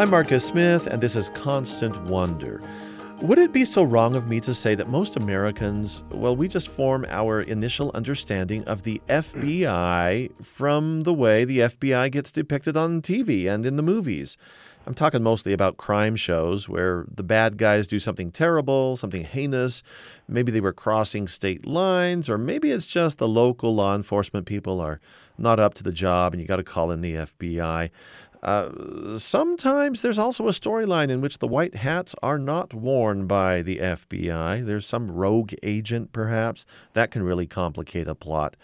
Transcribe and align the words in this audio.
I'm 0.00 0.08
Marcus 0.08 0.46
Smith, 0.46 0.86
and 0.86 1.02
this 1.02 1.14
is 1.14 1.28
Constant 1.28 1.94
Wonder. 2.04 2.62
Would 3.20 3.38
it 3.38 3.52
be 3.52 3.66
so 3.66 3.82
wrong 3.82 4.16
of 4.16 4.26
me 4.26 4.40
to 4.40 4.54
say 4.54 4.74
that 4.74 4.88
most 4.88 5.14
Americans, 5.14 6.02
well, 6.08 6.34
we 6.34 6.48
just 6.48 6.68
form 6.68 7.04
our 7.10 7.42
initial 7.42 7.90
understanding 7.92 8.64
of 8.64 8.82
the 8.82 9.02
FBI 9.10 10.42
from 10.42 11.02
the 11.02 11.12
way 11.12 11.44
the 11.44 11.58
FBI 11.58 12.10
gets 12.12 12.32
depicted 12.32 12.78
on 12.78 13.02
TV 13.02 13.46
and 13.46 13.66
in 13.66 13.76
the 13.76 13.82
movies? 13.82 14.38
I'm 14.86 14.94
talking 14.94 15.22
mostly 15.22 15.52
about 15.52 15.76
crime 15.76 16.16
shows 16.16 16.66
where 16.66 17.04
the 17.14 17.22
bad 17.22 17.58
guys 17.58 17.86
do 17.86 17.98
something 17.98 18.32
terrible, 18.32 18.96
something 18.96 19.24
heinous. 19.24 19.82
Maybe 20.26 20.50
they 20.50 20.62
were 20.62 20.72
crossing 20.72 21.28
state 21.28 21.66
lines, 21.66 22.30
or 22.30 22.38
maybe 22.38 22.70
it's 22.70 22.86
just 22.86 23.18
the 23.18 23.28
local 23.28 23.74
law 23.74 23.94
enforcement 23.94 24.46
people 24.46 24.80
are 24.80 24.98
not 25.36 25.60
up 25.60 25.74
to 25.74 25.82
the 25.82 25.92
job 25.92 26.32
and 26.32 26.40
you 26.40 26.48
got 26.48 26.56
to 26.56 26.62
call 26.62 26.90
in 26.90 27.02
the 27.02 27.14
FBI. 27.14 27.90
Uh, 28.42 29.18
sometimes 29.18 30.02
there's 30.02 30.18
also 30.18 30.48
a 30.48 30.52
storyline 30.52 31.10
in 31.10 31.20
which 31.20 31.38
the 31.38 31.48
white 31.48 31.74
hats 31.74 32.14
are 32.22 32.38
not 32.38 32.72
worn 32.72 33.26
by 33.26 33.62
the 33.62 33.78
FBI. 33.78 34.64
There's 34.64 34.86
some 34.86 35.10
rogue 35.10 35.52
agent, 35.62 36.12
perhaps. 36.12 36.64
That 36.94 37.10
can 37.10 37.22
really 37.22 37.46
complicate 37.46 38.08
a 38.08 38.14
plot. 38.14 38.56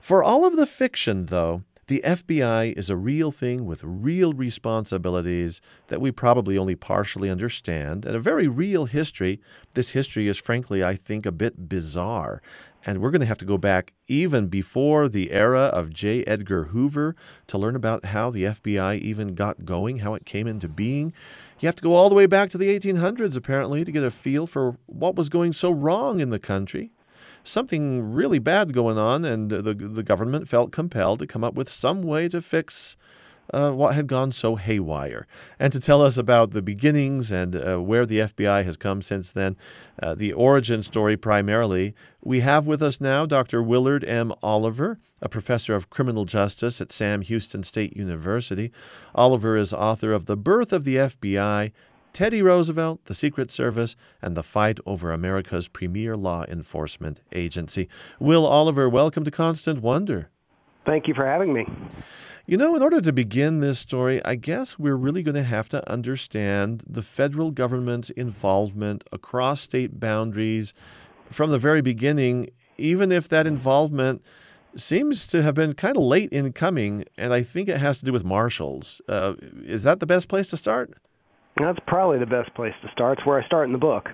For 0.00 0.24
all 0.24 0.44
of 0.44 0.56
the 0.56 0.66
fiction, 0.66 1.26
though, 1.26 1.62
the 1.88 2.00
FBI 2.04 2.76
is 2.76 2.90
a 2.90 2.96
real 2.96 3.30
thing 3.30 3.66
with 3.66 3.84
real 3.84 4.32
responsibilities 4.32 5.60
that 5.88 6.00
we 6.00 6.10
probably 6.10 6.56
only 6.56 6.74
partially 6.74 7.28
understand, 7.28 8.04
and 8.04 8.16
a 8.16 8.20
very 8.20 8.48
real 8.48 8.86
history. 8.86 9.40
This 9.74 9.90
history 9.90 10.26
is, 10.26 10.38
frankly, 10.38 10.82
I 10.82 10.96
think, 10.96 11.26
a 11.26 11.32
bit 11.32 11.68
bizarre. 11.68 12.40
And 12.84 13.00
we're 13.00 13.10
going 13.10 13.20
to 13.20 13.26
have 13.26 13.38
to 13.38 13.44
go 13.44 13.58
back 13.58 13.92
even 14.08 14.48
before 14.48 15.08
the 15.08 15.30
era 15.30 15.62
of 15.62 15.92
J. 15.92 16.24
Edgar 16.24 16.64
Hoover 16.64 17.14
to 17.46 17.58
learn 17.58 17.76
about 17.76 18.06
how 18.06 18.30
the 18.30 18.44
FBI 18.44 18.98
even 18.98 19.34
got 19.34 19.64
going, 19.64 19.98
how 19.98 20.14
it 20.14 20.26
came 20.26 20.46
into 20.46 20.68
being. 20.68 21.12
You 21.60 21.66
have 21.66 21.76
to 21.76 21.82
go 21.82 21.94
all 21.94 22.08
the 22.08 22.14
way 22.14 22.26
back 22.26 22.50
to 22.50 22.58
the 22.58 22.76
1800s, 22.76 23.36
apparently, 23.36 23.84
to 23.84 23.92
get 23.92 24.02
a 24.02 24.10
feel 24.10 24.46
for 24.46 24.76
what 24.86 25.14
was 25.14 25.28
going 25.28 25.52
so 25.52 25.70
wrong 25.70 26.18
in 26.18 26.30
the 26.30 26.40
country. 26.40 26.90
Something 27.44 28.12
really 28.12 28.38
bad 28.38 28.72
going 28.72 28.98
on, 28.98 29.24
and 29.24 29.50
the, 29.50 29.74
the 29.74 30.02
government 30.02 30.48
felt 30.48 30.72
compelled 30.72 31.20
to 31.20 31.26
come 31.26 31.44
up 31.44 31.54
with 31.54 31.68
some 31.68 32.02
way 32.02 32.28
to 32.28 32.40
fix 32.40 32.96
uh, 33.52 33.70
what 33.70 33.94
had 33.94 34.06
gone 34.06 34.32
so 34.32 34.56
haywire. 34.56 35.26
And 35.58 35.72
to 35.72 35.80
tell 35.80 36.02
us 36.02 36.16
about 36.16 36.50
the 36.50 36.62
beginnings 36.62 37.30
and 37.30 37.54
uh, 37.56 37.78
where 37.78 38.06
the 38.06 38.20
FBI 38.20 38.64
has 38.64 38.76
come 38.76 39.02
since 39.02 39.32
then, 39.32 39.56
uh, 40.02 40.14
the 40.14 40.32
origin 40.32 40.82
story 40.82 41.16
primarily, 41.16 41.94
we 42.22 42.40
have 42.40 42.66
with 42.66 42.82
us 42.82 43.00
now 43.00 43.26
Dr. 43.26 43.62
Willard 43.62 44.04
M. 44.04 44.32
Oliver, 44.42 44.98
a 45.20 45.28
professor 45.28 45.74
of 45.74 45.90
criminal 45.90 46.24
justice 46.24 46.80
at 46.80 46.92
Sam 46.92 47.22
Houston 47.22 47.62
State 47.62 47.96
University. 47.96 48.72
Oliver 49.14 49.56
is 49.56 49.72
author 49.72 50.12
of 50.12 50.26
The 50.26 50.36
Birth 50.36 50.72
of 50.72 50.84
the 50.84 50.96
FBI. 50.96 51.72
Teddy 52.12 52.42
Roosevelt, 52.42 53.06
the 53.06 53.14
Secret 53.14 53.50
Service, 53.50 53.96
and 54.20 54.36
the 54.36 54.42
fight 54.42 54.78
over 54.84 55.12
America's 55.12 55.68
premier 55.68 56.14
law 56.14 56.44
enforcement 56.46 57.22
agency. 57.32 57.88
Will 58.20 58.44
Oliver, 58.44 58.86
welcome 58.86 59.24
to 59.24 59.30
Constant 59.30 59.80
Wonder. 59.80 60.28
Thank 60.84 61.08
you 61.08 61.14
for 61.14 61.26
having 61.26 61.52
me. 61.52 61.66
You 62.44 62.56
know, 62.56 62.74
in 62.74 62.82
order 62.82 63.00
to 63.00 63.12
begin 63.12 63.60
this 63.60 63.78
story, 63.78 64.22
I 64.24 64.34
guess 64.34 64.78
we're 64.78 64.96
really 64.96 65.22
going 65.22 65.36
to 65.36 65.44
have 65.44 65.68
to 65.70 65.88
understand 65.88 66.82
the 66.86 67.02
federal 67.02 67.52
government's 67.52 68.10
involvement 68.10 69.04
across 69.12 69.60
state 69.60 70.00
boundaries 70.00 70.74
from 71.30 71.50
the 71.50 71.58
very 71.58 71.82
beginning, 71.82 72.50
even 72.78 73.12
if 73.12 73.28
that 73.28 73.46
involvement 73.46 74.22
seems 74.74 75.26
to 75.28 75.42
have 75.42 75.54
been 75.54 75.74
kind 75.74 75.96
of 75.96 76.02
late 76.02 76.30
in 76.32 76.52
coming, 76.52 77.04
and 77.16 77.32
I 77.32 77.42
think 77.42 77.68
it 77.68 77.78
has 77.78 77.98
to 77.98 78.04
do 78.04 78.12
with 78.12 78.24
marshals. 78.24 79.00
Uh, 79.08 79.34
is 79.64 79.84
that 79.84 80.00
the 80.00 80.06
best 80.06 80.28
place 80.28 80.48
to 80.48 80.56
start? 80.56 80.94
That's 81.58 81.78
probably 81.86 82.18
the 82.18 82.26
best 82.26 82.54
place 82.54 82.72
to 82.82 82.90
start. 82.92 83.18
It's 83.18 83.26
where 83.26 83.40
I 83.40 83.46
start 83.46 83.68
in 83.68 83.72
the 83.72 83.78
book. 83.78 84.08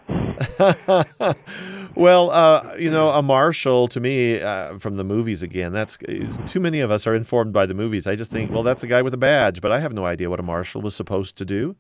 well, 1.94 2.30
uh, 2.30 2.74
you 2.76 2.90
know, 2.90 3.10
a 3.10 3.22
marshal 3.22 3.86
to 3.88 4.00
me 4.00 4.40
uh, 4.40 4.76
from 4.78 4.96
the 4.96 5.04
movies 5.04 5.42
again. 5.42 5.72
That's 5.72 5.98
too 6.46 6.58
many 6.58 6.80
of 6.80 6.90
us 6.90 7.06
are 7.06 7.14
informed 7.14 7.52
by 7.52 7.66
the 7.66 7.74
movies. 7.74 8.08
I 8.08 8.16
just 8.16 8.32
think, 8.32 8.50
well, 8.50 8.64
that's 8.64 8.82
a 8.82 8.88
guy 8.88 9.02
with 9.02 9.14
a 9.14 9.18
badge, 9.18 9.60
but 9.60 9.70
I 9.70 9.78
have 9.78 9.92
no 9.92 10.04
idea 10.04 10.28
what 10.28 10.40
a 10.40 10.42
marshal 10.42 10.82
was 10.82 10.96
supposed 10.96 11.36
to 11.36 11.44
do. 11.44 11.76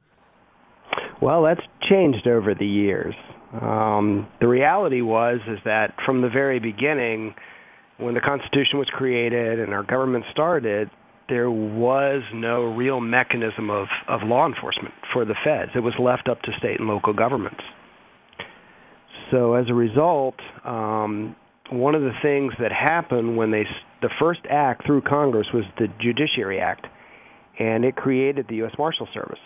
Well, 1.20 1.42
that's 1.42 1.62
changed 1.88 2.28
over 2.28 2.54
the 2.54 2.66
years. 2.66 3.14
Um, 3.60 4.28
the 4.40 4.46
reality 4.46 5.00
was 5.00 5.40
is 5.48 5.58
that 5.64 5.94
from 6.04 6.22
the 6.22 6.28
very 6.28 6.60
beginning, 6.60 7.34
when 7.96 8.14
the 8.14 8.20
Constitution 8.20 8.78
was 8.78 8.88
created 8.92 9.58
and 9.58 9.74
our 9.74 9.82
government 9.82 10.24
started, 10.30 10.90
there 11.28 11.50
was 11.50 12.22
no 12.32 12.64
real 12.64 13.00
mechanism 13.00 13.70
of, 13.70 13.86
of 14.08 14.20
law 14.24 14.46
enforcement 14.46 14.94
for 15.12 15.24
the 15.24 15.34
feds. 15.44 15.72
It 15.74 15.80
was 15.80 15.94
left 16.00 16.28
up 16.28 16.40
to 16.42 16.52
state 16.58 16.80
and 16.80 16.88
local 16.88 17.12
governments. 17.12 17.60
So 19.30 19.54
as 19.54 19.66
a 19.68 19.74
result, 19.74 20.36
um, 20.64 21.36
one 21.70 21.94
of 21.94 22.02
the 22.02 22.12
things 22.22 22.54
that 22.60 22.72
happened 22.72 23.36
when 23.36 23.50
they 23.50 23.64
the 24.00 24.10
first 24.18 24.40
act 24.48 24.86
through 24.86 25.02
Congress 25.02 25.48
was 25.52 25.64
the 25.78 25.88
Judiciary 26.00 26.60
Act, 26.60 26.86
and 27.58 27.84
it 27.84 27.96
created 27.96 28.46
the 28.48 28.56
U.S. 28.56 28.72
Marshal 28.78 29.08
Service. 29.12 29.40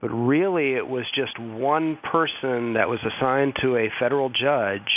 But 0.00 0.08
really, 0.08 0.74
it 0.74 0.86
was 0.86 1.04
just 1.14 1.38
one 1.38 1.98
person 2.10 2.74
that 2.74 2.88
was 2.88 3.00
assigned 3.04 3.54
to 3.62 3.76
a 3.76 3.88
federal 3.98 4.28
judge 4.28 4.88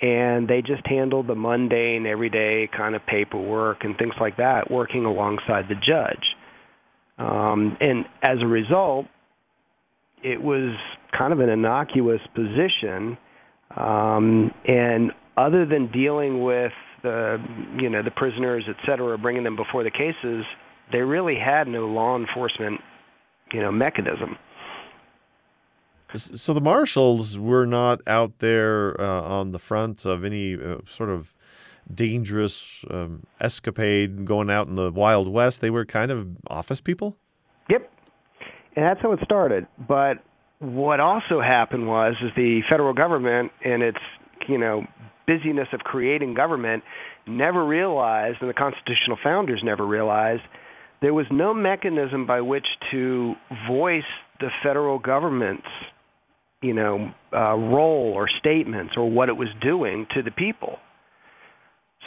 and 0.00 0.48
they 0.48 0.60
just 0.60 0.86
handled 0.86 1.26
the 1.26 1.34
mundane, 1.34 2.06
everyday 2.06 2.68
kind 2.76 2.94
of 2.94 3.06
paperwork 3.06 3.84
and 3.84 3.96
things 3.96 4.14
like 4.20 4.36
that, 4.36 4.70
working 4.70 5.04
alongside 5.04 5.66
the 5.68 5.74
judge. 5.74 6.24
Um, 7.18 7.76
and 7.80 8.04
as 8.22 8.38
a 8.42 8.46
result, 8.46 9.06
it 10.22 10.42
was 10.42 10.76
kind 11.16 11.32
of 11.32 11.40
an 11.40 11.48
innocuous 11.48 12.20
position. 12.34 13.16
Um, 13.76 14.52
and 14.66 15.12
other 15.36 15.64
than 15.66 15.90
dealing 15.92 16.42
with 16.42 16.72
the, 17.02 17.38
you 17.80 17.88
know, 17.88 18.02
the 18.02 18.10
prisoners, 18.10 18.64
et 18.68 18.76
cetera, 18.86 19.16
bringing 19.18 19.44
them 19.44 19.56
before 19.56 19.84
the 19.84 19.90
cases, 19.90 20.44
they 20.92 21.00
really 21.00 21.36
had 21.36 21.66
no 21.68 21.86
law 21.86 22.16
enforcement, 22.16 22.80
you 23.52 23.60
know, 23.60 23.70
mechanism. 23.70 24.36
So 26.14 26.52
the 26.52 26.60
marshals 26.60 27.38
were 27.38 27.66
not 27.66 28.00
out 28.06 28.38
there 28.38 29.00
uh, 29.00 29.22
on 29.22 29.50
the 29.50 29.58
front 29.58 30.06
of 30.06 30.24
any 30.24 30.54
uh, 30.54 30.78
sort 30.86 31.10
of 31.10 31.34
dangerous 31.92 32.84
um, 32.90 33.24
escapade 33.40 34.24
going 34.24 34.50
out 34.50 34.68
in 34.68 34.74
the 34.74 34.90
Wild 34.90 35.28
West. 35.28 35.60
They 35.60 35.70
were 35.70 35.84
kind 35.84 36.10
of 36.10 36.28
office 36.48 36.80
people? 36.80 37.16
Yep. 37.68 37.90
And 38.76 38.84
that's 38.84 39.00
how 39.00 39.12
it 39.12 39.20
started. 39.24 39.66
But 39.88 40.22
what 40.60 41.00
also 41.00 41.40
happened 41.40 41.88
was 41.88 42.14
is 42.22 42.30
the 42.36 42.60
federal 42.70 42.94
government 42.94 43.52
and 43.64 43.82
its, 43.82 43.98
you 44.48 44.58
know, 44.58 44.84
busyness 45.26 45.68
of 45.72 45.80
creating 45.80 46.34
government 46.34 46.82
never 47.26 47.64
realized 47.64 48.38
and 48.40 48.50
the 48.50 48.54
constitutional 48.54 49.18
founders 49.22 49.62
never 49.64 49.86
realized 49.86 50.42
there 51.00 51.14
was 51.14 51.26
no 51.30 51.54
mechanism 51.54 52.26
by 52.26 52.40
which 52.40 52.66
to 52.90 53.34
voice 53.68 54.02
the 54.40 54.48
federal 54.62 54.98
government's 54.98 55.66
you 56.64 56.74
know, 56.74 57.12
uh, 57.32 57.54
role 57.54 58.12
or 58.14 58.26
statements 58.40 58.94
or 58.96 59.10
what 59.10 59.28
it 59.28 59.36
was 59.36 59.48
doing 59.60 60.06
to 60.14 60.22
the 60.22 60.30
people. 60.30 60.78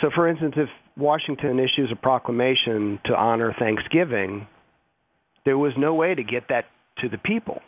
So, 0.02 0.10
for 0.14 0.28
instance, 0.28 0.56
if 0.58 0.70
Washington 0.98 1.60
issues 1.60 1.90
a 1.92 1.96
proclamation 1.96 3.00
to 3.06 3.16
honor 3.16 3.56
Thanksgiving, 3.58 4.48
there 5.46 5.58
was 5.58 5.74
no 5.78 5.94
way 5.94 6.16
to 6.16 6.24
get 6.24 6.44
that 6.50 6.66
to 7.00 7.10
the 7.10 7.18
people. 7.18 7.62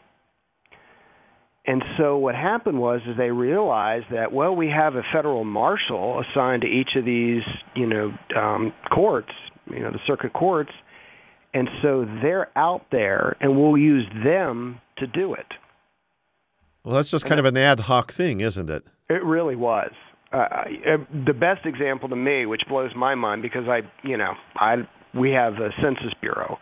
And 1.65 1.83
so 1.99 2.17
what 2.17 2.33
happened 2.33 2.79
was 2.79 3.01
is 3.07 3.15
they 3.15 3.29
realized 3.29 4.05
that 4.11 4.31
well 4.31 4.55
we 4.55 4.69
have 4.69 4.95
a 4.95 5.03
federal 5.13 5.43
marshal 5.43 6.19
assigned 6.21 6.63
to 6.63 6.67
each 6.67 6.89
of 6.95 7.05
these 7.05 7.43
you 7.75 7.85
know 7.85 8.11
um, 8.35 8.73
courts 8.91 9.29
you 9.69 9.79
know 9.79 9.91
the 9.91 9.99
circuit 10.07 10.33
courts, 10.33 10.71
and 11.53 11.69
so 11.83 12.07
they're 12.23 12.49
out 12.57 12.85
there 12.91 13.37
and 13.39 13.55
we'll 13.55 13.77
use 13.77 14.07
them 14.23 14.81
to 14.97 15.05
do 15.05 15.35
it. 15.35 15.45
Well, 16.83 16.95
that's 16.95 17.11
just 17.11 17.25
kind 17.25 17.39
of 17.39 17.45
an 17.45 17.57
ad 17.57 17.81
hoc 17.81 18.11
thing, 18.11 18.41
isn't 18.41 18.69
it? 18.69 18.83
It 19.09 19.23
really 19.23 19.55
was. 19.55 19.91
Uh, 20.31 20.37
uh, 20.37 20.97
the 21.25 21.33
best 21.33 21.65
example 21.65 22.07
to 22.09 22.15
me, 22.15 22.45
which 22.45 22.61
blows 22.69 22.91
my 22.95 23.15
mind, 23.15 23.41
because 23.41 23.67
I, 23.67 23.81
you 24.07 24.17
know, 24.17 24.33
I 24.55 24.87
we 25.13 25.31
have 25.31 25.53
a 25.55 25.71
census 25.81 26.13
bureau, 26.21 26.59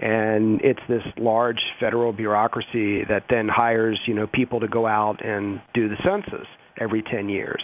and 0.00 0.60
it's 0.62 0.80
this 0.88 1.02
large 1.18 1.60
federal 1.78 2.12
bureaucracy 2.12 3.04
that 3.04 3.24
then 3.28 3.48
hires, 3.48 4.00
you 4.06 4.14
know, 4.14 4.26
people 4.26 4.60
to 4.60 4.68
go 4.68 4.86
out 4.86 5.24
and 5.24 5.60
do 5.74 5.88
the 5.88 5.96
census 6.02 6.46
every 6.78 7.02
10 7.02 7.28
years. 7.28 7.62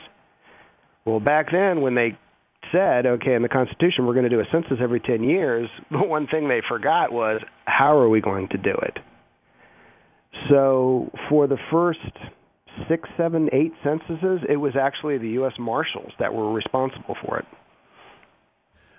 Well, 1.06 1.20
back 1.20 1.50
then 1.50 1.80
when 1.80 1.94
they 1.94 2.18
said, 2.70 3.06
okay, 3.06 3.34
in 3.34 3.42
the 3.42 3.48
Constitution 3.48 4.06
we're 4.06 4.12
going 4.12 4.28
to 4.28 4.30
do 4.30 4.40
a 4.40 4.46
census 4.52 4.78
every 4.80 5.00
10 5.00 5.22
years, 5.24 5.70
the 5.90 5.98
one 6.02 6.26
thing 6.26 6.48
they 6.48 6.60
forgot 6.68 7.12
was 7.12 7.40
how 7.64 7.96
are 7.96 8.08
we 8.08 8.20
going 8.20 8.48
to 8.48 8.58
do 8.58 8.74
it? 8.82 8.98
So 10.48 11.10
for 11.28 11.46
the 11.46 11.58
first 11.70 12.00
six, 12.88 13.08
seven, 13.16 13.48
eight 13.52 13.72
censuses, 13.82 14.40
it 14.48 14.56
was 14.56 14.74
actually 14.76 15.18
the 15.18 15.30
U.S. 15.30 15.54
Marshals 15.58 16.12
that 16.18 16.32
were 16.32 16.52
responsible 16.52 17.16
for 17.24 17.38
it. 17.38 17.46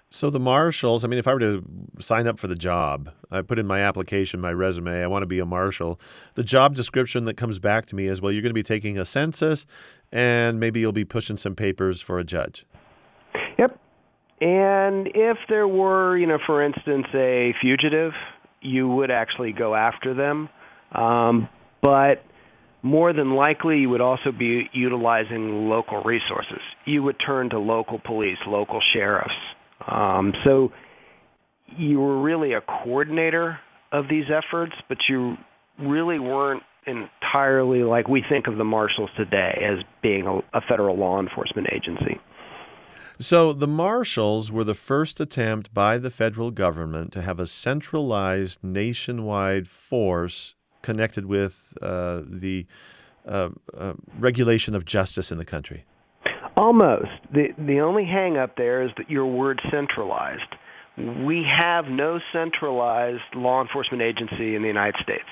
So 0.10 0.30
the 0.30 0.40
marshals, 0.40 1.04
I 1.04 1.10
mean, 1.10 1.20
if 1.20 1.28
I 1.28 1.34
were 1.34 1.40
to 1.40 1.64
sign 2.00 2.28
up 2.28 2.40
for 2.40 2.48
the 2.48 2.56
job, 2.56 3.10
I 3.30 3.42
put 3.42 3.60
in 3.60 3.68
my 3.68 3.82
application, 3.82 4.40
my 4.40 4.54
resume, 4.54 5.04
I 5.04 5.08
want 5.08 5.24
to 5.24 5.28
be 5.28 5.40
a 5.40 5.46
marshal. 5.46 6.00
The 6.36 6.44
job 6.44 6.76
description 6.76 7.26
that 7.26 7.36
comes 7.36 7.60
back 7.60 7.88
to 7.88 7.96
me 7.96 8.08
is, 8.08 8.22
well, 8.22 8.32
you're 8.32 8.42
going 8.42 8.52
to 8.52 8.54
be 8.54 8.64
taking 8.64 8.98
a 8.98 9.04
census 9.04 9.66
and 10.12 10.62
maybe 10.62 10.80
you'll 10.80 10.94
be 10.94 11.04
pushing 11.04 11.36
some 11.36 11.56
papers 11.56 12.02
for 12.02 12.20
a 12.20 12.24
judge. 12.24 12.66
Yep. 13.60 13.78
And 14.40 15.10
if 15.14 15.38
there 15.50 15.68
were, 15.68 16.18
you 16.18 16.26
know, 16.26 16.40
for 16.46 16.64
instance, 16.64 17.08
a 17.14 17.54
fugitive, 17.62 18.14
you 18.62 18.88
would 18.88 19.12
actually 19.12 19.52
go 19.52 19.76
after 19.76 20.14
them. 20.14 20.48
Um, 20.92 21.50
but 21.82 22.24
more 22.82 23.14
than 23.14 23.36
likely, 23.36 23.80
you 23.80 23.90
would 23.90 24.02
also 24.02 24.32
be 24.32 24.70
utilizing 24.74 25.70
local 25.70 26.02
resources. 26.04 26.62
You 26.86 27.04
would 27.04 27.18
turn 27.26 27.50
to 27.50 27.60
local 27.60 28.00
police, 28.00 28.38
local 28.48 28.82
sheriffs 28.94 29.34
um, 29.86 30.34
so 30.44 30.72
you 31.78 32.00
were 32.00 32.22
really 32.22 32.54
a 32.54 32.62
coordinator 32.62 33.60
of 33.92 34.06
these 34.10 34.26
efforts, 34.30 34.74
but 34.90 34.98
you 35.10 35.36
really 35.80 36.20
weren't 36.20 36.64
entirely 36.86 37.84
like 37.84 38.08
we 38.08 38.24
think 38.28 38.48
of 38.48 38.58
the 38.58 38.64
marshals 38.64 39.10
today 39.18 39.62
as 39.64 39.84
being 40.02 40.26
a, 40.26 40.38
a 40.58 40.62
federal 40.68 40.98
law 40.98 41.20
enforcement 41.20 41.68
agency. 41.72 42.20
So 43.20 43.52
the 43.52 43.68
marshals 43.68 44.52
were 44.52 44.64
the 44.64 44.76
first 44.76 45.20
attempt 45.20 45.74
by 45.74 45.98
the 45.98 46.12
federal 46.12 46.52
government 46.52 47.12
to 47.14 47.22
have 47.24 47.40
a 47.40 47.48
centralized 47.48 48.64
nationwide 48.64 49.68
force 49.68 50.56
connected 50.82 51.26
with 51.26 51.74
uh, 51.82 52.22
the 52.26 52.66
uh, 53.28 53.50
uh, 53.78 53.94
regulation 54.20 54.76
of 54.76 54.86
justice 54.86 55.32
in 55.32 55.38
the 55.38 55.46
country. 55.46 55.86
Almost. 56.56 57.10
The 57.34 57.50
the 57.58 57.82
only 57.82 58.06
hang 58.06 58.38
up 58.38 58.56
there 58.58 58.84
is 58.84 58.90
that 58.98 59.10
your 59.10 59.28
word 59.28 59.62
centralized. 59.72 60.56
We 60.98 61.46
have 61.46 61.86
no 61.86 62.20
centralized 62.34 63.36
law 63.36 63.62
enforcement 63.62 64.02
agency 64.02 64.56
in 64.56 64.64
the 64.64 64.68
United 64.68 64.96
States. 65.04 65.28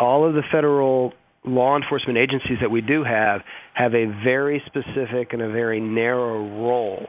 All 0.00 0.26
of 0.26 0.34
the 0.34 0.42
federal 0.50 1.12
law 1.44 1.76
enforcement 1.76 2.18
agencies 2.18 2.58
that 2.60 2.70
we 2.70 2.80
do 2.80 3.04
have 3.04 3.42
have 3.74 3.94
a 3.94 4.06
very 4.24 4.62
specific 4.66 5.32
and 5.32 5.42
a 5.42 5.50
very 5.50 5.80
narrow 5.80 6.38
role. 6.38 7.06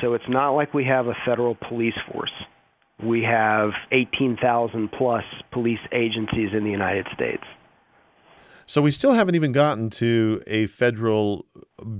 So 0.00 0.14
it's 0.14 0.28
not 0.28 0.50
like 0.50 0.74
we 0.74 0.84
have 0.84 1.06
a 1.06 1.14
federal 1.26 1.56
police 1.56 1.98
force. 2.12 2.32
We 3.02 3.22
have 3.22 3.70
18,000 3.92 4.90
plus 4.90 5.24
police 5.52 5.78
agencies 5.92 6.50
in 6.52 6.64
the 6.64 6.70
United 6.70 7.06
States. 7.14 7.44
So 8.66 8.82
we 8.82 8.90
still 8.90 9.12
haven't 9.12 9.34
even 9.34 9.52
gotten 9.52 9.88
to 9.90 10.42
a 10.46 10.66
federal 10.66 11.46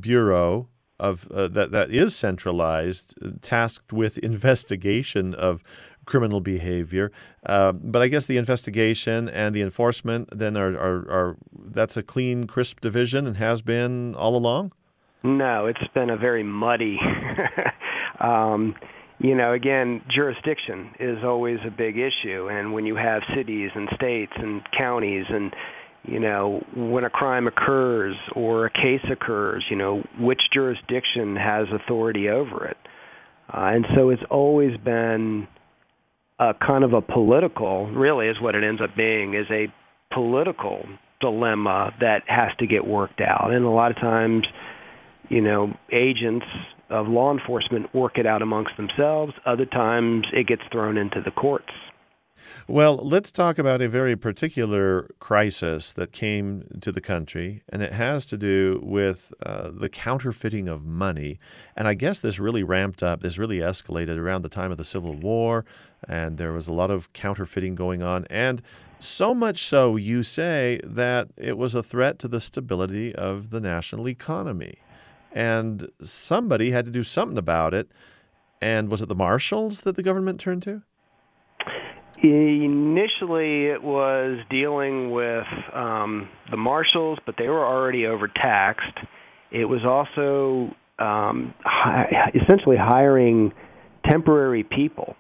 bureau 0.01 0.69
of 1.01 1.31
uh, 1.31 1.49
that 1.49 1.71
that 1.71 1.91
is 1.91 2.15
centralized, 2.15 3.15
tasked 3.41 3.93
with 3.93 4.19
investigation 4.33 5.35
of 5.35 5.63
criminal 6.05 6.41
behavior. 6.41 7.13
Uh, 7.47 7.73
but 7.73 8.03
I 8.03 8.09
guess 8.09 8.27
the 8.27 8.39
investigation 8.39 9.29
and 9.29 9.55
the 9.55 9.63
enforcement 9.63 10.29
then 10.33 10.57
are, 10.57 10.73
are, 10.73 11.11
are 11.11 11.37
that's 11.53 11.97
a 11.97 12.03
clean, 12.03 12.47
crisp 12.47 12.81
division 12.81 13.27
and 13.27 13.37
has 13.37 13.63
been 13.63 14.15
all 14.15 14.35
along. 14.37 14.73
No, 15.23 15.67
it's 15.67 15.87
been 15.95 16.11
a 16.11 16.17
very 16.17 16.43
muddy. 16.43 16.99
um, 18.21 18.75
you 19.19 19.35
know, 19.35 19.53
again, 19.53 20.03
jurisdiction 20.15 20.93
is 21.01 21.19
always 21.25 21.59
a 21.67 21.71
big 21.71 21.97
issue, 21.97 22.49
and 22.49 22.73
when 22.73 22.87
you 22.87 22.97
have 22.97 23.23
cities 23.37 23.71
and 23.75 23.89
states 23.95 24.33
and 24.37 24.63
counties 24.77 25.27
and 25.29 25.53
you 26.05 26.21
know, 26.21 26.65
when 26.75 27.05
a 27.05 27.11
crime 27.11 27.47
occurs 27.47 28.17
or 28.35 28.67
a 28.67 28.71
case 28.71 29.05
occurs, 29.13 29.65
you 29.69 29.77
know, 29.77 30.03
which 30.19 30.41
jurisdiction 30.53 31.37
has 31.37 31.67
authority 31.73 32.29
over 32.29 32.67
it. 32.67 32.77
Uh, 33.53 33.73
and 33.75 33.85
so 33.95 34.11
it's 34.11 34.23
always 34.31 34.77
been 34.79 35.47
a 36.39 36.53
kind 36.55 36.85
of 36.85 36.93
a 36.93 37.03
political, 37.03 37.89
really 37.89 38.29
is 38.29 38.41
what 38.41 38.55
it 38.55 38.65
ends 38.65 38.81
up 38.81 38.97
being, 38.97 39.35
is 39.35 39.47
a 39.51 39.67
political 40.15 40.85
dilemma 41.21 41.91
that 42.01 42.23
has 42.27 42.51
to 42.59 42.67
get 42.67 42.87
worked 42.87 43.21
out. 43.21 43.53
And 43.53 43.65
a 43.65 43.71
lot 43.71 43.91
of 43.91 43.97
times, 43.97 44.47
you 45.29 45.43
know, 45.43 45.75
agents 45.93 46.47
of 46.91 47.09
law 47.09 47.33
enforcement 47.33 47.95
work 47.95 48.19
it 48.19 48.27
out 48.27 48.43
amongst 48.43 48.77
themselves. 48.77 49.33
Other 49.47 49.67
times 49.67 50.27
it 50.33 50.47
gets 50.47 50.63
thrown 50.71 50.97
into 50.97 51.21
the 51.21 51.31
courts. 51.31 51.73
Well, 52.67 52.97
let's 52.97 53.33
talk 53.33 53.59
about 53.59 53.81
a 53.81 53.89
very 53.89 54.17
particular 54.17 55.09
crisis 55.21 55.93
that 55.95 56.13
came 56.13 56.65
to 56.81 56.93
the 56.93 57.01
country, 57.01 57.63
and 57.71 57.83
it 57.83 57.93
has 57.93 58.27
to 58.27 58.37
do 58.37 58.81
with 58.83 59.33
uh, 59.45 59.71
the 59.73 59.89
counterfeiting 59.89 60.69
of 60.69 60.85
money. 60.85 61.39
And 61.77 61.89
I 61.89 61.95
guess 61.95 62.21
this 62.21 62.39
really 62.39 62.63
ramped 62.63 63.03
up, 63.03 63.21
this 63.21 63.39
really 63.39 63.59
escalated 63.59 64.19
around 64.19 64.43
the 64.43 64.49
time 64.49 64.71
of 64.71 64.79
the 64.79 64.85
Civil 64.85 65.15
War, 65.15 65.65
and 66.09 66.39
there 66.39 66.53
was 66.53 66.69
a 66.69 66.73
lot 66.73 66.91
of 66.91 67.13
counterfeiting 67.13 67.75
going 67.75 68.03
on. 68.03 68.27
And 68.31 68.63
so 68.99 69.35
much 69.35 69.65
so, 69.65 69.97
you 69.97 70.23
say, 70.23 70.81
that 70.85 71.29
it 71.37 71.57
was 71.57 71.75
a 71.75 71.83
threat 71.83 72.19
to 72.21 72.29
the 72.29 72.41
stability 72.41 73.15
of 73.15 73.51
the 73.51 73.61
national 73.61 74.09
economy. 74.09 74.79
And 75.39 75.89
somebody 76.01 76.73
had 76.73 76.85
to 76.87 76.91
do 76.91 77.05
something 77.05 77.39
about 77.39 77.73
it. 77.73 77.89
And 78.61 78.91
was 78.91 79.03
it 79.03 79.09
the 79.09 79.15
marshals 79.15 79.83
that 79.83 79.95
the 79.95 80.03
government 80.03 80.41
turned 80.41 80.65
to? 80.65 80.83
Initially, 82.21 83.67
it 83.67 83.81
was 83.81 84.39
dealing 84.51 85.13
with 85.13 85.47
um, 85.73 86.29
the 86.51 86.57
marshals, 86.57 87.21
but 87.25 87.37
they 87.39 87.47
were 87.47 87.65
already 87.65 88.05
overtaxed. 88.05 88.99
It 89.53 89.67
was 89.67 89.83
also 89.85 90.75
um, 90.99 91.55
hi- 91.61 92.33
essentially 92.35 92.77
hiring 92.77 93.53
temporary 94.05 94.65
people, 94.65 95.15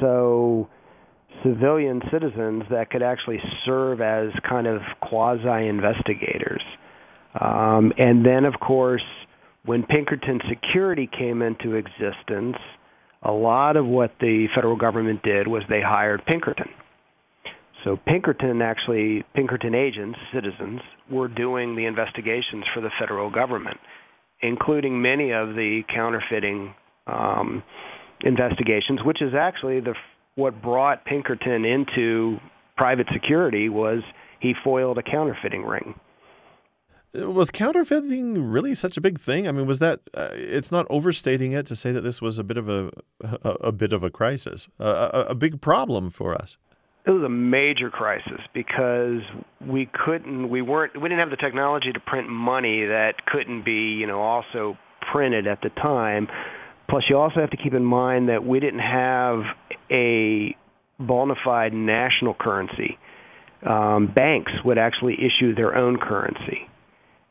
so 0.00 0.68
civilian 1.44 2.02
citizens 2.10 2.64
that 2.72 2.90
could 2.90 3.04
actually 3.04 3.40
serve 3.64 4.00
as 4.00 4.30
kind 4.48 4.66
of 4.66 4.80
quasi 5.00 5.68
investigators. 5.68 6.62
Um, 7.40 7.92
and 7.96 8.26
then, 8.26 8.44
of 8.44 8.54
course, 8.58 9.04
when 9.68 9.82
Pinkerton 9.82 10.40
Security 10.48 11.06
came 11.06 11.42
into 11.42 11.74
existence, 11.74 12.56
a 13.22 13.30
lot 13.30 13.76
of 13.76 13.84
what 13.84 14.12
the 14.18 14.46
federal 14.54 14.76
government 14.76 15.22
did 15.22 15.46
was 15.46 15.62
they 15.68 15.82
hired 15.82 16.24
Pinkerton. 16.24 16.70
So 17.84 17.98
Pinkerton 18.06 18.62
actually, 18.62 19.26
Pinkerton 19.34 19.74
agents, 19.74 20.18
citizens, 20.32 20.80
were 21.10 21.28
doing 21.28 21.76
the 21.76 21.84
investigations 21.84 22.64
for 22.72 22.80
the 22.80 22.88
federal 22.98 23.30
government, 23.30 23.76
including 24.40 25.02
many 25.02 25.32
of 25.32 25.48
the 25.48 25.82
counterfeiting 25.94 26.74
um, 27.06 27.62
investigations, 28.22 29.00
which 29.04 29.20
is 29.20 29.34
actually 29.38 29.80
the 29.80 29.92
what 30.36 30.62
brought 30.62 31.04
Pinkerton 31.04 31.66
into 31.66 32.38
private 32.78 33.06
security 33.12 33.68
was 33.68 34.02
he 34.40 34.54
foiled 34.64 34.96
a 34.96 35.02
counterfeiting 35.02 35.64
ring 35.64 35.94
was 37.14 37.50
counterfeiting 37.50 38.50
really 38.50 38.74
such 38.74 38.96
a 38.96 39.00
big 39.00 39.18
thing? 39.18 39.48
I 39.48 39.52
mean, 39.52 39.66
was 39.66 39.78
that? 39.78 40.00
Uh, 40.14 40.28
it's 40.32 40.70
not 40.70 40.86
overstating 40.90 41.52
it 41.52 41.66
to 41.66 41.76
say 41.76 41.92
that 41.92 42.02
this 42.02 42.20
was 42.20 42.38
a 42.38 42.44
bit 42.44 42.56
of 42.56 42.68
a 42.68 42.90
a, 43.22 43.50
a 43.50 43.72
bit 43.72 43.92
of 43.92 44.02
a 44.02 44.10
crisis, 44.10 44.68
a, 44.78 44.84
a, 44.84 45.20
a 45.30 45.34
big 45.34 45.60
problem 45.60 46.10
for 46.10 46.34
us. 46.34 46.58
It 47.06 47.12
was 47.12 47.22
a 47.22 47.30
major 47.30 47.88
crisis 47.88 48.40
because 48.52 49.22
we 49.66 49.88
couldn't, 50.04 50.50
we 50.50 50.60
weren't, 50.60 51.00
we 51.00 51.08
didn't 51.08 51.20
have 51.20 51.30
the 51.30 51.36
technology 51.36 51.90
to 51.90 52.00
print 52.00 52.28
money 52.28 52.84
that 52.84 53.24
couldn't 53.26 53.64
be, 53.64 53.96
you 53.98 54.06
know, 54.06 54.20
also 54.20 54.76
printed 55.10 55.46
at 55.46 55.62
the 55.62 55.70
time. 55.70 56.28
Plus, 56.90 57.04
you 57.08 57.16
also 57.16 57.40
have 57.40 57.48
to 57.50 57.56
keep 57.56 57.72
in 57.72 57.84
mind 57.84 58.28
that 58.28 58.44
we 58.44 58.60
didn't 58.60 58.80
have 58.80 59.40
a 59.90 60.54
bona 61.00 61.34
fide 61.42 61.72
national 61.72 62.34
currency. 62.34 62.98
Um, 63.64 64.12
banks 64.14 64.52
would 64.66 64.76
actually 64.76 65.14
issue 65.14 65.54
their 65.54 65.74
own 65.76 65.96
currency 65.96 66.67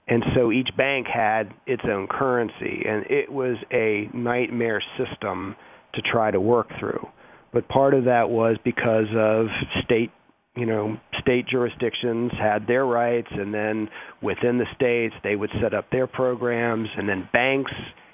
and 0.07 0.23
so 0.35 0.51
each 0.51 0.69
bank 0.77 1.07
had 1.07 1.53
its 1.65 1.83
own 1.89 2.07
currency, 2.07 2.83
and 2.87 3.05
it 3.09 3.31
was 3.31 3.57
a 3.71 4.09
nightmare 4.13 4.81
system 4.97 5.55
to 5.93 6.01
try 6.01 6.31
to 6.31 6.39
work 6.39 6.67
through. 6.79 7.05
But 7.53 7.67
part 7.67 7.93
of 7.93 8.05
that 8.05 8.29
was 8.29 8.57
because 8.63 9.07
of 9.17 9.47
state, 9.83 10.11
you 10.55 10.65
know, 10.65 10.97
state 11.19 11.47
jurisdictions 11.47 12.31
had 12.39 12.67
their 12.67 12.85
rights, 12.85 13.27
and 13.31 13.53
then 13.53 13.89
within 14.21 14.57
the 14.57 14.65
states 14.75 15.13
they 15.23 15.35
would 15.35 15.49
set 15.61 15.73
up 15.73 15.85
their 15.91 16.07
programs, 16.07 16.87
and 16.97 17.07
then 17.07 17.27
banks, 17.33 17.71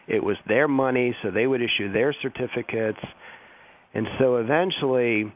it 0.08 0.24
was 0.24 0.38
their 0.48 0.68
money, 0.68 1.16
so 1.22 1.30
they 1.30 1.46
would 1.46 1.62
issue 1.62 1.92
their 1.92 2.16
certificates. 2.22 3.00
And 3.94 4.08
so 4.20 4.38
eventually, 4.38 5.32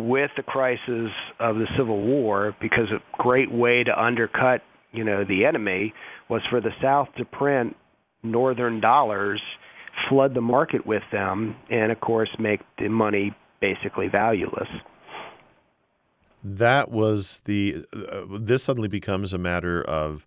with 0.00 0.30
the 0.36 0.42
crisis 0.42 1.12
of 1.38 1.56
the 1.56 1.66
Civil 1.78 2.00
War, 2.00 2.56
because 2.60 2.90
a 2.90 3.22
great 3.22 3.52
way 3.52 3.84
to 3.84 4.02
undercut 4.02 4.62
you 4.92 5.04
know 5.04 5.24
the 5.24 5.44
enemy 5.44 5.92
was 6.28 6.42
for 6.50 6.60
the 6.60 6.70
South 6.82 7.08
to 7.16 7.24
print 7.24 7.76
northern 8.22 8.80
dollars, 8.80 9.40
flood 10.08 10.34
the 10.34 10.40
market 10.40 10.86
with 10.86 11.02
them, 11.12 11.56
and 11.70 11.92
of 11.92 12.00
course 12.00 12.30
make 12.38 12.60
the 12.78 12.88
money 12.88 13.34
basically 13.60 14.08
valueless. 14.08 14.68
That 16.44 16.90
was 16.90 17.40
the. 17.44 17.84
Uh, 17.92 18.38
this 18.38 18.62
suddenly 18.62 18.88
becomes 18.88 19.32
a 19.32 19.38
matter 19.38 19.82
of 19.82 20.26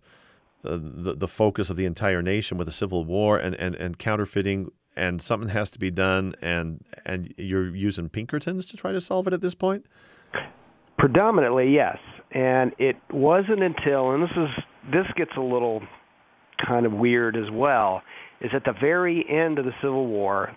uh, 0.64 0.78
the 0.80 1.14
the 1.14 1.28
focus 1.28 1.70
of 1.70 1.76
the 1.76 1.86
entire 1.86 2.22
nation 2.22 2.58
with 2.58 2.66
the 2.66 2.72
Civil 2.72 3.04
War 3.04 3.38
and 3.38 3.54
and 3.54 3.74
and 3.74 3.98
counterfeiting 3.98 4.70
and 4.96 5.22
something 5.22 5.48
has 5.48 5.70
to 5.70 5.78
be 5.78 5.90
done, 5.90 6.34
and 6.42 6.84
and 7.04 7.32
you're 7.36 7.74
using 7.74 8.08
Pinkertons 8.08 8.66
to 8.66 8.76
try 8.76 8.92
to 8.92 9.00
solve 9.00 9.26
it 9.26 9.32
at 9.32 9.40
this 9.40 9.54
point. 9.54 9.86
Predominantly, 10.98 11.72
yes, 11.72 11.96
and 12.32 12.72
it 12.78 12.96
wasn't 13.10 13.62
until 13.62 14.12
and 14.12 14.22
this 14.22 14.30
is 14.36 14.64
this 14.92 15.06
gets 15.16 15.32
a 15.36 15.40
little 15.40 15.82
kind 16.66 16.86
of 16.86 16.92
weird 16.92 17.36
as 17.36 17.50
well. 17.52 18.02
Is 18.40 18.50
at 18.54 18.64
the 18.64 18.74
very 18.80 19.24
end 19.28 19.58
of 19.58 19.66
the 19.66 19.74
Civil 19.82 20.06
War, 20.06 20.56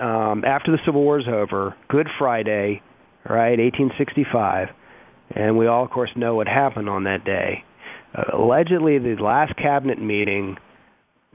um, 0.00 0.44
after 0.44 0.72
the 0.72 0.78
Civil 0.84 1.02
War 1.02 1.20
is 1.20 1.26
over, 1.28 1.76
Good 1.88 2.08
Friday, 2.18 2.82
right, 3.28 3.58
1865, 3.58 4.68
and 5.36 5.56
we 5.56 5.68
all, 5.68 5.84
of 5.84 5.90
course, 5.90 6.10
know 6.16 6.34
what 6.34 6.48
happened 6.48 6.88
on 6.88 7.04
that 7.04 7.24
day. 7.24 7.64
Uh, 8.14 8.36
allegedly, 8.36 8.98
the 8.98 9.16
last 9.22 9.54
cabinet 9.56 10.00
meeting 10.00 10.56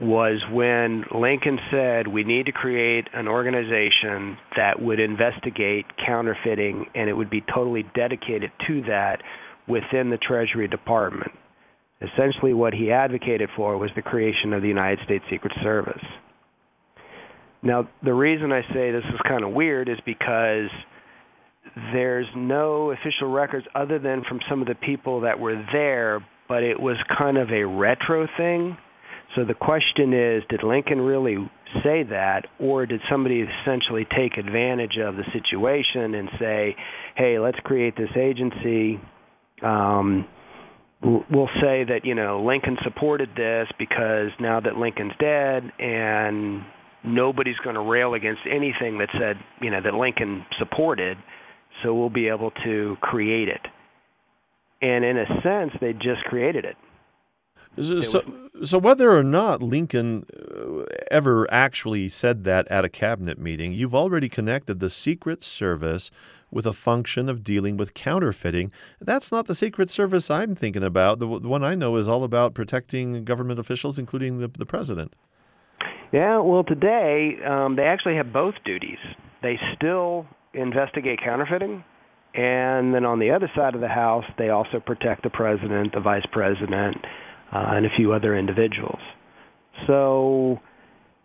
was 0.00 0.40
when 0.52 1.04
Lincoln 1.12 1.58
said 1.72 2.06
we 2.06 2.22
need 2.22 2.46
to 2.46 2.52
create 2.52 3.08
an 3.12 3.26
organization 3.26 4.36
that 4.56 4.80
would 4.80 5.00
investigate 5.00 5.86
counterfeiting 6.06 6.86
and 6.94 7.08
it 7.08 7.14
would 7.14 7.30
be 7.30 7.40
totally 7.52 7.84
dedicated 7.96 8.52
to 8.68 8.82
that 8.82 9.22
within 9.68 10.10
the 10.10 10.18
Treasury 10.18 10.68
Department. 10.68 11.32
Essentially, 12.00 12.54
what 12.54 12.74
he 12.74 12.92
advocated 12.92 13.50
for 13.56 13.76
was 13.76 13.90
the 13.96 14.02
creation 14.02 14.52
of 14.52 14.62
the 14.62 14.68
United 14.68 15.00
States 15.04 15.24
Secret 15.30 15.52
Service. 15.62 16.04
Now, 17.62 17.88
the 18.04 18.14
reason 18.14 18.52
I 18.52 18.62
say 18.72 18.92
this 18.92 19.04
is 19.12 19.20
kind 19.26 19.42
of 19.42 19.50
weird 19.50 19.88
is 19.88 19.98
because 20.06 20.70
there's 21.92 22.26
no 22.36 22.92
official 22.92 23.30
records 23.30 23.66
other 23.74 23.98
than 23.98 24.22
from 24.28 24.40
some 24.48 24.60
of 24.60 24.68
the 24.68 24.76
people 24.76 25.22
that 25.22 25.40
were 25.40 25.60
there, 25.72 26.24
but 26.48 26.62
it 26.62 26.78
was 26.80 26.96
kind 27.18 27.36
of 27.36 27.50
a 27.50 27.64
retro 27.64 28.28
thing. 28.36 28.76
So 29.36 29.44
the 29.44 29.54
question 29.54 30.14
is 30.14 30.42
did 30.48 30.62
Lincoln 30.62 31.00
really 31.00 31.36
say 31.84 32.04
that, 32.04 32.46
or 32.58 32.86
did 32.86 33.00
somebody 33.10 33.42
essentially 33.42 34.06
take 34.16 34.38
advantage 34.38 34.96
of 34.98 35.16
the 35.16 35.24
situation 35.32 36.14
and 36.14 36.28
say, 36.38 36.76
hey, 37.16 37.38
let's 37.38 37.58
create 37.64 37.96
this 37.96 38.10
agency? 38.16 39.00
Um, 39.62 40.26
we'll 41.02 41.50
say 41.60 41.84
that 41.84 42.00
you 42.04 42.14
know 42.14 42.44
Lincoln 42.44 42.76
supported 42.82 43.30
this 43.36 43.68
because 43.78 44.30
now 44.40 44.60
that 44.60 44.76
Lincoln's 44.76 45.12
dead 45.20 45.62
and 45.78 46.62
nobody's 47.04 47.58
going 47.62 47.76
to 47.76 47.82
rail 47.82 48.14
against 48.14 48.40
anything 48.46 48.98
that 48.98 49.08
said 49.18 49.36
you 49.60 49.70
know 49.70 49.80
that 49.82 49.94
Lincoln 49.94 50.44
supported, 50.58 51.16
so 51.82 51.94
we'll 51.94 52.10
be 52.10 52.28
able 52.28 52.50
to 52.64 52.96
create 53.00 53.48
it. 53.48 53.60
And 54.80 55.04
in 55.04 55.18
a 55.18 55.26
sense, 55.42 55.72
they 55.80 55.92
just 55.92 56.22
created 56.24 56.64
it. 56.64 56.76
So, 57.80 58.22
so 58.64 58.78
whether 58.78 59.16
or 59.16 59.22
not 59.22 59.62
Lincoln 59.62 60.26
uh, 60.34 60.84
ever 61.10 61.46
actually 61.50 62.08
said 62.08 62.44
that 62.44 62.66
at 62.68 62.84
a 62.84 62.88
cabinet 62.88 63.38
meeting, 63.38 63.72
you've 63.72 63.94
already 63.94 64.28
connected 64.28 64.80
the 64.80 64.90
Secret 64.90 65.44
Service 65.44 66.10
with 66.50 66.66
a 66.66 66.72
function 66.72 67.28
of 67.28 67.44
dealing 67.44 67.76
with 67.76 67.94
counterfeiting. 67.94 68.72
That's 69.00 69.30
not 69.30 69.46
the 69.46 69.54
Secret 69.54 69.90
Service 69.90 70.30
I'm 70.30 70.54
thinking 70.54 70.82
about. 70.82 71.18
The, 71.18 71.26
the 71.38 71.48
one 71.48 71.62
I 71.62 71.74
know 71.74 71.96
is 71.96 72.08
all 72.08 72.24
about 72.24 72.54
protecting 72.54 73.24
government 73.24 73.58
officials, 73.58 73.98
including 73.98 74.38
the, 74.38 74.48
the 74.48 74.66
president. 74.66 75.14
Yeah, 76.12 76.38
well, 76.38 76.64
today 76.64 77.36
um, 77.46 77.76
they 77.76 77.82
actually 77.82 78.16
have 78.16 78.32
both 78.32 78.54
duties. 78.64 78.98
They 79.42 79.58
still 79.76 80.26
investigate 80.54 81.20
counterfeiting, 81.22 81.84
and 82.34 82.94
then 82.94 83.04
on 83.04 83.18
the 83.18 83.30
other 83.30 83.50
side 83.54 83.74
of 83.74 83.82
the 83.82 83.88
house, 83.88 84.24
they 84.38 84.48
also 84.48 84.80
protect 84.80 85.22
the 85.22 85.30
president, 85.30 85.92
the 85.92 86.00
vice 86.00 86.26
president, 86.32 86.96
uh, 87.52 87.64
and 87.76 87.86
a 87.86 87.90
few 87.96 88.12
other 88.12 88.36
individuals. 88.36 89.00
So, 89.86 90.60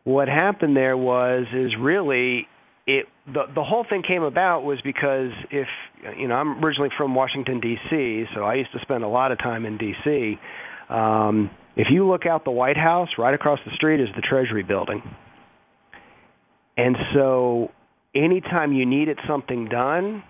what 0.03 0.27
happened 0.27 0.75
there 0.75 0.97
was 0.97 1.45
is 1.53 1.71
really 1.79 2.47
it 2.85 3.05
the 3.25 3.43
the 3.55 3.63
whole 3.63 3.85
thing 3.89 4.03
came 4.05 4.23
about 4.23 4.63
was 4.63 4.79
because 4.83 5.31
if 5.51 5.67
you 6.17 6.27
know 6.27 6.35
I'm 6.35 6.63
originally 6.63 6.89
from 6.97 7.15
Washington 7.15 7.59
D.C., 7.59 8.25
so 8.35 8.43
I 8.43 8.55
used 8.55 8.71
to 8.73 8.79
spend 8.81 9.03
a 9.03 9.07
lot 9.07 9.31
of 9.31 9.39
time 9.39 9.65
in 9.65 9.77
D.C. 9.77 10.37
Um, 10.89 11.49
if 11.75 11.87
you 11.89 12.07
look 12.07 12.25
out 12.25 12.43
the 12.43 12.51
White 12.51 12.77
House, 12.77 13.09
right 13.17 13.33
across 13.33 13.59
the 13.65 13.71
street 13.75 14.01
is 14.01 14.09
the 14.15 14.21
Treasury 14.21 14.63
Building, 14.63 15.01
and 16.75 16.95
so 17.13 17.71
anytime 18.13 18.73
you 18.73 18.85
needed 18.85 19.17
something 19.27 19.69
done, 19.69 20.23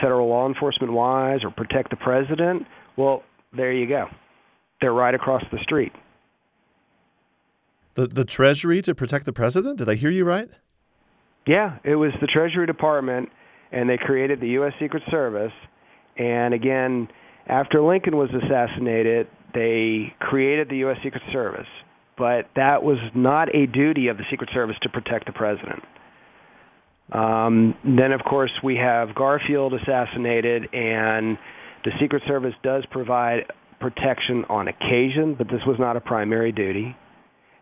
federal 0.00 0.28
law 0.28 0.46
enforcement 0.46 0.92
wise, 0.92 1.40
or 1.44 1.50
protect 1.50 1.90
the 1.90 1.96
president, 1.96 2.66
well, 2.96 3.22
there 3.56 3.72
you 3.72 3.88
go. 3.88 4.06
They're 4.80 4.92
right 4.92 5.14
across 5.14 5.42
the 5.50 5.58
street. 5.62 5.92
The 7.94 8.06
the 8.06 8.24
Treasury 8.24 8.82
to 8.82 8.94
protect 8.94 9.24
the 9.24 9.32
president? 9.32 9.78
Did 9.78 9.88
I 9.88 9.94
hear 9.94 10.10
you 10.10 10.24
right? 10.24 10.48
Yeah, 11.46 11.78
it 11.84 11.94
was 11.94 12.12
the 12.20 12.26
Treasury 12.26 12.66
Department, 12.66 13.30
and 13.72 13.88
they 13.88 13.96
created 13.96 14.40
the 14.40 14.48
U.S. 14.48 14.72
Secret 14.80 15.02
Service. 15.10 15.52
And 16.18 16.52
again, 16.52 17.08
after 17.46 17.80
Lincoln 17.80 18.16
was 18.16 18.30
assassinated, 18.30 19.28
they 19.54 20.12
created 20.18 20.68
the 20.68 20.78
U.S. 20.78 20.98
Secret 21.02 21.22
Service. 21.32 21.68
But 22.18 22.48
that 22.56 22.82
was 22.82 22.98
not 23.14 23.54
a 23.54 23.66
duty 23.66 24.08
of 24.08 24.16
the 24.16 24.24
Secret 24.30 24.50
Service 24.52 24.76
to 24.82 24.88
protect 24.88 25.26
the 25.26 25.32
president. 25.32 25.82
Um, 27.12 27.76
then, 27.84 28.12
of 28.12 28.22
course, 28.24 28.50
we 28.64 28.76
have 28.76 29.14
Garfield 29.14 29.74
assassinated, 29.74 30.64
and 30.74 31.38
the 31.84 31.92
Secret 32.00 32.22
Service 32.26 32.54
does 32.62 32.84
provide 32.90 33.44
protection 33.80 34.44
on 34.48 34.68
occasion, 34.68 35.34
but 35.36 35.48
this 35.48 35.60
was 35.66 35.76
not 35.78 35.96
a 35.96 36.00
primary 36.00 36.52
duty. 36.52 36.96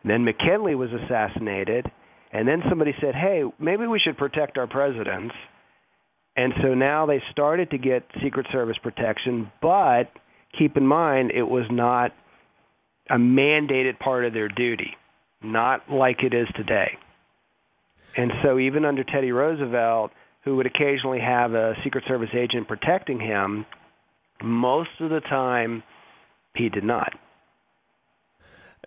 And 0.02 0.11
then 0.11 0.25
McKinley 0.25 0.75
was 0.75 0.90
assassinated, 0.92 1.90
and 2.33 2.47
then 2.47 2.62
somebody 2.68 2.94
said, 3.00 3.14
hey, 3.14 3.42
maybe 3.59 3.87
we 3.87 3.99
should 3.99 4.18
protect 4.18 4.59
our 4.59 4.66
presidents. 4.66 5.35
And 6.37 6.52
so 6.62 6.75
now 6.75 7.06
they 7.06 7.23
started 7.30 7.71
to 7.71 7.78
get 7.78 8.02
Secret 8.23 8.47
Service 8.52 8.76
protection, 8.83 9.50
but 9.62 10.11
keep 10.59 10.76
in 10.76 10.87
mind 10.87 11.30
it 11.30 11.44
was 11.44 11.64
not 11.71 12.12
a 13.09 13.16
mandated 13.16 13.99
part 13.99 14.25
of 14.25 14.33
their 14.33 14.49
duty, 14.49 14.97
not 15.42 15.90
like 15.90 16.23
it 16.23 16.35
is 16.35 16.49
today. 16.56 16.99
And 18.16 18.33
so 18.42 18.59
even 18.59 18.85
under 18.85 19.04
Teddy 19.04 19.33
Roosevelt, 19.33 20.12
who 20.44 20.56
would 20.56 20.66
occasionally 20.66 21.21
have 21.21 21.54
a 21.54 21.75
Secret 21.83 22.04
Service 22.06 22.30
agent 22.35 22.68
protecting 22.68 23.21
him, 23.21 23.64
most 24.42 24.90
of 25.00 25.11
the 25.11 25.21
time 25.21 25.83
he 26.56 26.68
did 26.68 26.84
not. 26.84 27.12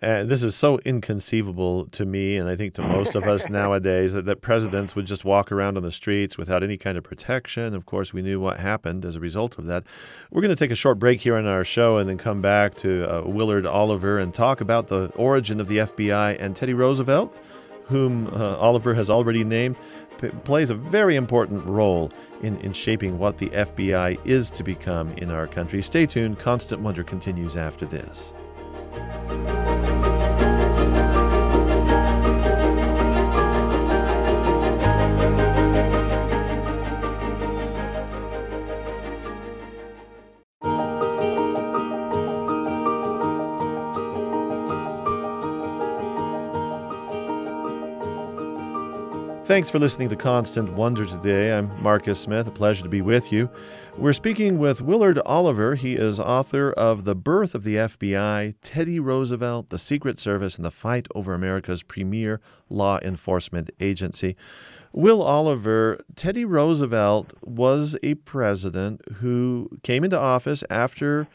Uh, 0.00 0.22
this 0.22 0.44
is 0.44 0.54
so 0.54 0.78
inconceivable 0.84 1.86
to 1.86 2.06
me, 2.06 2.36
and 2.36 2.48
I 2.48 2.54
think 2.54 2.74
to 2.74 2.82
most 2.82 3.16
of 3.16 3.24
us 3.24 3.48
nowadays, 3.50 4.12
that, 4.12 4.26
that 4.26 4.40
presidents 4.40 4.94
would 4.94 5.06
just 5.06 5.24
walk 5.24 5.50
around 5.50 5.76
on 5.76 5.82
the 5.82 5.90
streets 5.90 6.38
without 6.38 6.62
any 6.62 6.76
kind 6.76 6.96
of 6.96 7.02
protection. 7.02 7.74
Of 7.74 7.84
course, 7.84 8.12
we 8.14 8.22
knew 8.22 8.38
what 8.38 8.60
happened 8.60 9.04
as 9.04 9.16
a 9.16 9.20
result 9.20 9.58
of 9.58 9.66
that. 9.66 9.82
We're 10.30 10.42
going 10.42 10.54
to 10.54 10.56
take 10.56 10.70
a 10.70 10.76
short 10.76 11.00
break 11.00 11.20
here 11.20 11.36
on 11.36 11.46
our 11.46 11.64
show 11.64 11.98
and 11.98 12.08
then 12.08 12.16
come 12.16 12.40
back 12.40 12.76
to 12.76 13.12
uh, 13.12 13.22
Willard 13.28 13.66
Oliver 13.66 14.18
and 14.18 14.32
talk 14.32 14.60
about 14.60 14.86
the 14.86 15.06
origin 15.16 15.60
of 15.60 15.66
the 15.66 15.78
FBI 15.78 16.36
and 16.38 16.54
Teddy 16.54 16.74
Roosevelt, 16.74 17.36
whom 17.88 18.28
uh, 18.28 18.56
Oliver 18.56 18.94
has 18.94 19.10
already 19.10 19.44
named, 19.44 19.76
p- 20.20 20.28
plays 20.44 20.70
a 20.70 20.74
very 20.74 21.16
important 21.16 21.64
role 21.66 22.10
in, 22.42 22.58
in 22.60 22.72
shaping 22.72 23.18
what 23.18 23.38
the 23.38 23.48
FBI 23.48 24.18
is 24.24 24.50
to 24.50 24.62
become 24.62 25.10
in 25.14 25.30
our 25.30 25.46
country. 25.46 25.82
Stay 25.82 26.06
tuned. 26.06 26.38
Constant 26.38 26.82
Wonder 26.82 27.02
continues 27.02 27.56
after 27.56 27.86
this. 27.86 28.32
Thanks 49.48 49.70
for 49.70 49.78
listening 49.78 50.10
to 50.10 50.16
Constant 50.16 50.74
Wonder 50.74 51.06
today. 51.06 51.54
I'm 51.54 51.82
Marcus 51.82 52.20
Smith. 52.20 52.46
A 52.46 52.50
pleasure 52.50 52.82
to 52.82 52.88
be 52.90 53.00
with 53.00 53.32
you. 53.32 53.48
We're 53.96 54.12
speaking 54.12 54.58
with 54.58 54.82
Willard 54.82 55.18
Oliver. 55.24 55.74
He 55.74 55.94
is 55.94 56.20
author 56.20 56.70
of 56.72 57.06
The 57.06 57.14
Birth 57.14 57.54
of 57.54 57.64
the 57.64 57.76
FBI, 57.76 58.56
Teddy 58.60 59.00
Roosevelt, 59.00 59.70
the 59.70 59.78
Secret 59.78 60.20
Service, 60.20 60.56
and 60.56 60.66
the 60.66 60.70
Fight 60.70 61.08
Over 61.14 61.32
America's 61.32 61.82
Premier 61.82 62.42
Law 62.68 62.98
Enforcement 63.00 63.70
Agency. 63.80 64.36
Will 64.92 65.22
Oliver, 65.22 65.98
Teddy 66.14 66.44
Roosevelt 66.44 67.32
was 67.40 67.96
a 68.02 68.16
president 68.16 69.00
who 69.14 69.70
came 69.82 70.04
into 70.04 70.18
office 70.18 70.62
after 70.68 71.26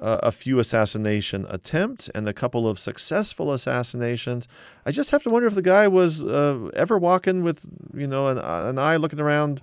uh, 0.00 0.18
a 0.22 0.32
few 0.32 0.58
assassination 0.58 1.46
attempts 1.48 2.08
and 2.10 2.28
a 2.28 2.32
couple 2.32 2.66
of 2.66 2.78
successful 2.78 3.52
assassinations. 3.52 4.48
I 4.86 4.90
just 4.90 5.10
have 5.10 5.22
to 5.24 5.30
wonder 5.30 5.46
if 5.46 5.54
the 5.54 5.62
guy 5.62 5.88
was 5.88 6.24
uh, 6.24 6.70
ever 6.74 6.98
walking 6.98 7.42
with, 7.42 7.66
you 7.94 8.06
know, 8.06 8.28
an, 8.28 8.38
an, 8.38 8.78
eye 8.78 8.96
looking 8.96 9.20
around, 9.20 9.60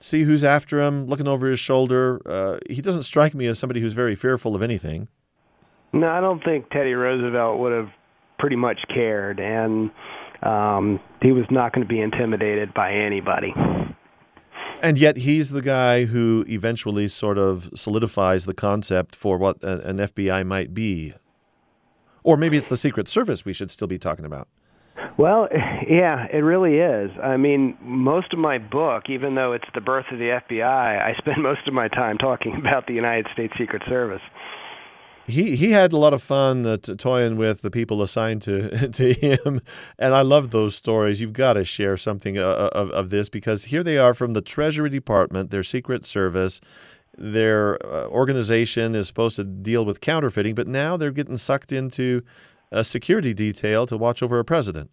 see 0.00 0.22
who's 0.22 0.42
after 0.42 0.80
him, 0.80 1.06
looking 1.06 1.28
over 1.28 1.48
his 1.48 1.60
shoulder. 1.60 2.20
Uh, 2.26 2.58
he 2.68 2.82
doesn't 2.82 3.02
strike 3.02 3.34
me 3.34 3.46
as 3.46 3.58
somebody 3.58 3.80
who's 3.80 3.92
very 3.92 4.14
fearful 4.14 4.54
of 4.54 4.62
anything. 4.62 5.08
No, 5.92 6.08
I 6.08 6.20
don't 6.20 6.42
think 6.44 6.68
Teddy 6.70 6.94
Roosevelt 6.94 7.58
would 7.60 7.72
have 7.72 7.90
pretty 8.38 8.56
much 8.56 8.80
cared. 8.92 9.40
And 9.40 9.90
um, 10.42 11.00
he 11.22 11.32
was 11.32 11.46
not 11.50 11.72
going 11.72 11.86
to 11.86 11.88
be 11.88 12.00
intimidated 12.00 12.74
by 12.74 12.92
anybody. 12.92 13.54
And 14.82 14.98
yet, 14.98 15.16
he's 15.18 15.50
the 15.50 15.62
guy 15.62 16.04
who 16.04 16.44
eventually 16.48 17.08
sort 17.08 17.38
of 17.38 17.70
solidifies 17.74 18.44
the 18.44 18.54
concept 18.54 19.16
for 19.16 19.38
what 19.38 19.62
an 19.62 19.98
FBI 19.98 20.46
might 20.46 20.74
be. 20.74 21.14
Or 22.22 22.36
maybe 22.36 22.56
it's 22.56 22.68
the 22.68 22.76
Secret 22.76 23.08
Service 23.08 23.44
we 23.44 23.52
should 23.52 23.70
still 23.70 23.88
be 23.88 23.98
talking 23.98 24.24
about. 24.24 24.48
Well, 25.18 25.48
yeah, 25.88 26.26
it 26.32 26.38
really 26.38 26.76
is. 26.78 27.10
I 27.22 27.36
mean, 27.36 27.76
most 27.80 28.32
of 28.32 28.38
my 28.38 28.58
book, 28.58 29.04
even 29.08 29.34
though 29.34 29.52
it's 29.52 29.68
the 29.74 29.80
birth 29.80 30.06
of 30.12 30.18
the 30.18 30.40
FBI, 30.50 30.62
I 31.02 31.14
spend 31.18 31.36
most 31.42 31.66
of 31.66 31.74
my 31.74 31.88
time 31.88 32.18
talking 32.18 32.56
about 32.58 32.86
the 32.86 32.94
United 32.94 33.26
States 33.32 33.54
Secret 33.58 33.82
Service 33.88 34.22
he 35.26 35.56
he 35.56 35.72
had 35.72 35.92
a 35.92 35.96
lot 35.96 36.14
of 36.14 36.22
fun 36.22 36.66
uh, 36.66 36.76
toying 36.76 37.36
with 37.36 37.62
the 37.62 37.70
people 37.70 38.02
assigned 38.02 38.42
to 38.42 38.88
to 38.92 39.12
him, 39.12 39.60
and 39.98 40.14
I 40.14 40.22
love 40.22 40.50
those 40.50 40.74
stories. 40.74 41.20
You've 41.20 41.32
got 41.32 41.54
to 41.54 41.64
share 41.64 41.96
something 41.96 42.38
uh, 42.38 42.46
uh, 42.46 42.70
of 42.72 42.90
of 42.90 43.10
this 43.10 43.28
because 43.28 43.64
here 43.64 43.82
they 43.82 43.98
are 43.98 44.14
from 44.14 44.32
the 44.32 44.42
Treasury 44.42 44.90
Department, 44.90 45.50
their 45.50 45.62
Secret 45.62 46.06
Service. 46.06 46.60
Their 47.18 47.84
uh, 47.84 48.08
organization 48.08 48.94
is 48.94 49.06
supposed 49.06 49.36
to 49.36 49.44
deal 49.44 49.84
with 49.84 50.00
counterfeiting, 50.00 50.54
but 50.54 50.66
now 50.66 50.96
they're 50.96 51.10
getting 51.10 51.38
sucked 51.38 51.72
into 51.72 52.22
a 52.70 52.84
security 52.84 53.32
detail 53.32 53.86
to 53.86 53.96
watch 53.96 54.22
over 54.22 54.38
a 54.38 54.44
president. 54.44 54.90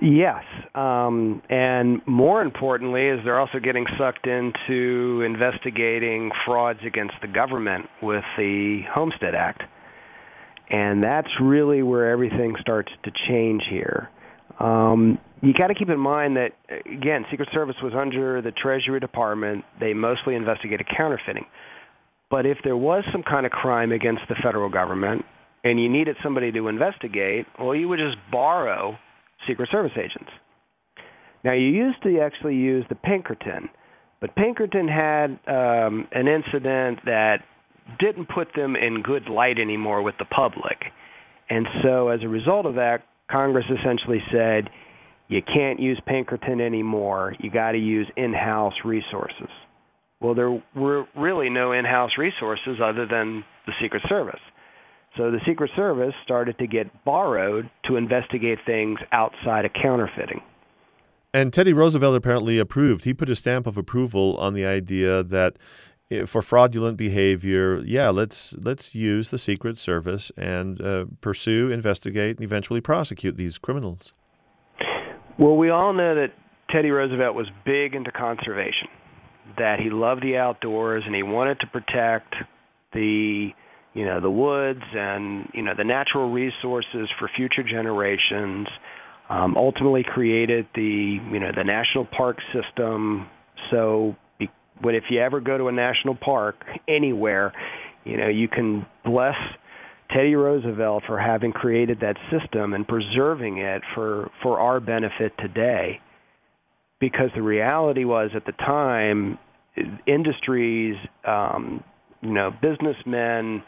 Yes, 0.00 0.44
um, 0.74 1.40
and 1.48 2.02
more 2.06 2.42
importantly, 2.42 3.06
is 3.06 3.20
they're 3.24 3.40
also 3.40 3.58
getting 3.58 3.86
sucked 3.98 4.26
into 4.26 5.22
investigating 5.22 6.30
frauds 6.44 6.80
against 6.86 7.14
the 7.22 7.28
government 7.28 7.86
with 8.02 8.24
the 8.36 8.82
Homestead 8.92 9.34
Act, 9.34 9.62
and 10.68 11.02
that's 11.02 11.30
really 11.40 11.82
where 11.82 12.10
everything 12.10 12.56
starts 12.60 12.92
to 13.04 13.10
change 13.26 13.62
here. 13.70 14.10
Um, 14.60 15.18
you 15.40 15.54
got 15.54 15.68
to 15.68 15.74
keep 15.74 15.88
in 15.88 15.98
mind 15.98 16.36
that 16.36 16.50
again, 16.68 17.24
Secret 17.30 17.48
Service 17.52 17.76
was 17.82 17.94
under 17.98 18.42
the 18.42 18.52
Treasury 18.52 19.00
Department. 19.00 19.64
They 19.80 19.94
mostly 19.94 20.34
investigated 20.34 20.86
counterfeiting, 20.94 21.46
but 22.30 22.44
if 22.44 22.58
there 22.64 22.76
was 22.76 23.02
some 23.12 23.22
kind 23.22 23.46
of 23.46 23.52
crime 23.52 23.92
against 23.92 24.22
the 24.28 24.34
federal 24.42 24.68
government 24.68 25.24
and 25.64 25.80
you 25.80 25.88
needed 25.88 26.16
somebody 26.22 26.52
to 26.52 26.68
investigate, 26.68 27.46
well, 27.58 27.74
you 27.74 27.88
would 27.88 27.98
just 27.98 28.18
borrow 28.30 28.98
Secret 29.46 29.68
Service 29.70 29.92
agents. 29.96 30.30
Now, 31.44 31.52
you 31.52 31.68
used 31.68 32.02
to 32.02 32.20
actually 32.20 32.56
use 32.56 32.84
the 32.88 32.94
Pinkerton, 32.94 33.68
but 34.20 34.34
Pinkerton 34.34 34.88
had 34.88 35.38
um, 35.46 36.08
an 36.12 36.26
incident 36.26 37.00
that 37.04 37.38
didn't 38.00 38.28
put 38.28 38.48
them 38.56 38.74
in 38.74 39.02
good 39.02 39.28
light 39.28 39.58
anymore 39.58 40.02
with 40.02 40.16
the 40.18 40.24
public. 40.24 40.78
And 41.48 41.66
so, 41.82 42.08
as 42.08 42.20
a 42.22 42.28
result 42.28 42.66
of 42.66 42.74
that, 42.74 43.02
Congress 43.30 43.66
essentially 43.70 44.22
said, 44.32 44.70
you 45.28 45.40
can't 45.42 45.80
use 45.80 46.00
Pinkerton 46.06 46.60
anymore. 46.60 47.34
You 47.40 47.50
got 47.50 47.72
to 47.72 47.78
use 47.78 48.08
in 48.16 48.32
house 48.32 48.74
resources. 48.84 49.48
Well, 50.20 50.34
there 50.34 50.62
were 50.74 51.04
really 51.16 51.50
no 51.50 51.72
in 51.72 51.84
house 51.84 52.12
resources 52.16 52.78
other 52.82 53.06
than 53.06 53.44
the 53.66 53.72
Secret 53.82 54.02
Service. 54.08 54.40
So 55.16 55.30
the 55.30 55.40
Secret 55.46 55.70
Service 55.74 56.14
started 56.24 56.58
to 56.58 56.66
get 56.66 57.04
borrowed 57.04 57.70
to 57.86 57.96
investigate 57.96 58.58
things 58.66 58.98
outside 59.12 59.64
of 59.64 59.72
counterfeiting. 59.72 60.42
And 61.32 61.52
Teddy 61.52 61.72
Roosevelt 61.72 62.16
apparently 62.16 62.58
approved. 62.58 63.04
He 63.04 63.14
put 63.14 63.30
a 63.30 63.34
stamp 63.34 63.66
of 63.66 63.76
approval 63.76 64.36
on 64.38 64.54
the 64.54 64.64
idea 64.64 65.22
that 65.22 65.58
eh, 66.10 66.24
for 66.24 66.42
fraudulent 66.42 66.96
behavior, 66.96 67.82
yeah, 67.84 68.10
let's 68.10 68.54
let's 68.62 68.94
use 68.94 69.30
the 69.30 69.38
Secret 69.38 69.78
Service 69.78 70.32
and 70.36 70.80
uh, 70.80 71.06
pursue, 71.20 71.70
investigate, 71.70 72.36
and 72.36 72.44
eventually 72.44 72.80
prosecute 72.80 73.36
these 73.36 73.58
criminals. 73.58 74.12
Well, 75.38 75.56
we 75.56 75.68
all 75.68 75.92
know 75.92 76.14
that 76.14 76.32
Teddy 76.70 76.90
Roosevelt 76.90 77.34
was 77.34 77.46
big 77.64 77.94
into 77.94 78.10
conservation, 78.10 78.88
that 79.58 79.78
he 79.78 79.90
loved 79.90 80.22
the 80.22 80.36
outdoors 80.36 81.02
and 81.06 81.14
he 81.14 81.22
wanted 81.22 81.60
to 81.60 81.66
protect 81.66 82.34
the 82.92 83.50
you 83.96 84.04
know 84.04 84.20
the 84.20 84.30
woods 84.30 84.82
and 84.92 85.48
you 85.54 85.62
know 85.62 85.72
the 85.76 85.84
natural 85.84 86.30
resources 86.30 87.08
for 87.18 87.30
future 87.34 87.62
generations. 87.62 88.68
Um, 89.30 89.56
ultimately, 89.56 90.04
created 90.04 90.66
the 90.74 91.18
you 91.32 91.40
know 91.40 91.50
the 91.56 91.64
national 91.64 92.04
park 92.04 92.36
system. 92.52 93.26
So, 93.70 94.14
be, 94.38 94.50
when 94.82 94.94
if 94.94 95.04
you 95.08 95.20
ever 95.22 95.40
go 95.40 95.56
to 95.56 95.68
a 95.68 95.72
national 95.72 96.14
park 96.14 96.56
anywhere, 96.86 97.54
you 98.04 98.18
know 98.18 98.28
you 98.28 98.48
can 98.48 98.84
bless 99.02 99.34
Teddy 100.14 100.34
Roosevelt 100.34 101.04
for 101.06 101.18
having 101.18 101.52
created 101.52 102.00
that 102.00 102.16
system 102.30 102.74
and 102.74 102.86
preserving 102.86 103.58
it 103.58 103.80
for 103.94 104.30
for 104.42 104.60
our 104.60 104.78
benefit 104.78 105.32
today. 105.38 106.00
Because 107.00 107.30
the 107.34 107.42
reality 107.42 108.04
was 108.04 108.30
at 108.34 108.44
the 108.44 108.52
time, 108.52 109.38
industries, 110.06 110.96
um, 111.26 111.82
you 112.26 112.32
know, 112.32 112.50
businessmen, 112.50 113.62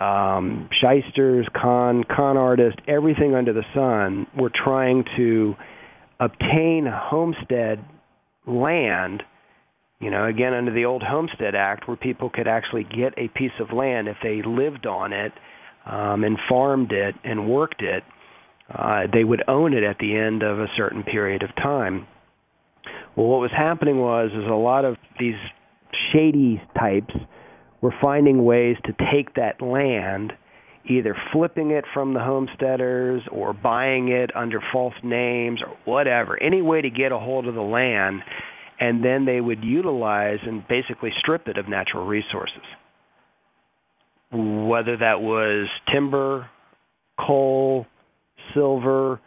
um, 0.00 0.68
shysters, 0.80 1.46
con 1.54 2.04
con 2.04 2.36
artists, 2.36 2.80
everything 2.88 3.34
under 3.34 3.52
the 3.52 3.64
sun 3.74 4.26
were 4.36 4.50
trying 4.50 5.04
to 5.16 5.54
obtain 6.18 6.86
homestead 6.90 7.84
land. 8.46 9.22
You 10.00 10.10
know, 10.10 10.26
again 10.26 10.54
under 10.54 10.72
the 10.72 10.86
old 10.86 11.02
Homestead 11.02 11.54
Act, 11.54 11.86
where 11.86 11.96
people 11.96 12.30
could 12.30 12.48
actually 12.48 12.84
get 12.84 13.12
a 13.18 13.28
piece 13.28 13.52
of 13.60 13.70
land 13.70 14.08
if 14.08 14.16
they 14.22 14.40
lived 14.42 14.86
on 14.86 15.12
it 15.12 15.32
um, 15.84 16.24
and 16.24 16.38
farmed 16.48 16.90
it 16.90 17.14
and 17.22 17.48
worked 17.48 17.82
it. 17.82 18.02
Uh, 18.74 19.02
they 19.12 19.24
would 19.24 19.42
own 19.46 19.74
it 19.74 19.82
at 19.82 19.98
the 19.98 20.16
end 20.16 20.42
of 20.42 20.58
a 20.58 20.68
certain 20.74 21.02
period 21.02 21.42
of 21.42 21.54
time. 21.56 22.06
Well, 23.14 23.26
what 23.26 23.40
was 23.40 23.50
happening 23.54 23.98
was 23.98 24.30
is 24.32 24.48
a 24.48 24.54
lot 24.54 24.86
of 24.86 24.96
these 25.18 25.34
shady 26.12 26.62
types 26.78 27.12
we're 27.80 27.98
finding 28.00 28.44
ways 28.44 28.76
to 28.84 28.92
take 29.12 29.34
that 29.34 29.62
land, 29.62 30.32
either 30.84 31.16
flipping 31.32 31.70
it 31.70 31.84
from 31.94 32.14
the 32.14 32.20
homesteaders 32.20 33.22
or 33.30 33.52
buying 33.52 34.08
it 34.08 34.34
under 34.36 34.60
false 34.72 34.94
names 35.02 35.60
or 35.66 35.76
whatever, 35.84 36.40
any 36.42 36.62
way 36.62 36.80
to 36.80 36.90
get 36.90 37.12
a 37.12 37.18
hold 37.18 37.46
of 37.46 37.54
the 37.54 37.60
land, 37.60 38.20
and 38.78 39.04
then 39.04 39.24
they 39.24 39.40
would 39.40 39.62
utilize 39.62 40.38
and 40.42 40.66
basically 40.68 41.10
strip 41.18 41.48
it 41.48 41.58
of 41.58 41.68
natural 41.68 42.06
resources. 42.06 42.62
Whether 44.32 44.96
that 44.98 45.20
was 45.20 45.68
timber, 45.92 46.48
coal, 47.18 47.86
silver, 48.54 49.20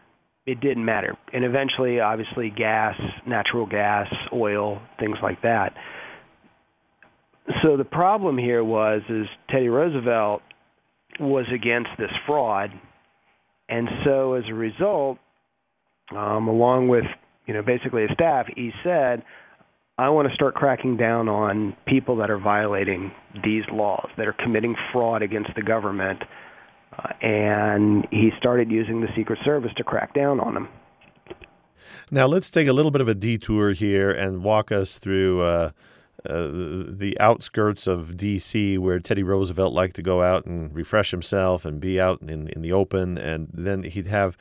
it 0.46 0.60
didn't 0.60 0.84
matter. 0.84 1.18
And 1.32 1.46
eventually, 1.46 2.00
obviously, 2.00 2.50
gas, 2.50 2.96
natural 3.26 3.66
gas, 3.66 4.08
oil, 4.34 4.82
things 5.00 5.18
like 5.22 5.42
that. 5.42 5.74
So 7.62 7.76
the 7.76 7.84
problem 7.84 8.38
here 8.38 8.64
was 8.64 9.02
is 9.10 9.26
Teddy 9.50 9.68
Roosevelt 9.68 10.42
was 11.20 11.46
against 11.54 11.90
this 11.98 12.12
fraud, 12.26 12.72
and 13.68 13.88
so 14.06 14.34
as 14.34 14.44
a 14.50 14.54
result, 14.54 15.18
um, 16.16 16.48
along 16.48 16.88
with 16.88 17.04
you 17.46 17.54
know 17.54 17.62
basically 17.62 18.04
his 18.04 18.12
staff, 18.14 18.48
he 18.56 18.72
said, 18.84 19.24
"I 19.98 20.10
want 20.10 20.30
to 20.30 20.34
start 20.34 20.56
cracking 20.56 20.96
down 20.96 21.28
on 21.28 21.76
people 21.86 22.16
that 22.18 22.32
are 22.32 22.38
violating 22.38 23.12
these 23.44 23.64
laws, 23.70 24.10
that 24.18 24.28
are 24.28 24.36
committing 24.42 24.76
fraud 24.94 25.22
against 25.22 25.52
the 25.56 25.64
government." 25.64 26.24
Uh, 26.98 27.26
and 27.26 28.08
he 28.12 28.32
started 28.38 28.72
using 28.72 29.02
the 29.02 29.08
Secret 29.18 29.40
Service 29.44 29.72
to 29.76 29.84
crack 29.84 30.14
down 30.14 30.40
on 30.40 30.54
them. 30.54 30.70
Now 32.10 32.26
let's 32.28 32.50
take 32.50 32.68
a 32.68 32.74
little 32.74 32.92
bit 32.92 33.02
of 33.02 33.10
a 33.10 33.16
detour 33.16 33.72
here 33.72 34.12
and 34.12 34.44
walk 34.44 34.72
us 34.72 34.98
through. 34.98 35.42
Uh 35.42 35.72
uh, 36.30 36.48
the 36.88 37.18
outskirts 37.20 37.88
of 37.88 38.16
D.C., 38.18 38.78
where 38.78 39.00
Teddy 39.00 39.24
Roosevelt 39.24 39.74
liked 39.74 39.96
to 39.98 40.02
go 40.02 40.22
out 40.22 40.46
and 40.46 40.74
refresh 40.74 41.12
himself 41.12 41.66
and 41.66 41.80
be 41.80 42.00
out 42.00 42.22
in 42.22 42.48
in 42.50 42.62
the 42.62 42.72
open, 42.72 43.18
and 43.18 43.50
then 43.54 43.84
he'd 43.84 44.08
have 44.08 44.38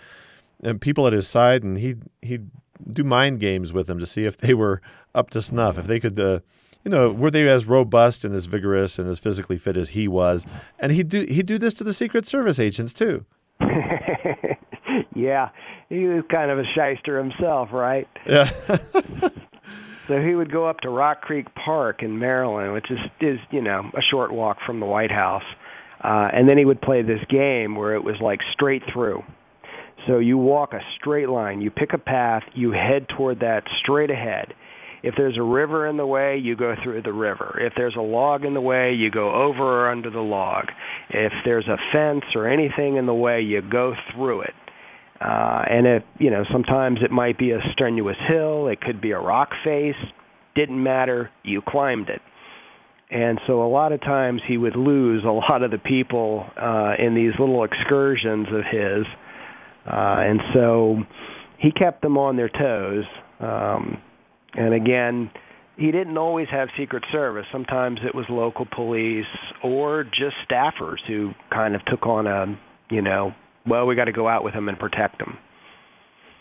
uh, 0.64 0.74
people 0.80 1.06
at 1.06 1.12
his 1.12 1.28
side, 1.28 1.62
and 1.62 1.78
he 1.78 1.96
he'd 2.20 2.50
do 2.92 3.04
mind 3.04 3.40
games 3.40 3.72
with 3.72 3.86
them 3.86 3.98
to 3.98 4.06
see 4.06 4.24
if 4.24 4.36
they 4.36 4.54
were 4.54 4.80
up 5.14 5.30
to 5.30 5.42
snuff, 5.42 5.78
if 5.78 5.86
they 5.86 6.00
could. 6.00 6.18
Uh, 6.18 6.40
you 6.84 6.90
know, 6.90 7.12
were 7.12 7.30
they 7.30 7.48
as 7.48 7.66
robust 7.66 8.24
and 8.24 8.34
as 8.34 8.46
vigorous 8.46 8.98
and 8.98 9.08
as 9.08 9.20
physically 9.20 9.56
fit 9.56 9.76
as 9.76 9.90
he 9.90 10.08
was? 10.08 10.44
And 10.80 10.90
he'd 10.90 11.08
do 11.08 11.22
he'd 11.22 11.46
do 11.46 11.58
this 11.58 11.74
to 11.74 11.84
the 11.84 11.92
Secret 11.92 12.26
Service 12.26 12.58
agents 12.58 12.92
too. 12.92 13.24
yeah, 15.14 15.50
he 15.88 16.06
was 16.06 16.24
kind 16.30 16.50
of 16.50 16.58
a 16.58 16.64
shyster 16.64 17.18
himself, 17.18 17.68
right? 17.72 18.08
Yeah. 18.26 18.50
So 20.08 20.20
he 20.20 20.34
would 20.34 20.50
go 20.50 20.66
up 20.66 20.80
to 20.80 20.90
Rock 20.90 21.20
Creek 21.22 21.46
Park 21.54 22.02
in 22.02 22.18
Maryland, 22.18 22.72
which 22.72 22.90
is 22.90 22.98
is 23.20 23.38
you 23.50 23.62
know 23.62 23.82
a 23.94 24.02
short 24.10 24.32
walk 24.32 24.58
from 24.66 24.80
the 24.80 24.86
White 24.86 25.12
House, 25.12 25.44
uh, 26.02 26.28
and 26.32 26.48
then 26.48 26.58
he 26.58 26.64
would 26.64 26.80
play 26.80 27.02
this 27.02 27.20
game 27.28 27.76
where 27.76 27.94
it 27.94 28.02
was 28.02 28.16
like 28.20 28.40
straight 28.52 28.82
through. 28.92 29.22
So 30.06 30.18
you 30.18 30.36
walk 30.36 30.72
a 30.72 30.80
straight 30.98 31.28
line, 31.28 31.60
you 31.60 31.70
pick 31.70 31.92
a 31.92 31.98
path, 31.98 32.42
you 32.54 32.72
head 32.72 33.06
toward 33.16 33.40
that 33.40 33.62
straight 33.82 34.10
ahead. 34.10 34.54
If 35.04 35.14
there's 35.16 35.36
a 35.36 35.42
river 35.42 35.86
in 35.86 35.96
the 35.96 36.06
way, 36.06 36.38
you 36.38 36.56
go 36.56 36.74
through 36.82 37.02
the 37.02 37.12
river. 37.12 37.58
If 37.60 37.72
there's 37.76 37.96
a 37.96 38.02
log 38.02 38.44
in 38.44 38.54
the 38.54 38.60
way, 38.60 38.92
you 38.92 39.10
go 39.10 39.32
over 39.32 39.62
or 39.62 39.90
under 39.90 40.10
the 40.10 40.20
log. 40.20 40.66
If 41.10 41.32
there's 41.44 41.66
a 41.66 41.76
fence 41.92 42.24
or 42.34 42.48
anything 42.48 42.96
in 42.96 43.06
the 43.06 43.14
way, 43.14 43.40
you 43.40 43.62
go 43.62 43.94
through 44.12 44.42
it. 44.42 44.54
Uh, 45.22 45.62
and 45.70 45.86
it, 45.86 46.04
you 46.18 46.30
know, 46.30 46.44
sometimes 46.50 46.98
it 47.02 47.10
might 47.10 47.38
be 47.38 47.52
a 47.52 47.58
strenuous 47.72 48.16
hill, 48.28 48.68
it 48.68 48.80
could 48.80 49.00
be 49.00 49.12
a 49.12 49.18
rock 49.18 49.50
face. 49.64 49.94
Didn't 50.54 50.82
matter. 50.82 51.30
You 51.44 51.62
climbed 51.66 52.08
it. 52.08 52.20
And 53.10 53.38
so 53.46 53.62
a 53.62 53.68
lot 53.68 53.92
of 53.92 54.00
times 54.00 54.40
he 54.46 54.56
would 54.56 54.74
lose 54.74 55.22
a 55.24 55.28
lot 55.52 55.62
of 55.62 55.70
the 55.70 55.78
people 55.78 56.46
uh, 56.60 56.94
in 56.98 57.14
these 57.14 57.32
little 57.38 57.64
excursions 57.64 58.48
of 58.48 58.64
his. 58.70 59.06
Uh, 59.86 60.16
and 60.18 60.40
so 60.54 60.96
he 61.58 61.70
kept 61.70 62.02
them 62.02 62.16
on 62.18 62.36
their 62.36 62.48
toes. 62.48 63.04
Um, 63.40 63.98
and 64.54 64.74
again, 64.74 65.30
he 65.76 65.90
didn't 65.90 66.18
always 66.18 66.48
have 66.50 66.68
Secret 66.78 67.04
Service. 67.10 67.46
Sometimes 67.50 67.98
it 68.04 68.14
was 68.14 68.26
local 68.28 68.66
police 68.74 69.24
or 69.62 70.04
just 70.04 70.36
staffers 70.48 70.98
who 71.06 71.32
kind 71.50 71.74
of 71.74 71.84
took 71.86 72.06
on 72.06 72.26
a, 72.26 72.58
you 72.90 73.02
know, 73.02 73.32
well, 73.66 73.86
we 73.86 73.94
got 73.94 74.06
to 74.06 74.12
go 74.12 74.28
out 74.28 74.44
with 74.44 74.54
him 74.54 74.68
and 74.68 74.78
protect 74.78 75.20
him. 75.20 75.38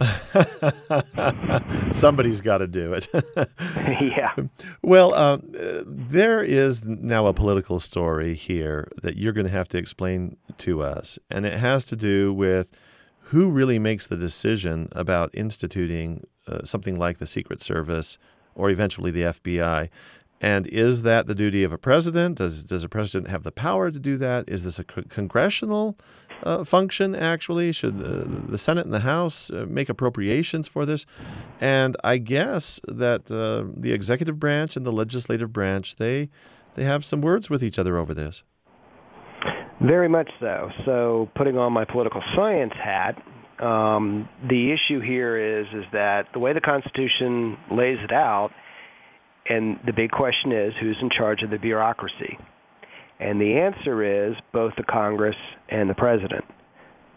Somebody's 1.92 2.42
got 2.42 2.60
to 2.60 2.68
do 2.68 2.94
it. 2.94 3.08
yeah. 4.02 4.34
Well, 4.82 5.14
uh, 5.14 5.38
there 5.44 6.44
is 6.44 6.84
now 6.84 7.28
a 7.28 7.34
political 7.34 7.80
story 7.80 8.34
here 8.34 8.88
that 9.04 9.18
you're 9.18 9.34
going 9.34 9.46
to 9.46 9.52
have 9.52 9.68
to 9.70 9.78
explain 9.78 10.38
to 10.60 10.82
us, 10.82 11.20
and 11.30 11.46
it 11.46 11.60
has 11.60 11.86
to 11.86 11.96
do 11.96 12.34
with 12.34 12.72
who 13.26 13.50
really 13.50 13.80
makes 13.80 14.08
the 14.08 14.18
decision 14.18 14.90
about 14.94 15.30
instituting 15.34 16.26
uh, 16.48 16.64
something 16.64 16.96
like 16.96 17.20
the 17.20 17.28
Secret 17.28 17.62
Service 17.62 18.18
or 18.56 18.70
eventually 18.70 19.12
the 19.12 19.24
FBI. 19.24 19.90
And 20.42 20.66
is 20.68 21.04
that 21.04 21.28
the 21.28 21.36
duty 21.36 21.64
of 21.64 21.72
a 21.72 21.78
president? 21.78 22.40
Does 22.40 22.64
does 22.64 22.84
a 22.84 22.90
president 22.90 23.30
have 23.30 23.44
the 23.44 23.52
power 23.52 23.92
to 23.92 24.00
do 24.00 24.18
that? 24.18 24.50
Is 24.50 24.64
this 24.64 24.80
a 24.80 24.84
congressional 24.84 25.98
uh, 26.44 26.64
function, 26.64 27.16
actually? 27.16 27.72
Should 27.72 28.00
the, 28.00 28.24
the, 28.52 28.58
Senate 28.58 28.86
and 28.86 28.94
the 28.94 29.02
House 29.02 29.50
uh, 29.50 29.66
make 29.68 29.90
appropriations 29.90 30.68
for 30.68 30.86
this? 30.86 31.06
And 31.60 31.96
I 32.04 32.18
guess 32.18 32.80
that 32.88 33.32
uh, 33.32 33.72
the 33.76 33.94
executive 33.94 34.40
branch 34.40 34.76
and 34.76 34.86
the 34.86 34.92
legislative 34.92 35.52
branch, 35.54 35.96
they, 35.98 36.30
they 36.76 36.84
have 36.84 37.06
some 37.06 37.22
words 37.22 37.50
with 37.50 37.64
each 37.64 37.78
other 37.80 37.98
over 37.98 38.14
this. 38.14 38.44
Very 39.82 40.10
much 40.10 40.30
so. 40.40 40.70
So, 40.86 41.30
putting 41.36 41.58
on 41.58 41.74
my 41.74 41.86
political 41.86 42.22
science 42.36 42.74
hat, 42.74 43.16
um, 43.62 44.30
the 44.48 44.72
issue 44.72 45.02
here 45.02 45.60
is 45.60 45.68
is 45.74 45.86
that 45.92 46.28
the 46.34 46.40
way 46.40 46.54
the 46.54 46.62
Constitution 46.62 47.58
lays 47.72 47.98
it 48.04 48.12
out, 48.12 48.52
and 49.48 49.80
the 49.86 49.94
big 49.94 50.12
question 50.12 50.52
is 50.52 50.74
who's 50.80 50.98
in 51.02 51.10
charge 51.10 51.42
of 51.42 51.50
the 51.50 51.58
bureaucracy. 51.58 52.38
And 53.22 53.40
the 53.40 53.60
answer 53.60 54.30
is 54.30 54.36
both 54.52 54.74
the 54.78 54.84
Congress 54.84 55.36
and 55.70 55.90
the 55.90 55.94
President. 55.94 56.44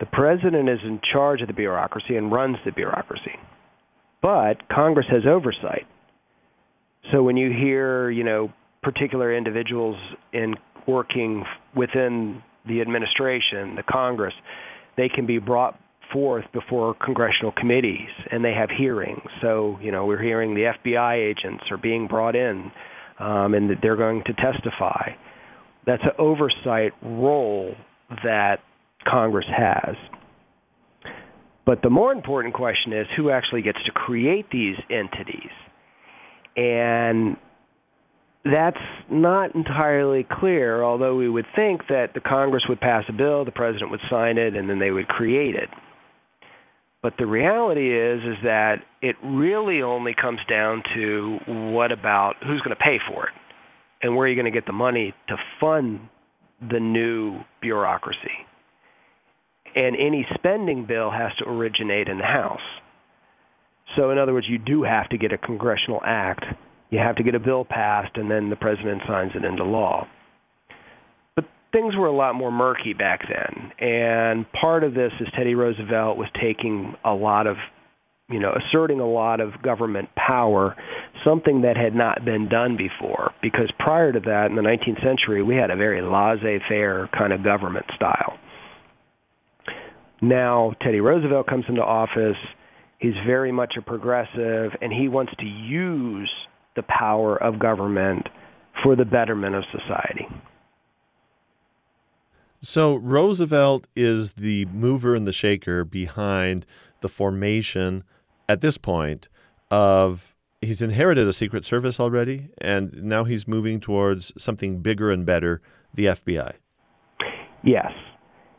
The 0.00 0.06
President 0.06 0.68
is 0.68 0.80
in 0.84 1.00
charge 1.12 1.40
of 1.40 1.46
the 1.46 1.54
bureaucracy 1.54 2.16
and 2.16 2.30
runs 2.30 2.58
the 2.64 2.72
bureaucracy. 2.72 3.32
But 4.20 4.68
Congress 4.68 5.06
has 5.10 5.22
oversight. 5.26 5.86
So 7.10 7.22
when 7.22 7.36
you 7.36 7.50
hear, 7.50 8.10
you 8.10 8.24
know, 8.24 8.52
particular 8.82 9.34
individuals 9.34 9.96
in 10.32 10.54
working 10.86 11.44
within 11.74 12.42
the 12.66 12.82
administration, 12.82 13.76
the 13.76 13.82
Congress, 13.88 14.34
they 14.96 15.08
can 15.08 15.26
be 15.26 15.38
brought 15.38 15.78
forth 16.12 16.44
before 16.52 16.94
congressional 17.02 17.52
committees 17.52 18.08
and 18.30 18.44
they 18.44 18.52
have 18.52 18.68
hearings. 18.70 19.22
So, 19.40 19.78
you 19.80 19.90
know, 19.90 20.04
we're 20.04 20.22
hearing 20.22 20.54
the 20.54 20.72
FBI 20.84 21.16
agents 21.16 21.64
are 21.70 21.78
being 21.78 22.06
brought 22.06 22.36
in 22.36 22.70
um, 23.18 23.54
and 23.54 23.70
that 23.70 23.78
they're 23.80 23.96
going 23.96 24.22
to 24.26 24.34
testify 24.34 25.12
that's 25.86 26.02
an 26.02 26.12
oversight 26.18 26.92
role 27.02 27.74
that 28.22 28.56
Congress 29.06 29.46
has. 29.54 29.96
But 31.66 31.82
the 31.82 31.90
more 31.90 32.12
important 32.12 32.54
question 32.54 32.92
is 32.92 33.06
who 33.16 33.30
actually 33.30 33.62
gets 33.62 33.78
to 33.86 33.92
create 33.92 34.46
these 34.50 34.76
entities. 34.90 35.50
And 36.56 37.36
that's 38.44 38.76
not 39.10 39.54
entirely 39.54 40.26
clear, 40.30 40.84
although 40.84 41.16
we 41.16 41.28
would 41.28 41.46
think 41.56 41.82
that 41.88 42.08
the 42.14 42.20
Congress 42.20 42.64
would 42.68 42.80
pass 42.80 43.04
a 43.08 43.12
bill, 43.12 43.44
the 43.44 43.50
president 43.50 43.90
would 43.90 44.00
sign 44.10 44.36
it, 44.36 44.54
and 44.54 44.68
then 44.68 44.78
they 44.78 44.90
would 44.90 45.08
create 45.08 45.54
it. 45.54 45.70
But 47.02 47.14
the 47.18 47.26
reality 47.26 47.94
is 47.98 48.20
is 48.20 48.36
that 48.44 48.76
it 49.02 49.16
really 49.22 49.82
only 49.82 50.14
comes 50.14 50.40
down 50.48 50.82
to 50.94 51.38
what 51.46 51.92
about 51.92 52.34
who's 52.40 52.60
going 52.60 52.76
to 52.76 52.82
pay 52.82 52.98
for 53.10 53.26
it 53.26 53.34
and 54.04 54.14
where 54.14 54.26
are 54.26 54.28
you 54.28 54.36
going 54.36 54.44
to 54.44 54.56
get 54.56 54.66
the 54.66 54.72
money 54.72 55.14
to 55.28 55.36
fund 55.58 55.98
the 56.60 56.78
new 56.78 57.40
bureaucracy? 57.62 58.18
And 59.74 59.96
any 59.96 60.26
spending 60.34 60.84
bill 60.86 61.10
has 61.10 61.32
to 61.38 61.48
originate 61.48 62.08
in 62.08 62.18
the 62.18 62.24
House. 62.24 62.60
So, 63.96 64.10
in 64.10 64.18
other 64.18 64.34
words, 64.34 64.46
you 64.48 64.58
do 64.58 64.82
have 64.82 65.08
to 65.08 65.16
get 65.16 65.32
a 65.32 65.38
congressional 65.38 66.00
act. 66.04 66.44
You 66.90 66.98
have 66.98 67.16
to 67.16 67.22
get 67.22 67.34
a 67.34 67.40
bill 67.40 67.64
passed, 67.64 68.16
and 68.16 68.30
then 68.30 68.50
the 68.50 68.56
president 68.56 69.00
signs 69.08 69.32
it 69.34 69.42
into 69.42 69.64
law. 69.64 70.06
But 71.34 71.46
things 71.72 71.96
were 71.96 72.06
a 72.06 72.14
lot 72.14 72.34
more 72.34 72.52
murky 72.52 72.92
back 72.92 73.20
then. 73.26 73.72
And 73.78 74.44
part 74.52 74.84
of 74.84 74.92
this 74.92 75.12
is 75.18 75.28
Teddy 75.34 75.54
Roosevelt 75.54 76.18
was 76.18 76.28
taking 76.38 76.94
a 77.06 77.14
lot 77.14 77.46
of 77.46 77.56
you 78.34 78.40
know, 78.40 78.52
asserting 78.52 78.98
a 78.98 79.06
lot 79.06 79.40
of 79.40 79.62
government 79.62 80.08
power, 80.16 80.74
something 81.24 81.62
that 81.62 81.76
had 81.76 81.94
not 81.94 82.24
been 82.24 82.48
done 82.48 82.76
before. 82.76 83.30
Because 83.40 83.70
prior 83.78 84.10
to 84.10 84.18
that, 84.18 84.46
in 84.50 84.56
the 84.56 84.62
19th 84.62 85.00
century, 85.04 85.40
we 85.40 85.54
had 85.54 85.70
a 85.70 85.76
very 85.76 86.02
laissez 86.02 86.58
faire 86.68 87.08
kind 87.16 87.32
of 87.32 87.44
government 87.44 87.86
style. 87.94 88.36
Now, 90.20 90.74
Teddy 90.82 90.98
Roosevelt 90.98 91.46
comes 91.46 91.64
into 91.68 91.80
office. 91.80 92.36
He's 92.98 93.14
very 93.24 93.52
much 93.52 93.74
a 93.78 93.82
progressive, 93.82 94.72
and 94.82 94.92
he 94.92 95.06
wants 95.06 95.32
to 95.38 95.46
use 95.46 96.30
the 96.74 96.82
power 96.82 97.40
of 97.40 97.60
government 97.60 98.26
for 98.82 98.96
the 98.96 99.04
betterment 99.04 99.54
of 99.54 99.62
society. 99.70 100.26
So, 102.60 102.96
Roosevelt 102.96 103.86
is 103.94 104.32
the 104.32 104.64
mover 104.64 105.14
and 105.14 105.24
the 105.24 105.32
shaker 105.32 105.84
behind 105.84 106.66
the 107.00 107.08
formation 107.08 108.02
at 108.48 108.60
this 108.60 108.78
point 108.78 109.28
of 109.70 110.34
he's 110.60 110.82
inherited 110.82 111.26
a 111.28 111.32
secret 111.32 111.64
service 111.64 112.00
already 112.00 112.48
and 112.58 113.02
now 113.02 113.24
he's 113.24 113.46
moving 113.46 113.80
towards 113.80 114.32
something 114.42 114.80
bigger 114.80 115.10
and 115.10 115.26
better 115.26 115.60
the 115.92 116.06
FBI. 116.06 116.54
Yes. 117.62 117.92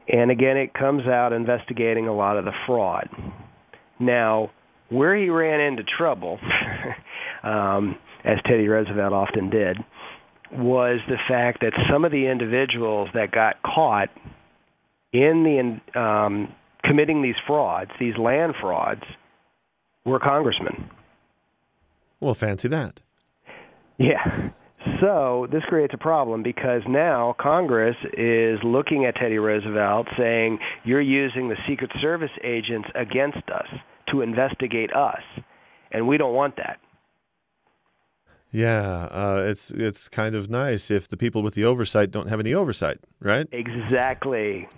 And 0.07 0.31
again 0.31 0.57
it 0.57 0.73
comes 0.73 1.07
out 1.07 1.33
investigating 1.33 2.07
a 2.07 2.15
lot 2.15 2.37
of 2.37 2.45
the 2.45 2.53
fraud. 2.65 3.09
Now, 3.99 4.51
where 4.89 5.15
he 5.15 5.29
ran 5.29 5.61
into 5.61 5.83
trouble 5.83 6.39
um, 7.43 7.97
as 8.23 8.37
Teddy 8.45 8.67
Roosevelt 8.67 9.13
often 9.13 9.49
did 9.49 9.77
was 10.51 10.99
the 11.07 11.17
fact 11.27 11.61
that 11.61 11.73
some 11.91 12.05
of 12.05 12.11
the 12.11 12.27
individuals 12.27 13.09
that 13.13 13.31
got 13.31 13.61
caught 13.63 14.09
in 15.11 15.79
the 15.93 15.99
um, 15.99 16.53
committing 16.83 17.21
these 17.21 17.35
frauds, 17.47 17.91
these 17.99 18.17
land 18.17 18.53
frauds, 18.61 19.03
were 20.05 20.19
congressmen. 20.19 20.89
Well, 22.19 22.33
fancy 22.33 22.67
that. 22.69 23.01
Yeah. 23.97 24.49
So 25.01 25.47
this 25.51 25.63
creates 25.67 25.93
a 25.93 25.97
problem 25.97 26.43
because 26.43 26.81
now 26.87 27.35
Congress 27.39 27.95
is 28.13 28.59
looking 28.63 29.05
at 29.05 29.15
Teddy 29.15 29.37
Roosevelt 29.37 30.07
saying, 30.17 30.59
You're 30.83 31.01
using 31.01 31.49
the 31.49 31.55
Secret 31.67 31.91
Service 32.01 32.31
agents 32.43 32.87
against 32.93 33.49
us 33.49 33.67
to 34.11 34.21
investigate 34.21 34.93
us. 34.93 35.21
And 35.91 36.07
we 36.07 36.17
don't 36.17 36.33
want 36.33 36.55
that. 36.57 36.79
Yeah, 38.51 39.07
uh, 39.11 39.43
it's 39.45 39.69
it's 39.71 40.07
kind 40.07 40.33
of 40.33 40.49
nice 40.49 40.89
if 40.89 41.09
the 41.09 41.17
people 41.17 41.43
with 41.43 41.55
the 41.55 41.65
oversight 41.65 42.09
don't 42.09 42.29
have 42.29 42.39
any 42.39 42.53
oversight, 42.53 42.99
right? 43.19 43.47
Exactly. 43.51 44.69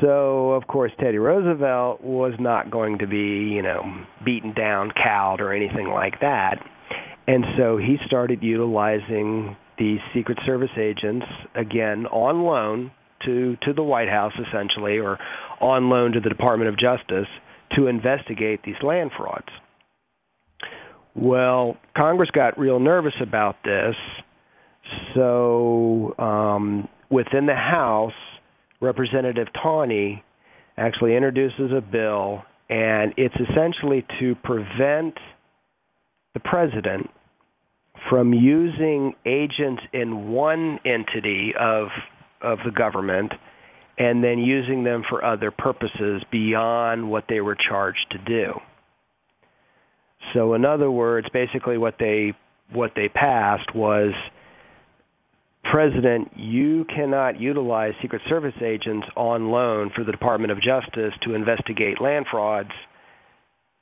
So, 0.00 0.52
of 0.52 0.66
course, 0.66 0.92
Teddy 1.00 1.18
Roosevelt 1.18 2.02
was 2.02 2.34
not 2.38 2.70
going 2.70 2.98
to 2.98 3.06
be, 3.06 3.52
you 3.54 3.62
know, 3.62 3.82
beaten 4.24 4.52
down, 4.54 4.90
cowed, 4.90 5.40
or 5.40 5.52
anything 5.52 5.88
like 5.88 6.20
that. 6.20 6.56
And 7.26 7.44
so 7.56 7.76
he 7.76 7.96
started 8.06 8.42
utilizing 8.42 9.56
the 9.78 9.96
Secret 10.14 10.38
Service 10.44 10.70
agents, 10.78 11.26
again, 11.54 12.06
on 12.06 12.42
loan 12.42 12.92
to, 13.24 13.56
to 13.62 13.72
the 13.72 13.82
White 13.82 14.08
House, 14.08 14.32
essentially, 14.48 14.98
or 14.98 15.18
on 15.60 15.88
loan 15.88 16.12
to 16.12 16.20
the 16.20 16.28
Department 16.28 16.68
of 16.68 16.78
Justice 16.78 17.28
to 17.76 17.86
investigate 17.86 18.60
these 18.64 18.74
land 18.82 19.10
frauds. 19.16 19.48
Well, 21.14 21.76
Congress 21.96 22.30
got 22.30 22.58
real 22.58 22.78
nervous 22.78 23.14
about 23.20 23.56
this. 23.64 23.94
So, 25.14 26.14
um, 26.18 26.88
within 27.10 27.46
the 27.46 27.54
House, 27.54 28.12
Representative 28.84 29.48
Tawney 29.60 30.22
actually 30.76 31.16
introduces 31.16 31.72
a 31.76 31.80
bill, 31.80 32.42
and 32.68 33.14
it's 33.16 33.34
essentially 33.36 34.04
to 34.20 34.34
prevent 34.36 35.14
the 36.34 36.40
president 36.40 37.10
from 38.10 38.32
using 38.32 39.14
agents 39.24 39.82
in 39.92 40.28
one 40.28 40.78
entity 40.84 41.52
of 41.58 41.88
of 42.42 42.58
the 42.64 42.70
government 42.70 43.32
and 43.96 44.22
then 44.22 44.38
using 44.38 44.84
them 44.84 45.02
for 45.08 45.24
other 45.24 45.50
purposes 45.50 46.22
beyond 46.30 47.08
what 47.08 47.24
they 47.28 47.40
were 47.40 47.56
charged 47.56 48.06
to 48.10 48.18
do. 48.18 48.52
So 50.34 50.54
in 50.54 50.64
other 50.64 50.90
words, 50.90 51.28
basically 51.32 51.78
what 51.78 51.94
they 51.98 52.34
what 52.72 52.92
they 52.96 53.08
passed 53.08 53.74
was 53.74 54.12
President, 55.64 56.30
you 56.36 56.84
cannot 56.94 57.40
utilize 57.40 57.92
Secret 58.02 58.22
Service 58.28 58.54
agents 58.62 59.06
on 59.16 59.50
loan 59.50 59.90
for 59.94 60.04
the 60.04 60.12
Department 60.12 60.52
of 60.52 60.58
Justice 60.60 61.12
to 61.22 61.34
investigate 61.34 62.00
land 62.00 62.26
frauds, 62.30 62.70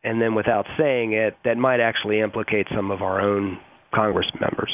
and 0.04 0.20
then 0.20 0.34
without 0.34 0.66
saying 0.78 1.12
it, 1.12 1.36
that 1.44 1.56
might 1.56 1.80
actually 1.80 2.20
implicate 2.20 2.66
some 2.74 2.90
of 2.90 3.02
our 3.02 3.20
own 3.20 3.58
Congress 3.94 4.26
members. 4.40 4.72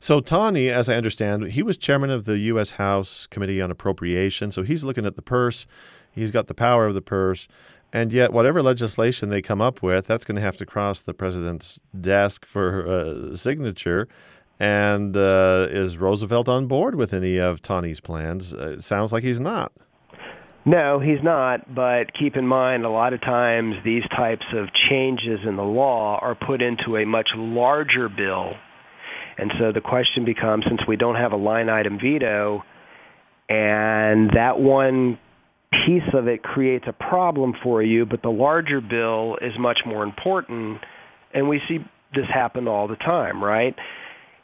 So 0.00 0.20
Tawney, 0.20 0.70
as 0.70 0.88
I 0.88 0.96
understand, 0.96 1.48
he 1.48 1.62
was 1.62 1.76
chairman 1.76 2.10
of 2.10 2.24
the 2.24 2.38
U.S. 2.38 2.72
House 2.72 3.26
Committee 3.26 3.60
on 3.60 3.70
Appropriation. 3.70 4.50
So 4.50 4.62
he's 4.62 4.84
looking 4.84 5.06
at 5.06 5.16
the 5.16 5.22
purse. 5.22 5.66
He's 6.10 6.30
got 6.30 6.46
the 6.46 6.54
power 6.54 6.86
of 6.86 6.94
the 6.94 7.02
purse. 7.02 7.48
And 7.92 8.12
yet, 8.12 8.32
whatever 8.32 8.60
legislation 8.60 9.28
they 9.28 9.40
come 9.40 9.60
up 9.60 9.82
with, 9.82 10.06
that's 10.06 10.24
going 10.24 10.34
to 10.34 10.40
have 10.40 10.56
to 10.56 10.66
cross 10.66 11.00
the 11.00 11.14
president's 11.14 11.78
desk 12.00 12.44
for 12.44 12.88
uh, 12.88 13.36
signature. 13.36 14.08
And 14.60 15.16
uh, 15.16 15.66
is 15.70 15.98
Roosevelt 15.98 16.48
on 16.48 16.66
board 16.66 16.94
with 16.94 17.12
any 17.12 17.38
of 17.38 17.60
Tawney's 17.60 18.00
plans? 18.00 18.54
Uh, 18.54 18.74
it 18.74 18.82
sounds 18.82 19.12
like 19.12 19.24
he's 19.24 19.40
not. 19.40 19.72
No, 20.64 21.00
he's 21.00 21.22
not. 21.22 21.74
But 21.74 22.14
keep 22.18 22.36
in 22.36 22.46
mind, 22.46 22.84
a 22.84 22.90
lot 22.90 23.12
of 23.12 23.20
times 23.20 23.74
these 23.84 24.04
types 24.16 24.46
of 24.54 24.68
changes 24.88 25.40
in 25.46 25.56
the 25.56 25.62
law 25.62 26.18
are 26.20 26.34
put 26.34 26.62
into 26.62 26.96
a 26.96 27.04
much 27.04 27.28
larger 27.34 28.08
bill. 28.08 28.52
And 29.36 29.52
so 29.58 29.72
the 29.72 29.80
question 29.80 30.24
becomes 30.24 30.64
since 30.68 30.80
we 30.86 30.96
don't 30.96 31.16
have 31.16 31.32
a 31.32 31.36
line 31.36 31.68
item 31.68 31.98
veto, 31.98 32.62
and 33.48 34.30
that 34.34 34.58
one 34.58 35.18
piece 35.86 36.08
of 36.14 36.28
it 36.28 36.42
creates 36.42 36.84
a 36.88 36.92
problem 36.92 37.52
for 37.62 37.82
you, 37.82 38.06
but 38.06 38.22
the 38.22 38.30
larger 38.30 38.80
bill 38.80 39.36
is 39.42 39.52
much 39.58 39.80
more 39.84 40.04
important. 40.04 40.78
And 41.34 41.48
we 41.48 41.60
see 41.68 41.78
this 42.14 42.26
happen 42.32 42.68
all 42.68 42.86
the 42.86 42.96
time, 42.96 43.42
right? 43.42 43.74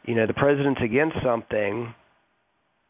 You 0.05 0.15
know, 0.15 0.27
the 0.27 0.35
president's 0.35 0.81
against 0.83 1.17
something, 1.23 1.95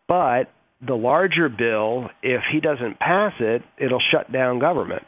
but 0.09 0.45
the 0.87 0.95
larger 0.95 1.49
bill, 1.49 2.09
if 2.23 2.43
he 2.53 2.61
doesn't 2.61 2.99
pass 2.99 3.33
it, 3.41 3.63
it'll 3.79 4.03
shut 4.11 4.33
down 4.33 4.59
government. 4.59 5.03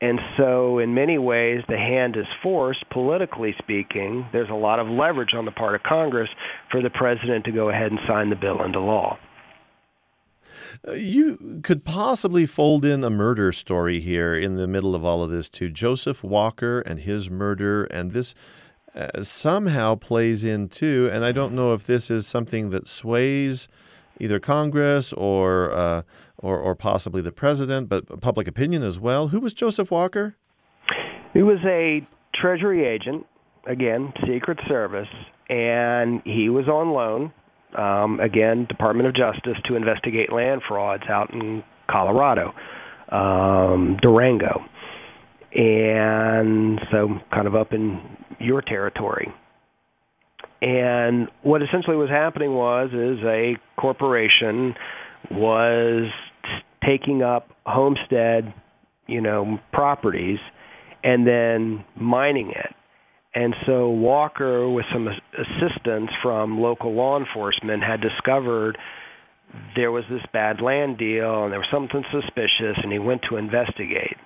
And 0.00 0.18
so, 0.36 0.80
in 0.80 0.92
many 0.92 1.16
ways, 1.16 1.62
the 1.66 1.78
hand 1.78 2.16
is 2.16 2.26
forced, 2.42 2.84
politically 2.90 3.54
speaking. 3.58 4.26
There's 4.32 4.50
a 4.50 4.54
lot 4.54 4.78
of 4.78 4.86
leverage 4.86 5.32
on 5.34 5.46
the 5.46 5.50
part 5.50 5.74
of 5.74 5.82
Congress 5.82 6.28
for 6.70 6.82
the 6.82 6.90
president 6.90 7.46
to 7.46 7.52
go 7.52 7.70
ahead 7.70 7.90
and 7.90 8.00
sign 8.06 8.28
the 8.28 8.36
bill 8.36 8.62
into 8.64 8.80
law. 8.80 9.16
Uh, 10.86 10.92
you 10.92 11.60
could 11.62 11.84
possibly 11.84 12.44
fold 12.44 12.84
in 12.84 13.02
a 13.02 13.08
murder 13.08 13.50
story 13.50 14.00
here 14.00 14.34
in 14.34 14.56
the 14.56 14.66
middle 14.66 14.94
of 14.94 15.04
all 15.06 15.22
of 15.22 15.30
this, 15.30 15.48
too. 15.48 15.70
Joseph 15.70 16.22
Walker 16.22 16.80
and 16.80 16.98
his 16.98 17.30
murder, 17.30 17.84
and 17.84 18.10
this 18.10 18.34
uh, 18.94 19.22
somehow 19.22 19.94
plays 19.94 20.44
in 20.44 20.68
too. 20.68 21.10
And 21.12 21.24
I 21.24 21.32
don't 21.32 21.54
know 21.54 21.74
if 21.74 21.84
this 21.84 22.10
is 22.10 22.26
something 22.26 22.70
that 22.70 22.88
sways 22.88 23.68
either 24.20 24.38
Congress 24.38 25.12
or, 25.12 25.72
uh, 25.72 26.02
or, 26.38 26.58
or 26.58 26.74
possibly 26.74 27.20
the 27.20 27.32
president, 27.32 27.88
but 27.88 28.20
public 28.20 28.46
opinion 28.46 28.82
as 28.82 29.00
well. 29.00 29.28
Who 29.28 29.40
was 29.40 29.52
Joseph 29.52 29.90
Walker? 29.90 30.36
He 31.32 31.42
was 31.42 31.58
a 31.66 32.06
Treasury 32.34 32.86
agent, 32.86 33.26
again, 33.66 34.12
Secret 34.28 34.58
Service, 34.68 35.08
and 35.48 36.22
he 36.24 36.48
was 36.48 36.68
on 36.68 36.90
loan 36.90 37.32
um, 37.76 38.20
again, 38.20 38.66
Department 38.68 39.08
of 39.08 39.14
Justice 39.14 39.60
to 39.66 39.76
investigate 39.76 40.32
land 40.32 40.62
frauds 40.66 41.04
out 41.08 41.32
in 41.32 41.62
Colorado, 41.90 42.54
um, 43.10 43.96
Durango, 44.00 44.64
and 45.54 46.80
so 46.90 47.08
kind 47.32 47.46
of 47.46 47.54
up 47.54 47.72
in 47.72 48.00
your 48.38 48.62
territory. 48.62 49.32
And 50.60 51.28
what 51.42 51.62
essentially 51.62 51.96
was 51.96 52.10
happening 52.10 52.54
was 52.54 52.90
is 52.92 53.24
a 53.24 53.54
corporation 53.80 54.74
was 55.30 56.10
taking 56.84 57.22
up 57.22 57.48
homestead, 57.66 58.52
you 59.06 59.20
know, 59.20 59.58
properties 59.72 60.38
and 61.02 61.26
then 61.26 61.84
mining 61.96 62.50
it 62.50 62.74
and 63.34 63.54
so 63.66 63.88
Walker, 63.88 64.70
with 64.70 64.84
some 64.92 65.08
assistance 65.08 66.10
from 66.22 66.60
local 66.60 66.94
law 66.94 67.18
enforcement, 67.18 67.82
had 67.82 68.00
discovered 68.00 68.78
there 69.74 69.90
was 69.90 70.04
this 70.08 70.22
bad 70.32 70.60
land 70.60 70.98
deal 70.98 71.42
and 71.42 71.52
there 71.52 71.58
was 71.58 71.68
something 71.72 72.04
suspicious, 72.12 72.78
and 72.82 72.92
he 72.92 72.98
went 72.98 73.22
to 73.30 73.36
investigate. 73.36 74.16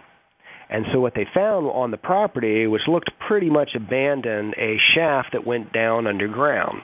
And 0.71 0.85
so 0.93 1.01
what 1.01 1.15
they 1.15 1.27
found 1.35 1.67
on 1.67 1.91
the 1.91 1.97
property, 1.97 2.67
which 2.67 2.83
looked 2.89 3.11
pretty 3.27 3.49
much 3.49 3.71
abandoned, 3.75 4.55
a 4.59 4.77
shaft 4.95 5.29
that 5.33 5.47
went 5.47 5.73
down 5.73 6.07
underground. 6.07 6.83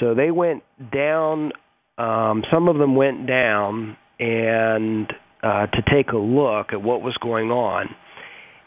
So 0.00 0.14
they 0.14 0.30
went 0.30 0.62
down. 0.92 1.52
Um, 1.98 2.42
some 2.52 2.68
of 2.68 2.78
them 2.78 2.96
went 2.96 3.26
down 3.26 3.96
and 4.18 5.12
uh, 5.42 5.66
to 5.66 5.82
take 5.92 6.12
a 6.12 6.16
look 6.16 6.68
at 6.72 6.82
what 6.82 7.02
was 7.02 7.16
going 7.20 7.50
on 7.50 7.94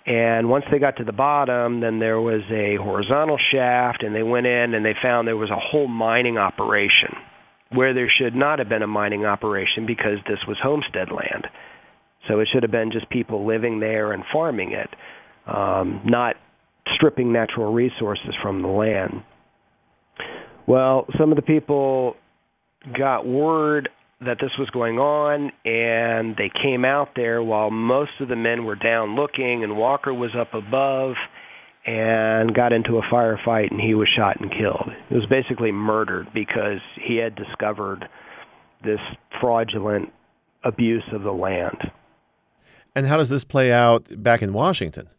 and 0.06 0.50
once 0.50 0.66
they 0.72 0.78
got 0.78 0.98
to 0.98 1.04
the 1.04 1.12
bottom, 1.12 1.82
then 1.82 2.00
there 2.00 2.22
was 2.22 2.42
a 2.52 2.76
horizontal 2.82 3.40
shaft, 3.52 4.04
and 4.04 4.14
they 4.14 4.22
went 4.22 4.46
in 4.46 4.76
and 4.76 4.86
they 4.86 4.94
found 5.02 5.28
there 5.28 5.36
was 5.36 5.50
a 5.50 5.60
whole 5.60 5.88
mining 5.88 6.38
operation 6.38 7.10
where 7.72 7.94
there 7.94 8.12
should 8.16 8.36
not 8.36 8.60
have 8.60 8.70
been 8.70 8.84
a 8.84 8.88
mining 8.88 9.26
operation 9.26 9.88
because 9.88 10.20
this 10.28 10.38
was 10.48 10.58
homestead 10.62 11.10
land. 11.12 11.48
So 12.28 12.40
it 12.40 12.48
should 12.52 12.64
have 12.64 12.72
been 12.72 12.92
just 12.92 13.10
people 13.10 13.46
living 13.46 13.80
there 13.80 14.12
and 14.12 14.24
farming 14.32 14.74
it, 14.74 14.90
um, 15.48 16.02
not 16.06 16.36
stripping 16.96 17.32
natural 17.32 17.74
resources 17.74 18.34
from 18.42 18.62
the 18.62 18.68
land. 18.68 19.24
Well, 20.68 21.06
some 21.20 21.32
of 21.32 21.36
the 21.36 21.42
people 21.42 22.16
got 22.98 23.26
word 23.26 23.90
that 24.22 24.38
this 24.40 24.52
was 24.58 24.70
going 24.70 24.98
on 24.98 25.52
and 25.66 26.36
they 26.38 26.50
came 26.64 26.86
out 26.86 27.10
there 27.16 27.44
while 27.44 27.70
most 27.70 28.12
of 28.20 28.28
the 28.28 28.36
men 28.36 28.66
were 28.66 28.76
down 28.76 29.16
looking 29.16 29.64
and 29.64 29.78
Walker 29.78 30.14
was 30.14 30.32
up 30.40 30.54
above 30.54 31.16
and 31.86 32.56
got 32.56 32.74
into 32.74 32.98
a 32.98 33.02
firefight 33.14 33.72
and 33.72 33.80
he 33.80 33.94
was 33.94 34.08
shot 34.18 34.40
and 34.40 34.50
killed. 34.50 34.90
He 35.10 35.16
was 35.16 35.26
basically 35.30 35.72
murdered 35.72 36.28
because 36.34 36.80
he 37.06 37.18
had 37.18 37.36
discovered 37.36 38.08
this 38.84 39.00
fraudulent 39.40 40.10
abuse 40.64 41.04
of 41.14 41.22
the 41.22 41.32
land. 41.32 41.78
And 42.96 43.06
how 43.06 43.18
does 43.18 43.30
this 43.30 43.44
play 43.44 43.72
out 43.72 44.08
back 44.24 44.42
in 44.42 44.54
Washington? 44.54 45.10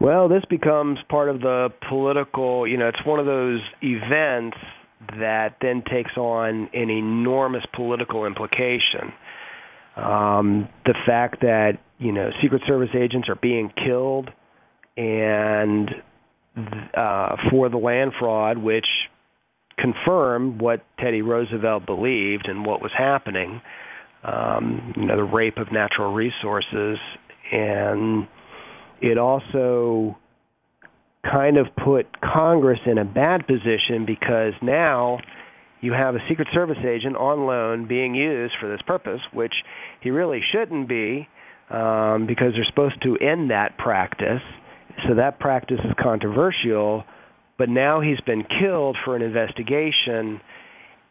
Well, 0.00 0.28
this 0.28 0.44
becomes 0.48 0.98
part 1.08 1.28
of 1.28 1.40
the 1.40 1.70
political, 1.88 2.66
you 2.66 2.76
know, 2.76 2.88
it's 2.88 3.04
one 3.04 3.18
of 3.18 3.26
those 3.26 3.60
events 3.82 4.56
that 5.18 5.56
then 5.60 5.82
takes 5.90 6.16
on 6.16 6.68
an 6.72 6.90
enormous 6.90 7.64
political 7.74 8.26
implication. 8.26 9.12
Um, 9.96 10.68
the 10.84 10.94
fact 11.06 11.40
that 11.40 11.78
you 11.98 12.12
know 12.12 12.30
Secret 12.40 12.62
Service 12.66 12.90
agents 12.94 13.28
are 13.28 13.34
being 13.34 13.72
killed, 13.84 14.30
and 14.96 15.90
uh, 16.96 17.36
for 17.50 17.68
the 17.68 17.78
land 17.78 18.12
fraud, 18.18 18.58
which 18.58 18.86
confirmed 19.76 20.60
what 20.60 20.84
Teddy 21.00 21.22
Roosevelt 21.22 21.86
believed 21.86 22.46
and 22.48 22.64
what 22.64 22.80
was 22.80 22.92
happening. 22.96 23.60
Um, 24.24 24.94
you 24.96 25.06
know, 25.06 25.16
the 25.16 25.22
rape 25.22 25.58
of 25.58 25.70
natural 25.72 26.12
resources, 26.12 26.98
and 27.52 28.26
it 29.00 29.16
also 29.16 30.16
kind 31.30 31.56
of 31.56 31.66
put 31.84 32.06
Congress 32.20 32.80
in 32.86 32.98
a 32.98 33.04
bad 33.04 33.46
position 33.46 34.04
because 34.06 34.54
now 34.62 35.18
you 35.80 35.92
have 35.92 36.14
a 36.14 36.18
Secret 36.28 36.48
Service 36.52 36.78
agent 36.84 37.16
on 37.16 37.46
loan 37.46 37.86
being 37.86 38.14
used 38.14 38.54
for 38.60 38.68
this 38.68 38.80
purpose, 38.86 39.20
which 39.32 39.54
he 40.00 40.10
really 40.10 40.40
shouldn't 40.52 40.88
be 40.88 41.28
um, 41.70 42.26
because 42.26 42.52
they're 42.54 42.66
supposed 42.68 43.00
to 43.02 43.16
end 43.18 43.50
that 43.50 43.76
practice. 43.78 44.42
So 45.06 45.14
that 45.14 45.38
practice 45.38 45.78
is 45.84 45.92
controversial, 46.02 47.04
but 47.56 47.68
now 47.68 48.00
he's 48.00 48.20
been 48.20 48.44
killed 48.60 48.96
for 49.04 49.14
an 49.14 49.22
investigation, 49.22 50.40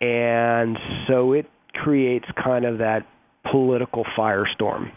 and 0.01 0.77
so 1.07 1.31
it 1.33 1.45
creates 1.83 2.25
kind 2.43 2.65
of 2.65 2.79
that 2.79 3.05
political 3.51 4.05
firestorm. 4.17 4.91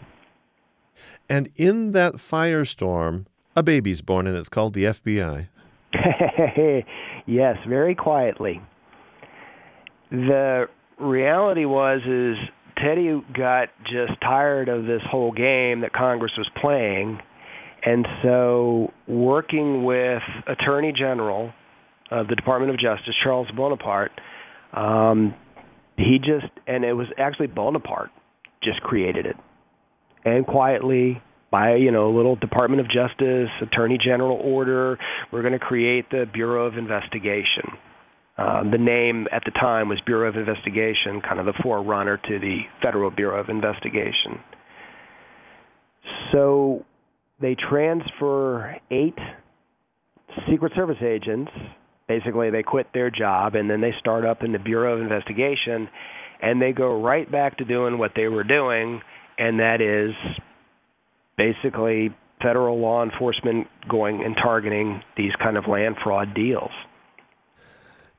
And 1.29 1.49
in 1.55 1.91
that 1.91 2.15
firestorm, 2.15 3.25
a 3.55 3.63
baby's 3.63 4.01
born, 4.01 4.27
and 4.27 4.35
it's 4.35 4.49
called 4.49 4.73
the 4.73 4.85
FBI. 4.85 5.47
yes, 7.25 7.57
very 7.67 7.95
quietly. 7.95 8.61
The 10.09 10.67
reality 10.99 11.65
was 11.65 12.01
is 12.05 12.37
Teddy 12.77 13.21
got 13.33 13.69
just 13.85 14.19
tired 14.21 14.69
of 14.69 14.85
this 14.85 15.01
whole 15.09 15.31
game 15.31 15.81
that 15.81 15.93
Congress 15.93 16.33
was 16.37 16.49
playing, 16.59 17.19
and 17.83 18.05
so 18.21 18.91
working 19.07 19.83
with 19.83 20.21
Attorney 20.47 20.93
General 20.97 21.51
of 22.09 22.27
the 22.27 22.35
Department 22.35 22.71
of 22.73 22.79
Justice 22.79 23.15
Charles 23.23 23.47
Bonaparte, 23.55 24.11
um, 24.73 25.33
he 26.01 26.19
just 26.19 26.51
and 26.67 26.83
it 26.83 26.93
was 26.93 27.07
actually 27.17 27.47
Bonaparte 27.47 28.11
just 28.63 28.81
created 28.81 29.25
it, 29.25 29.35
and 30.25 30.45
quietly 30.45 31.21
by 31.51 31.75
you 31.75 31.91
know 31.91 32.09
a 32.09 32.13
little 32.15 32.35
Department 32.35 32.79
of 32.81 32.87
Justice, 32.87 33.49
Attorney 33.61 33.97
General 34.03 34.37
order, 34.37 34.97
we're 35.31 35.41
going 35.41 35.53
to 35.53 35.59
create 35.59 36.09
the 36.09 36.25
Bureau 36.31 36.65
of 36.65 36.77
Investigation. 36.77 37.77
Um, 38.37 38.71
the 38.71 38.77
name 38.77 39.27
at 39.31 39.43
the 39.45 39.51
time 39.51 39.89
was 39.89 39.99
Bureau 40.05 40.29
of 40.29 40.35
Investigation, 40.35 41.21
kind 41.21 41.39
of 41.39 41.45
the 41.45 41.53
forerunner 41.61 42.17
to 42.17 42.39
the 42.39 42.61
Federal 42.81 43.11
Bureau 43.11 43.39
of 43.39 43.49
Investigation. 43.49 44.39
So 46.31 46.85
they 47.39 47.55
transfer 47.55 48.77
eight 48.89 49.17
Secret 50.49 50.71
Service 50.75 50.97
agents. 51.01 51.51
Basically, 52.11 52.49
they 52.49 52.61
quit 52.61 52.87
their 52.93 53.09
job 53.09 53.55
and 53.55 53.69
then 53.69 53.79
they 53.79 53.93
start 53.97 54.25
up 54.25 54.43
in 54.43 54.51
the 54.51 54.59
Bureau 54.59 54.95
of 54.95 55.01
Investigation 55.01 55.87
and 56.41 56.61
they 56.61 56.73
go 56.73 57.01
right 57.01 57.31
back 57.31 57.57
to 57.59 57.63
doing 57.63 57.97
what 57.97 58.11
they 58.17 58.27
were 58.27 58.43
doing, 58.43 59.01
and 59.37 59.59
that 59.59 59.79
is 59.79 60.13
basically 61.37 62.13
federal 62.41 62.79
law 62.79 63.01
enforcement 63.01 63.67
going 63.87 64.21
and 64.25 64.35
targeting 64.35 65.01
these 65.15 65.31
kind 65.41 65.55
of 65.55 65.69
land 65.69 65.95
fraud 66.03 66.33
deals. 66.33 66.71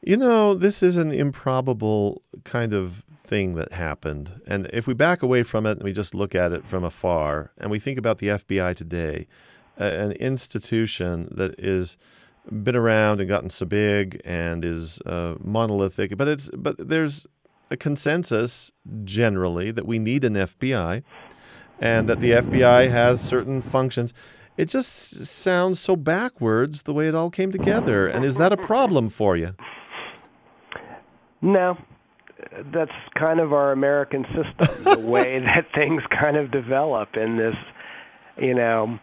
You 0.00 0.16
know, 0.16 0.54
this 0.54 0.82
is 0.82 0.96
an 0.96 1.12
improbable 1.12 2.22
kind 2.44 2.72
of 2.72 3.04
thing 3.22 3.56
that 3.56 3.72
happened. 3.72 4.40
And 4.46 4.70
if 4.72 4.86
we 4.86 4.94
back 4.94 5.22
away 5.22 5.42
from 5.42 5.66
it 5.66 5.72
and 5.72 5.82
we 5.82 5.92
just 5.92 6.14
look 6.14 6.34
at 6.34 6.52
it 6.52 6.64
from 6.64 6.82
afar 6.82 7.52
and 7.58 7.70
we 7.70 7.78
think 7.78 7.98
about 7.98 8.18
the 8.18 8.28
FBI 8.28 8.74
today, 8.74 9.26
an 9.76 10.12
institution 10.12 11.28
that 11.32 11.58
is 11.58 11.98
been 12.50 12.76
around 12.76 13.20
and 13.20 13.28
gotten 13.28 13.50
so 13.50 13.66
big 13.66 14.20
and 14.24 14.64
is 14.64 15.00
uh, 15.02 15.34
monolithic, 15.42 16.16
but 16.16 16.28
it's 16.28 16.50
but 16.54 16.76
there's 16.78 17.26
a 17.70 17.76
consensus 17.76 18.70
generally 19.04 19.70
that 19.70 19.86
we 19.86 19.98
need 19.98 20.24
an 20.24 20.34
FBI 20.34 21.02
and 21.80 22.08
that 22.08 22.20
the 22.20 22.32
FBI 22.32 22.90
has 22.90 23.20
certain 23.20 23.62
functions. 23.62 24.12
It 24.56 24.66
just 24.66 25.24
sounds 25.26 25.80
so 25.80 25.96
backwards 25.96 26.82
the 26.82 26.92
way 26.92 27.08
it 27.08 27.14
all 27.14 27.30
came 27.30 27.50
together. 27.50 28.06
And 28.06 28.24
is 28.24 28.36
that 28.36 28.52
a 28.52 28.56
problem 28.56 29.08
for 29.08 29.36
you? 29.36 29.54
No, 31.40 31.78
that's 32.72 32.92
kind 33.18 33.40
of 33.40 33.52
our 33.52 33.72
American 33.72 34.24
system, 34.26 34.84
the 34.84 34.98
way 35.06 35.40
that 35.40 35.66
things 35.74 36.02
kind 36.10 36.36
of 36.36 36.50
develop 36.50 37.16
in 37.16 37.36
this, 37.38 37.56
you 38.36 38.54
know, 38.54 38.98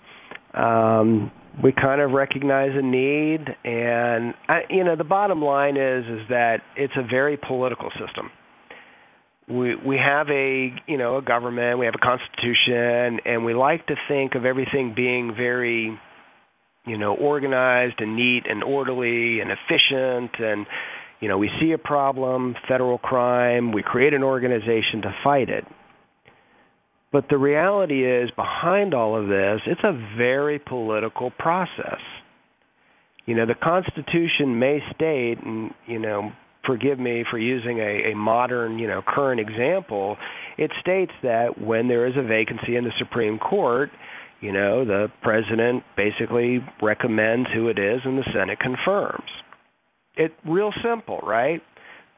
um, 0.53 1.31
we 1.63 1.71
kind 1.71 2.01
of 2.01 2.11
recognize 2.11 2.71
a 2.73 2.81
need, 2.81 3.41
and 3.63 4.33
I, 4.47 4.61
you 4.69 4.83
know, 4.83 4.95
the 4.95 5.03
bottom 5.03 5.41
line 5.41 5.77
is 5.77 6.05
is 6.05 6.27
that 6.29 6.61
it's 6.75 6.93
a 6.95 7.03
very 7.03 7.37
political 7.37 7.89
system. 7.91 8.31
We 9.49 9.75
we 9.75 9.97
have 9.97 10.29
a 10.29 10.73
you 10.87 10.97
know 10.97 11.17
a 11.17 11.21
government, 11.21 11.79
we 11.79 11.85
have 11.85 11.95
a 11.95 12.05
constitution, 12.05 13.19
and 13.25 13.43
we 13.43 13.53
like 13.53 13.85
to 13.87 13.95
think 14.07 14.35
of 14.35 14.45
everything 14.45 14.93
being 14.95 15.33
very, 15.35 15.97
you 16.85 16.97
know, 16.97 17.15
organized 17.15 17.95
and 17.99 18.15
neat 18.15 18.43
and 18.49 18.63
orderly 18.63 19.41
and 19.41 19.51
efficient 19.51 20.31
and 20.39 20.65
you 21.19 21.27
know, 21.27 21.37
we 21.37 21.49
see 21.59 21.73
a 21.73 21.77
problem, 21.77 22.55
federal 22.67 22.97
crime, 22.97 23.73
we 23.73 23.83
create 23.83 24.13
an 24.13 24.23
organization 24.23 25.01
to 25.01 25.13
fight 25.23 25.49
it. 25.49 25.65
But 27.11 27.25
the 27.29 27.37
reality 27.37 28.05
is, 28.05 28.29
behind 28.35 28.93
all 28.93 29.19
of 29.19 29.27
this, 29.27 29.61
it's 29.65 29.83
a 29.83 29.93
very 30.17 30.59
political 30.59 31.31
process. 31.31 31.99
You 33.25 33.35
know, 33.35 33.45
the 33.45 33.55
Constitution 33.55 34.59
may 34.59 34.79
state, 34.93 35.37
and, 35.43 35.71
you 35.87 35.99
know, 35.99 36.31
forgive 36.65 36.99
me 36.99 37.23
for 37.29 37.39
using 37.39 37.79
a, 37.79 38.11
a 38.11 38.15
modern, 38.15 38.77
you 38.77 38.87
know, 38.87 39.01
current 39.07 39.39
example, 39.39 40.17
it 40.57 40.71
states 40.81 41.11
that 41.23 41.59
when 41.59 41.87
there 41.87 42.07
is 42.07 42.13
a 42.17 42.23
vacancy 42.23 42.75
in 42.75 42.83
the 42.83 42.93
Supreme 42.99 43.39
Court, 43.39 43.89
you 44.41 44.51
know, 44.51 44.85
the 44.85 45.07
president 45.21 45.83
basically 45.97 46.59
recommends 46.81 47.49
who 47.53 47.69
it 47.69 47.79
is 47.79 48.01
and 48.05 48.17
the 48.17 48.25
Senate 48.33 48.59
confirms 48.59 49.29
it 50.19 50.33
real 50.45 50.71
simple, 50.83 51.19
right? 51.23 51.61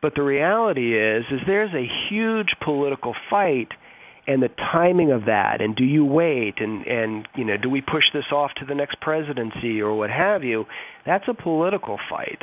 But 0.01 0.13
the 0.15 0.23
reality 0.23 0.97
is 0.99 1.23
is 1.31 1.39
there's 1.45 1.73
a 1.73 1.87
huge 2.09 2.49
political 2.63 3.13
fight 3.29 3.69
and 4.31 4.41
the 4.41 4.49
timing 4.71 5.11
of 5.11 5.25
that 5.25 5.61
and 5.61 5.75
do 5.75 5.83
you 5.83 6.05
wait 6.05 6.55
and 6.59 6.85
and 6.87 7.27
you 7.35 7.45
know 7.45 7.57
do 7.57 7.69
we 7.69 7.81
push 7.81 8.03
this 8.13 8.25
off 8.31 8.51
to 8.57 8.65
the 8.65 8.75
next 8.75 8.99
presidency 9.01 9.81
or 9.81 9.95
what 9.95 10.09
have 10.09 10.43
you 10.43 10.65
that's 11.05 11.25
a 11.27 11.33
political 11.33 11.97
fight 12.09 12.41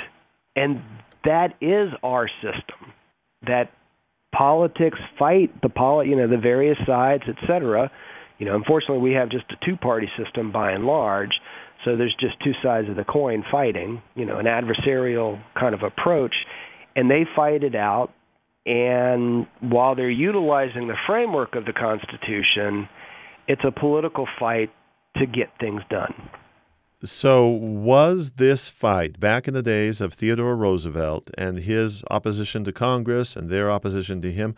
and 0.57 0.81
that 1.25 1.55
is 1.61 1.89
our 2.03 2.29
system 2.43 2.93
that 3.47 3.71
politics 4.37 4.99
fight 5.19 5.51
the 5.63 5.69
poli- 5.69 6.09
you 6.09 6.17
know 6.17 6.29
the 6.29 6.37
various 6.37 6.79
sides 6.87 7.25
etc 7.29 7.91
you 8.39 8.47
know 8.47 8.55
unfortunately 8.55 8.99
we 8.99 9.13
have 9.13 9.31
just 9.31 9.45
a 9.51 9.67
two 9.67 9.77
party 9.77 10.09
system 10.17 10.53
by 10.53 10.73
and 10.73 10.85
large 10.85 11.33
so 11.85 11.97
there's 11.97 12.15
just 12.19 12.35
two 12.43 12.53
sides 12.63 12.89
of 12.89 12.97
the 12.97 13.05
coin 13.05 13.45
fighting, 13.51 14.03
you 14.15 14.27
know, 14.27 14.39
an 14.39 14.47
adversarial 14.47 15.41
kind 15.59 15.75
of 15.75 15.83
approach, 15.83 16.35
and 16.97 17.11
they 17.11 17.25
fight 17.37 17.63
it 17.63 17.75
out. 17.75 18.13
And 18.69 19.47
while 19.61 19.95
they're 19.95 20.11
utilizing 20.11 20.89
the 20.89 20.97
framework 21.07 21.55
of 21.55 21.65
the 21.65 21.73
Constitution, 21.73 22.87
it's 23.47 23.63
a 23.65 23.73
political 23.73 24.29
fight 24.39 24.71
to 25.17 25.25
get 25.25 25.49
things 25.59 25.81
done. 25.89 26.13
So, 27.03 27.47
was 27.47 28.33
this 28.33 28.69
fight 28.69 29.19
back 29.19 29.49
in 29.49 29.55
the 29.55 29.63
days 29.63 30.03
of 30.03 30.13
Theodore 30.13 30.55
Roosevelt 30.55 31.31
and 31.39 31.61
his 31.61 32.05
opposition 32.11 32.63
to 32.65 32.73
Congress 32.73 33.37
and 33.37 33.49
their 33.49 33.71
opposition 33.71 34.21
to 34.21 34.33
him, 34.33 34.55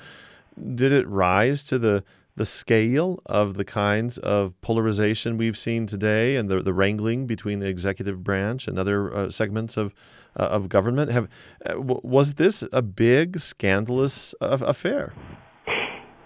did 0.75 0.91
it 0.91 1.07
rise 1.07 1.63
to 1.65 1.79
the 1.79 2.03
the 2.37 2.47
scale 2.47 3.21
of 3.27 3.55
the 3.55 3.65
kinds 3.65 4.19
of 4.19 4.59
polarization 4.61 5.37
we've 5.37 5.59
seen 5.59 5.87
today 5.87 6.37
and 6.37 6.49
the, 6.49 6.63
the 6.63 6.73
wrangling 6.73 7.27
between 7.27 7.59
the 7.59 7.69
executive 7.69 8.23
branch 8.25 8.69
and 8.69 8.79
other 8.79 9.15
uh, 9.15 9.31
segments 9.31 9.77
of 9.77 9.95
uh, 10.39 10.45
of 10.45 10.69
government 10.69 11.11
have 11.11 11.29
uh, 11.67 11.73
w- 11.73 12.01
was 12.05 12.35
this 12.35 12.63
a 12.73 12.83
big 12.83 13.41
scandalous 13.41 14.33
affair 14.41 15.13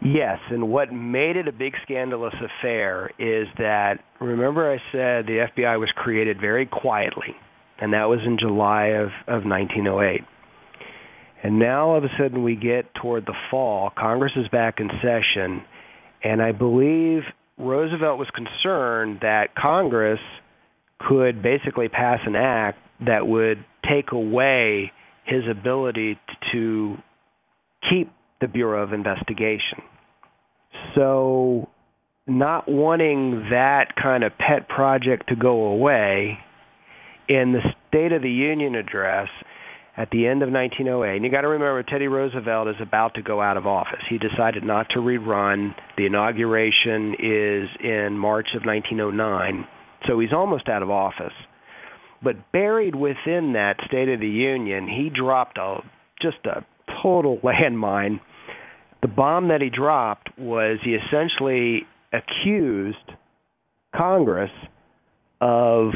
Yes, 0.04 0.38
and 0.50 0.68
what 0.68 0.92
made 0.92 1.36
it 1.36 1.48
a 1.48 1.52
big 1.52 1.72
scandalous 1.82 2.34
affair 2.34 3.10
is 3.18 3.48
that 3.56 4.04
remember 4.20 4.70
I 4.70 4.76
said 4.92 5.26
the 5.26 5.46
FBI 5.56 5.80
was 5.80 5.90
created 5.96 6.38
very 6.38 6.66
quietly, 6.66 7.34
and 7.80 7.94
that 7.94 8.04
was 8.04 8.18
in 8.26 8.36
July 8.38 8.88
of, 8.88 9.08
of 9.26 9.46
1908. 9.46 10.20
And 11.42 11.58
now 11.58 11.88
all 11.88 11.96
of 11.96 12.04
a 12.04 12.10
sudden 12.18 12.42
we 12.42 12.54
get 12.54 12.92
toward 12.94 13.24
the 13.24 13.34
fall, 13.50 13.92
Congress 13.96 14.32
is 14.36 14.46
back 14.48 14.78
in 14.78 14.90
session, 15.00 15.64
and 16.24 16.42
I 16.42 16.52
believe 16.52 17.22
Roosevelt 17.58 18.18
was 18.18 18.28
concerned 18.34 19.18
that 19.20 19.54
Congress 19.54 20.20
could 20.98 21.42
basically 21.42 21.88
pass 21.88 22.20
an 22.26 22.34
act 22.34 22.78
that 23.06 23.26
would 23.26 23.64
take 23.88 24.12
away 24.12 24.90
his 25.26 25.42
ability 25.50 26.18
to 26.52 26.96
keep 27.88 28.10
the 28.40 28.48
Bureau 28.48 28.82
of 28.82 28.92
Investigation. 28.92 29.78
So, 30.94 31.68
not 32.26 32.68
wanting 32.68 33.48
that 33.50 33.94
kind 34.00 34.24
of 34.24 34.32
pet 34.38 34.68
project 34.68 35.28
to 35.28 35.36
go 35.36 35.66
away, 35.66 36.38
in 37.28 37.52
the 37.52 37.60
State 37.88 38.12
of 38.12 38.22
the 38.22 38.30
Union 38.30 38.74
address, 38.74 39.28
at 39.96 40.10
the 40.10 40.26
end 40.26 40.42
of 40.42 40.50
1908. 40.50 41.16
And 41.16 41.24
you 41.24 41.30
got 41.30 41.42
to 41.42 41.48
remember, 41.48 41.82
Teddy 41.82 42.08
Roosevelt 42.08 42.68
is 42.68 42.76
about 42.80 43.14
to 43.14 43.22
go 43.22 43.40
out 43.40 43.56
of 43.56 43.66
office. 43.66 44.02
He 44.08 44.18
decided 44.18 44.64
not 44.64 44.88
to 44.90 45.00
rerun. 45.00 45.74
The 45.96 46.06
inauguration 46.06 47.14
is 47.14 47.68
in 47.82 48.18
March 48.18 48.48
of 48.56 48.64
1909, 48.64 49.66
so 50.08 50.18
he's 50.18 50.32
almost 50.32 50.68
out 50.68 50.82
of 50.82 50.90
office. 50.90 51.32
But 52.22 52.52
buried 52.52 52.94
within 52.94 53.52
that 53.52 53.76
State 53.86 54.08
of 54.08 54.20
the 54.20 54.26
Union, 54.26 54.88
he 54.88 55.10
dropped 55.10 55.58
a 55.58 55.78
just 56.20 56.44
a 56.46 56.64
total 57.02 57.38
landmine. 57.44 58.20
The 59.02 59.08
bomb 59.08 59.48
that 59.48 59.60
he 59.60 59.68
dropped 59.68 60.30
was 60.38 60.78
he 60.82 60.94
essentially 60.94 61.82
accused 62.12 63.12
Congress 63.94 64.50
of 65.40 65.90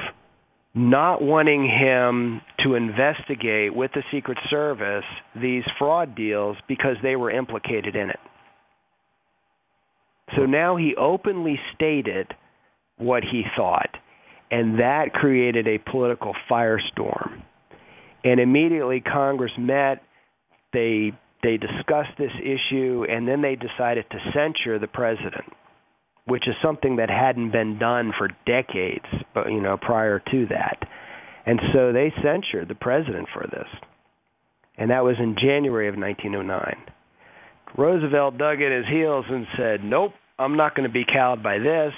not 0.75 1.23
wanting 1.23 1.65
him 1.65 2.41
to 2.65 2.75
investigate 2.75 3.75
with 3.75 3.91
the 3.95 4.03
Secret 4.13 4.39
Service 4.51 5.05
these 5.41 5.65
fraud 5.79 6.15
deals 6.15 6.57
because 6.69 6.97
they 7.03 7.17
were 7.17 7.31
implicated 7.31 7.97
in 7.97 8.11
it. 8.11 8.21
So 10.37 10.45
now 10.45 10.77
he 10.77 10.95
openly 10.97 11.59
stated 11.75 12.35
what 12.99 13.23
he 13.23 13.45
thought, 13.57 13.91
and 14.51 14.79
that 14.79 15.13
created 15.15 15.67
a 15.67 15.79
political 15.91 16.35
firestorm. 16.51 17.43
And 18.25 18.41
immediately 18.41 19.01
Congress 19.01 19.53
met, 19.59 20.03
they 20.73 21.13
they 21.43 21.57
discussed 21.57 22.19
this 22.19 22.33
issue, 22.43 23.07
and 23.09 23.27
then 23.27 23.43
they 23.43 23.55
decided 23.55 24.05
to 24.11 24.19
censure 24.35 24.79
the 24.79 24.89
president 24.89 25.45
which 26.29 26.47
is 26.47 26.55
something 26.63 26.97
that 26.97 27.11
hadn't 27.11 27.51
been 27.51 27.79
done 27.79 28.13
for 28.17 28.29
decades, 28.47 29.07
but 29.35 29.51
you 29.51 29.61
know, 29.61 29.77
prior 29.77 30.23
to 30.31 30.47
that. 30.47 30.79
And 31.47 31.61
so 31.73 31.93
they 31.93 32.13
censured 32.23 32.69
the 32.69 32.75
president 32.75 33.29
for 33.33 33.47
this. 33.51 33.69
And 34.77 34.91
that 34.91 35.03
was 35.03 35.17
in 35.19 35.35
January 35.41 35.89
of 35.89 35.97
1909. 35.97 36.77
Roosevelt 37.77 38.39
dug 38.39 38.61
in 38.61 38.73
his 38.73 38.87
heels 38.87 39.25
and 39.29 39.47
said, 39.57 39.83
"Nope, 39.83 40.13
I'm 40.39 40.57
not 40.57 40.75
going 40.75 40.89
to 40.89 40.93
be 40.93 41.05
cowed 41.05 41.43
by 41.43 41.59
this." 41.59 41.93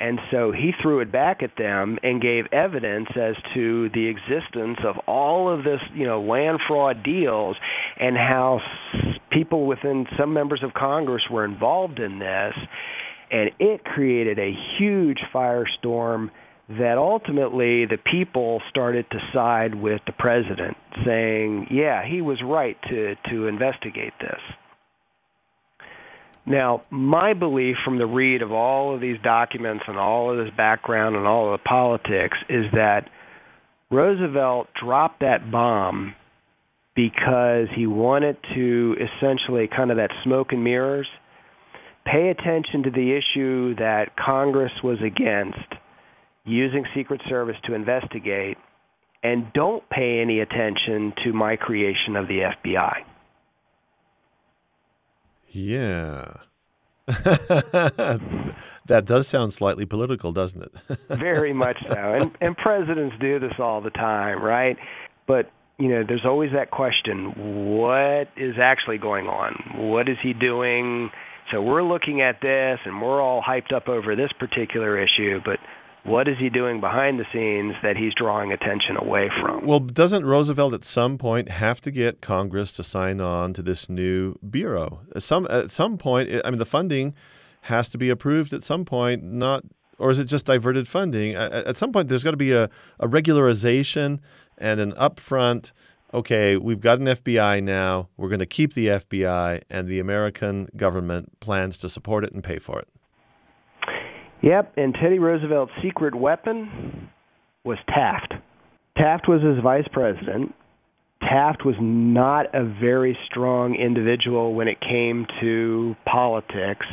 And 0.00 0.20
so 0.30 0.52
he 0.52 0.72
threw 0.80 1.00
it 1.00 1.10
back 1.10 1.42
at 1.42 1.56
them 1.56 1.98
and 2.02 2.22
gave 2.22 2.44
evidence 2.52 3.08
as 3.16 3.34
to 3.54 3.88
the 3.90 4.06
existence 4.06 4.78
of 4.84 4.96
all 5.08 5.52
of 5.52 5.64
this, 5.64 5.80
you 5.92 6.06
know, 6.06 6.20
land 6.20 6.60
fraud 6.68 7.02
deals 7.02 7.56
and 7.98 8.16
how 8.16 8.60
people 9.30 9.66
within 9.66 10.06
some 10.16 10.32
members 10.32 10.62
of 10.62 10.72
Congress 10.72 11.22
were 11.30 11.44
involved 11.44 11.98
in 11.98 12.20
this. 12.20 12.54
And 13.30 13.50
it 13.58 13.84
created 13.84 14.38
a 14.38 14.54
huge 14.78 15.18
firestorm 15.34 16.30
that 16.68 16.98
ultimately 16.98 17.86
the 17.86 17.98
people 18.10 18.60
started 18.68 19.06
to 19.10 19.18
side 19.32 19.74
with 19.74 20.00
the 20.06 20.12
president, 20.12 20.76
saying, 21.04 21.68
yeah, 21.70 22.02
he 22.06 22.20
was 22.20 22.38
right 22.44 22.76
to, 22.90 23.14
to 23.30 23.46
investigate 23.46 24.12
this. 24.20 24.40
Now, 26.44 26.82
my 26.90 27.34
belief 27.34 27.76
from 27.84 27.98
the 27.98 28.06
read 28.06 28.42
of 28.42 28.52
all 28.52 28.94
of 28.94 29.00
these 29.00 29.18
documents 29.22 29.84
and 29.86 29.98
all 29.98 30.30
of 30.30 30.44
this 30.44 30.54
background 30.56 31.16
and 31.16 31.26
all 31.26 31.52
of 31.52 31.60
the 31.60 31.64
politics 31.64 32.36
is 32.48 32.64
that 32.72 33.08
Roosevelt 33.90 34.68
dropped 34.82 35.20
that 35.20 35.50
bomb 35.50 36.14
because 36.94 37.68
he 37.74 37.86
wanted 37.86 38.36
to 38.54 38.96
essentially 38.96 39.68
kind 39.68 39.90
of 39.90 39.98
that 39.98 40.10
smoke 40.24 40.48
and 40.52 40.64
mirrors 40.64 41.06
pay 42.10 42.28
attention 42.28 42.82
to 42.84 42.90
the 42.90 43.16
issue 43.16 43.74
that 43.76 44.16
Congress 44.16 44.72
was 44.82 44.98
against 45.04 45.58
using 46.44 46.84
Secret 46.94 47.20
Service 47.28 47.56
to 47.64 47.74
investigate 47.74 48.56
and 49.22 49.52
don't 49.52 49.88
pay 49.90 50.20
any 50.20 50.40
attention 50.40 51.12
to 51.24 51.32
my 51.32 51.56
creation 51.56 52.16
of 52.16 52.28
the 52.28 52.40
FBI. 52.64 52.98
Yeah. 55.48 56.34
that 57.06 59.04
does 59.04 59.26
sound 59.26 59.54
slightly 59.54 59.86
political, 59.86 60.30
doesn't 60.32 60.62
it? 60.62 60.98
Very 61.18 61.54
much 61.54 61.78
so. 61.88 61.94
And 61.94 62.30
and 62.40 62.56
presidents 62.56 63.16
do 63.18 63.40
this 63.40 63.54
all 63.58 63.80
the 63.80 63.90
time, 63.90 64.42
right? 64.42 64.76
But 65.26 65.50
you 65.78 65.88
know, 65.88 66.04
there's 66.06 66.26
always 66.26 66.50
that 66.52 66.70
question, 66.70 67.76
what 67.78 68.28
is 68.36 68.56
actually 68.60 68.98
going 68.98 69.26
on? 69.26 69.88
What 69.88 70.08
is 70.08 70.16
he 70.22 70.34
doing? 70.34 71.10
So 71.50 71.62
we're 71.62 71.82
looking 71.82 72.20
at 72.20 72.40
this 72.40 72.78
and 72.84 73.00
we're 73.00 73.22
all 73.22 73.42
hyped 73.42 73.72
up 73.72 73.88
over 73.88 74.14
this 74.14 74.30
particular 74.38 74.98
issue, 74.98 75.40
but 75.44 75.58
what 76.04 76.28
is 76.28 76.36
he 76.38 76.48
doing 76.48 76.80
behind 76.80 77.18
the 77.18 77.24
scenes 77.32 77.74
that 77.82 77.96
he's 77.96 78.12
drawing 78.14 78.52
attention 78.52 78.96
away 78.96 79.30
from? 79.40 79.66
Well, 79.66 79.80
doesn't 79.80 80.24
Roosevelt 80.24 80.72
at 80.72 80.84
some 80.84 81.18
point 81.18 81.48
have 81.50 81.80
to 81.82 81.90
get 81.90 82.20
Congress 82.20 82.72
to 82.72 82.82
sign 82.82 83.20
on 83.20 83.52
to 83.54 83.62
this 83.62 83.88
new 83.88 84.38
bureau? 84.48 85.00
Some 85.18 85.46
at 85.50 85.70
some 85.70 85.98
point, 85.98 86.30
I 86.44 86.50
mean, 86.50 86.58
the 86.58 86.64
funding 86.64 87.14
has 87.62 87.88
to 87.90 87.98
be 87.98 88.10
approved 88.10 88.52
at 88.52 88.64
some 88.64 88.84
point. 88.84 89.22
Not, 89.22 89.64
or 89.98 90.10
is 90.10 90.18
it 90.18 90.24
just 90.24 90.46
diverted 90.46 90.88
funding? 90.88 91.34
At 91.34 91.76
some 91.76 91.92
point, 91.92 92.08
there's 92.08 92.24
got 92.24 92.30
to 92.30 92.36
be 92.36 92.52
a, 92.52 92.70
a 93.00 93.08
regularization 93.08 94.20
and 94.56 94.80
an 94.80 94.92
upfront. 94.92 95.72
Okay, 96.12 96.56
we've 96.56 96.80
got 96.80 97.00
an 97.00 97.04
FBI 97.04 97.62
now. 97.62 98.08
We're 98.16 98.30
going 98.30 98.38
to 98.38 98.46
keep 98.46 98.72
the 98.72 98.86
FBI, 98.86 99.62
and 99.68 99.86
the 99.86 100.00
American 100.00 100.68
government 100.74 101.38
plans 101.40 101.76
to 101.78 101.88
support 101.88 102.24
it 102.24 102.32
and 102.32 102.42
pay 102.42 102.58
for 102.58 102.80
it. 102.80 102.88
Yep, 104.42 104.72
and 104.78 104.94
Teddy 104.94 105.18
Roosevelt's 105.18 105.72
secret 105.82 106.14
weapon 106.14 107.10
was 107.64 107.76
Taft. 107.88 108.32
Taft 108.96 109.28
was 109.28 109.42
his 109.42 109.62
vice 109.62 109.86
president. 109.92 110.54
Taft 111.20 111.66
was 111.66 111.74
not 111.78 112.46
a 112.54 112.64
very 112.64 113.18
strong 113.26 113.74
individual 113.74 114.54
when 114.54 114.66
it 114.66 114.80
came 114.80 115.26
to 115.40 115.94
politics, 116.06 116.86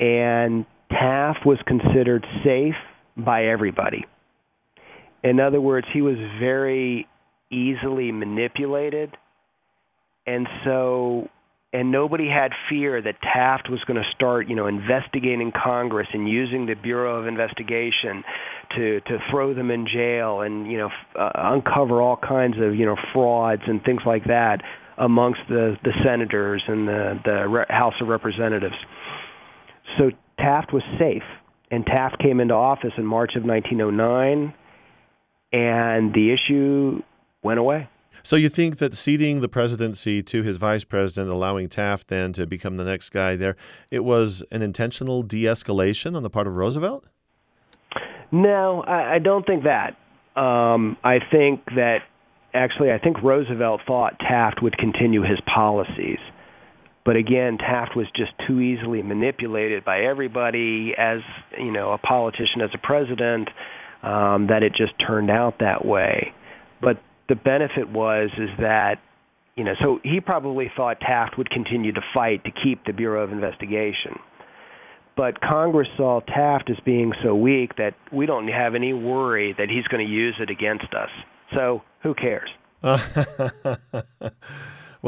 and 0.00 0.66
Taft 0.90 1.46
was 1.46 1.58
considered 1.66 2.26
safe 2.42 2.74
by 3.16 3.44
everybody. 3.46 4.04
In 5.22 5.38
other 5.38 5.60
words, 5.60 5.86
he 5.92 6.02
was 6.02 6.16
very 6.40 7.06
easily 7.52 8.10
manipulated. 8.12 9.16
And 10.26 10.46
so 10.64 11.28
and 11.72 11.90
nobody 11.90 12.28
had 12.28 12.52
fear 12.68 13.00
that 13.00 13.14
Taft 13.22 13.70
was 13.70 13.80
going 13.86 13.96
to 13.96 14.08
start, 14.14 14.46
you 14.46 14.54
know, 14.54 14.66
investigating 14.66 15.52
Congress 15.52 16.06
and 16.12 16.28
using 16.28 16.66
the 16.66 16.74
Bureau 16.74 17.18
of 17.18 17.26
Investigation 17.26 18.22
to 18.76 19.00
to 19.00 19.18
throw 19.30 19.54
them 19.54 19.70
in 19.70 19.86
jail 19.86 20.42
and 20.42 20.70
you 20.70 20.78
know 20.78 20.90
uh, 21.18 21.30
uncover 21.34 22.00
all 22.02 22.16
kinds 22.16 22.56
of 22.60 22.74
you 22.74 22.86
know 22.86 22.96
frauds 23.12 23.62
and 23.66 23.82
things 23.82 24.02
like 24.06 24.24
that 24.24 24.58
amongst 24.98 25.40
the 25.48 25.76
the 25.82 25.92
senators 26.04 26.62
and 26.66 26.86
the 26.86 27.20
the 27.24 27.64
House 27.70 27.94
of 28.00 28.08
Representatives. 28.08 28.76
So 29.98 30.10
Taft 30.38 30.72
was 30.72 30.82
safe, 30.98 31.22
and 31.70 31.86
Taft 31.86 32.18
came 32.18 32.40
into 32.40 32.54
office 32.54 32.92
in 32.98 33.06
March 33.06 33.32
of 33.36 33.44
1909, 33.44 34.54
and 35.52 36.14
the 36.14 36.32
issue 36.32 37.02
went 37.42 37.58
away. 37.58 37.88
So 38.22 38.36
you 38.36 38.48
think 38.48 38.78
that 38.78 38.94
ceding 38.94 39.40
the 39.40 39.48
presidency 39.48 40.22
to 40.22 40.42
his 40.42 40.56
vice 40.56 40.84
president, 40.84 41.30
allowing 41.30 41.68
Taft 41.68 42.08
then 42.08 42.32
to 42.34 42.46
become 42.46 42.76
the 42.76 42.84
next 42.84 43.10
guy 43.10 43.34
there, 43.36 43.56
it 43.90 44.04
was 44.04 44.44
an 44.50 44.62
intentional 44.62 45.22
de-escalation 45.22 46.16
on 46.16 46.22
the 46.22 46.30
part 46.30 46.46
of 46.46 46.56
Roosevelt? 46.56 47.04
No, 48.30 48.82
I, 48.82 49.14
I 49.14 49.18
don't 49.18 49.44
think 49.44 49.64
that. 49.64 49.96
Um, 50.40 50.96
I 51.02 51.18
think 51.30 51.64
that 51.74 51.98
actually, 52.54 52.92
I 52.92 52.98
think 52.98 53.22
Roosevelt 53.22 53.80
thought 53.86 54.18
Taft 54.20 54.62
would 54.62 54.78
continue 54.78 55.22
his 55.22 55.40
policies. 55.52 56.18
But 57.04 57.16
again, 57.16 57.58
Taft 57.58 57.96
was 57.96 58.06
just 58.14 58.30
too 58.46 58.60
easily 58.60 59.02
manipulated 59.02 59.84
by 59.84 60.02
everybody 60.02 60.94
as 60.96 61.18
you 61.58 61.72
know 61.72 61.92
a 61.92 61.98
politician, 61.98 62.60
as 62.62 62.70
a 62.72 62.78
president, 62.78 63.48
um, 64.04 64.46
that 64.46 64.62
it 64.62 64.72
just 64.74 64.92
turned 65.04 65.28
out 65.28 65.58
that 65.58 65.84
way. 65.84 66.32
But 66.80 67.02
the 67.32 67.36
benefit 67.36 67.88
was 67.88 68.28
is 68.36 68.50
that 68.58 68.96
you 69.56 69.64
know 69.64 69.72
so 69.80 70.00
he 70.04 70.20
probably 70.20 70.70
thought 70.76 71.00
Taft 71.00 71.38
would 71.38 71.48
continue 71.48 71.90
to 71.92 72.02
fight 72.12 72.44
to 72.44 72.50
keep 72.50 72.84
the 72.84 72.92
Bureau 72.92 73.24
of 73.24 73.32
Investigation. 73.32 74.18
But 75.16 75.40
Congress 75.40 75.88
saw 75.96 76.20
Taft 76.20 76.68
as 76.68 76.76
being 76.84 77.14
so 77.22 77.34
weak 77.34 77.76
that 77.76 77.94
we 78.12 78.26
don't 78.26 78.48
have 78.48 78.74
any 78.74 78.92
worry 78.92 79.54
that 79.56 79.70
he's 79.70 79.84
going 79.84 80.06
to 80.06 80.12
use 80.12 80.36
it 80.40 80.50
against 80.50 80.92
us. 80.92 81.08
So 81.54 81.80
who 82.02 82.14
cares? 82.14 82.50
well, 82.82 83.00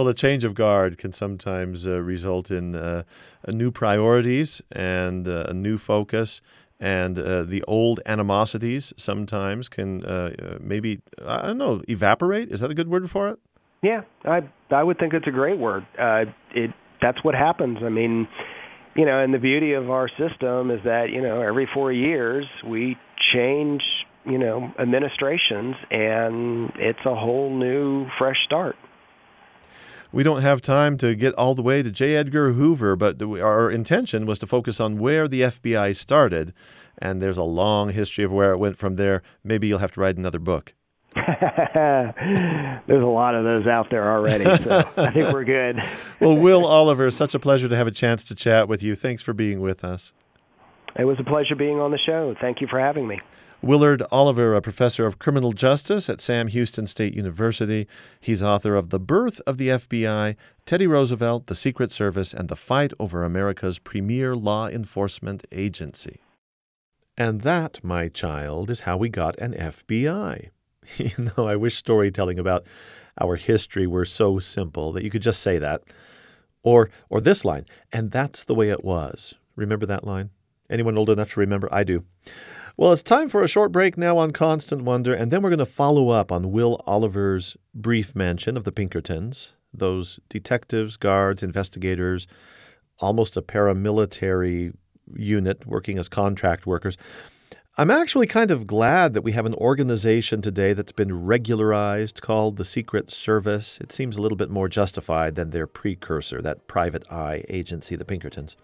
a 0.09 0.14
change 0.14 0.45
of 0.45 0.55
guard 0.55 0.97
can 0.97 1.12
sometimes 1.12 1.87
uh, 1.87 2.01
result 2.01 2.51
in 2.51 2.75
uh, 2.75 3.03
new 3.49 3.70
priorities 3.70 4.62
and 4.72 5.29
uh, 5.29 5.45
a 5.49 5.53
new 5.53 5.77
focus 5.77 6.41
and 6.81 7.18
uh, 7.18 7.45
the 7.45 7.62
old 7.64 8.01
animosities 8.07 8.93
sometimes 8.97 9.68
can 9.68 10.05
uh, 10.05 10.35
uh, 10.41 10.59
maybe 10.61 11.01
I 11.25 11.47
don't 11.47 11.59
know 11.59 11.83
evaporate. 11.89 12.53
Is 12.53 12.61
that 12.61 12.70
a 12.70 12.75
good 12.75 12.89
word 12.89 13.11
for 13.11 13.29
it? 13.29 13.39
Yeah, 13.83 14.03
I 14.25 14.41
I 14.70 14.83
would 14.83 14.99
think 14.99 15.12
it's 15.14 15.27
a 15.27 15.33
great 15.33 15.59
word. 15.59 15.87
Uh, 15.99 16.25
it 16.55 16.70
that's 17.01 17.22
what 17.22 17.35
happens. 17.35 17.79
I 17.83 17.91
mean, 17.91 18.27
you 18.97 19.05
know, 19.05 19.20
and 19.22 19.33
the 19.33 19.39
beauty 19.39 19.75
of 19.75 19.91
our 19.91 20.09
system 20.09 20.70
is 20.70 20.81
that 20.85 21.11
you 21.11 21.20
know 21.20 21.41
every 21.41 21.68
four 21.72 21.93
years 21.93 22.47
we 22.66 22.97
change 23.35 23.83
you 24.25 24.39
know 24.39 24.72
administrations, 24.79 25.77
and 25.91 26.70
it's 26.77 27.05
a 27.07 27.14
whole 27.14 27.57
new 27.57 28.07
fresh 28.18 28.39
start. 28.45 28.77
We 30.15 30.23
don't 30.23 30.43
have 30.43 30.62
time 30.62 30.97
to 30.99 31.17
get 31.17 31.35
all 31.35 31.57
the 31.57 31.62
way 31.62 31.83
to 31.83 31.91
J. 31.91 32.15
Edgar 32.15 32.53
Hoover, 32.53 32.95
but 32.95 33.21
our 33.21 33.69
intention 33.69 34.27
was 34.27 34.39
to 34.39 34.47
focus 34.47 34.79
on 34.79 34.99
where 34.99 35.27
the 35.27 35.41
FBI 35.41 35.97
started. 35.97 36.55
And 36.99 37.21
there's 37.21 37.37
a 37.37 37.43
long 37.43 37.91
history 37.91 38.23
of 38.23 38.31
where 38.31 38.53
it 38.53 38.59
went 38.59 38.79
from 38.79 38.95
there. 38.95 39.23
Maybe 39.43 39.67
you'll 39.67 39.81
have 39.81 39.91
to 39.91 40.01
write 40.01 40.17
another 40.17 40.39
book. 40.39 40.73
There's 41.17 43.03
a 43.03 43.07
lot 43.07 43.35
of 43.35 43.43
those 43.43 43.67
out 43.67 43.91
there 43.91 44.09
already, 44.09 44.45
so 44.62 44.89
I 44.97 45.11
think 45.11 45.33
we're 45.33 45.45
good. 45.45 45.83
well, 46.21 46.37
Will 46.37 46.65
Oliver, 46.65 47.11
such 47.11 47.35
a 47.35 47.41
pleasure 47.41 47.69
to 47.69 47.77
have 47.77 47.89
a 47.89 47.93
chance 47.93 48.23
to 48.25 48.37
chat 48.37 48.69
with 48.69 48.85
you. 48.85 48.95
Thanks 48.95 49.23
for 49.23 49.33
being 49.33 49.61
with 49.61 49.83
us. 49.85 50.12
It 50.97 51.07
was 51.07 51.19
a 51.19 51.25
pleasure 51.25 51.57
being 51.57 51.81
on 51.81 51.91
the 51.91 51.99
show. 51.99 52.37
Thank 52.41 52.61
you 52.61 52.69
for 52.69 52.79
having 52.79 53.09
me. 53.09 53.21
Willard 53.65 54.03
Oliver, 54.12 54.53
a 54.55 54.61
professor 54.61 55.07
of 55.07 55.19
criminal 55.19 55.53
justice 55.53 56.11
at 56.11 56.21
Sam 56.21 56.49
Houston 56.49 56.87
State 56.87 57.15
University. 57.15 57.89
He's 58.21 58.43
author 58.43 58.75
of 58.75 58.91
The 58.91 59.01
Birth 59.01 59.41
of 59.47 59.57
the 59.57 59.69
FBI, 59.69 60.37
Teddy 60.67 60.87
Roosevelt, 60.87 61.47
the 61.47 61.55
Secret 61.55 61.91
Service, 61.91 62.35
and 62.35 62.51
the 62.51 62.57
Fight 62.57 62.93
Over 63.01 63.25
America's 63.25 63.79
Premier 63.79 64.37
Law 64.37 64.69
Enforcement 64.69 65.47
Agency. 65.51 66.21
And 67.17 67.41
that, 67.41 67.83
my 67.83 68.09
child, 68.09 68.69
is 68.69 68.81
how 68.81 68.99
we 68.99 69.09
got 69.09 69.39
an 69.39 69.55
FBI. 69.55 70.51
you 70.99 71.31
know, 71.39 71.47
I 71.49 71.57
wish 71.57 71.77
storytelling 71.77 72.39
about 72.39 72.67
our 73.19 73.37
history 73.37 73.87
were 73.87 74.05
so 74.05 74.39
simple 74.39 74.93
that 74.93 75.05
you 75.05 75.11
could 75.11 75.23
just 75.23 75.41
say 75.41 75.57
that. 75.57 75.83
Or, 76.62 76.91
or 77.09 77.23
this 77.23 77.47
line, 77.47 77.65
and 77.91 78.11
that's 78.11 78.45
the 78.45 78.55
way 78.55 78.69
it 78.69 78.85
was. 78.85 79.33
Remember 79.57 79.87
that 79.87 80.05
line? 80.05 80.29
Anyone 80.69 80.99
old 80.99 81.09
enough 81.09 81.31
to 81.31 81.41
remember? 81.41 81.69
I 81.73 81.85
do. 81.85 82.05
Well, 82.77 82.93
it's 82.93 83.05
time 83.05 83.29
for 83.29 83.45
a 83.45 83.49
short 83.49 83.70
break 83.70 83.97
now 83.97 84.18
on 84.18 84.33
Constant 84.33 84.83
Wonder, 84.83 85.14
and 85.14 85.31
then 85.31 85.43
we're 85.43 85.51
going 85.51 85.61
to 85.61 85.64
follow 85.66 86.09
up 86.09 86.33
on 86.33 86.51
Will 86.51 86.83
Oliver's 86.89 87.57
brief 87.72 88.16
mention 88.16 88.57
of 88.57 88.64
the 88.64 88.72
Pinkertons, 88.72 89.53
those 89.72 90.18
detectives, 90.29 90.97
guards, 90.97 91.45
investigators, 91.45 92.27
almost 92.99 93.37
a 93.37 93.43
paramilitary 93.43 94.75
unit 95.14 95.64
working 95.66 96.01
as 96.01 96.09
contract 96.09 96.66
workers. 96.66 96.97
I'm 97.77 97.91
actually 97.91 98.29
kind 98.29 98.53
of 98.53 98.68
glad 98.68 99.14
that 99.14 99.22
we 99.22 99.33
have 99.33 99.47
an 99.47 99.55
organization 99.55 100.41
today 100.41 100.75
that's 100.75 100.93
been 100.93 101.27
regularized 101.27 102.22
called 102.22 102.57
the 102.57 102.64
Secret 102.64 103.11
Service. 103.11 103.79
It 103.81 103.91
seems 103.91 104.16
a 104.16 104.20
little 104.20 104.37
bit 104.37 104.49
more 104.49 104.68
justified 104.68 105.35
than 105.35 105.51
their 105.51 105.66
precursor, 105.66 106.41
that 106.41 106.68
private 106.68 107.11
eye 107.11 107.43
agency, 107.49 107.97
the 107.97 108.05
Pinkertons. 108.05 108.57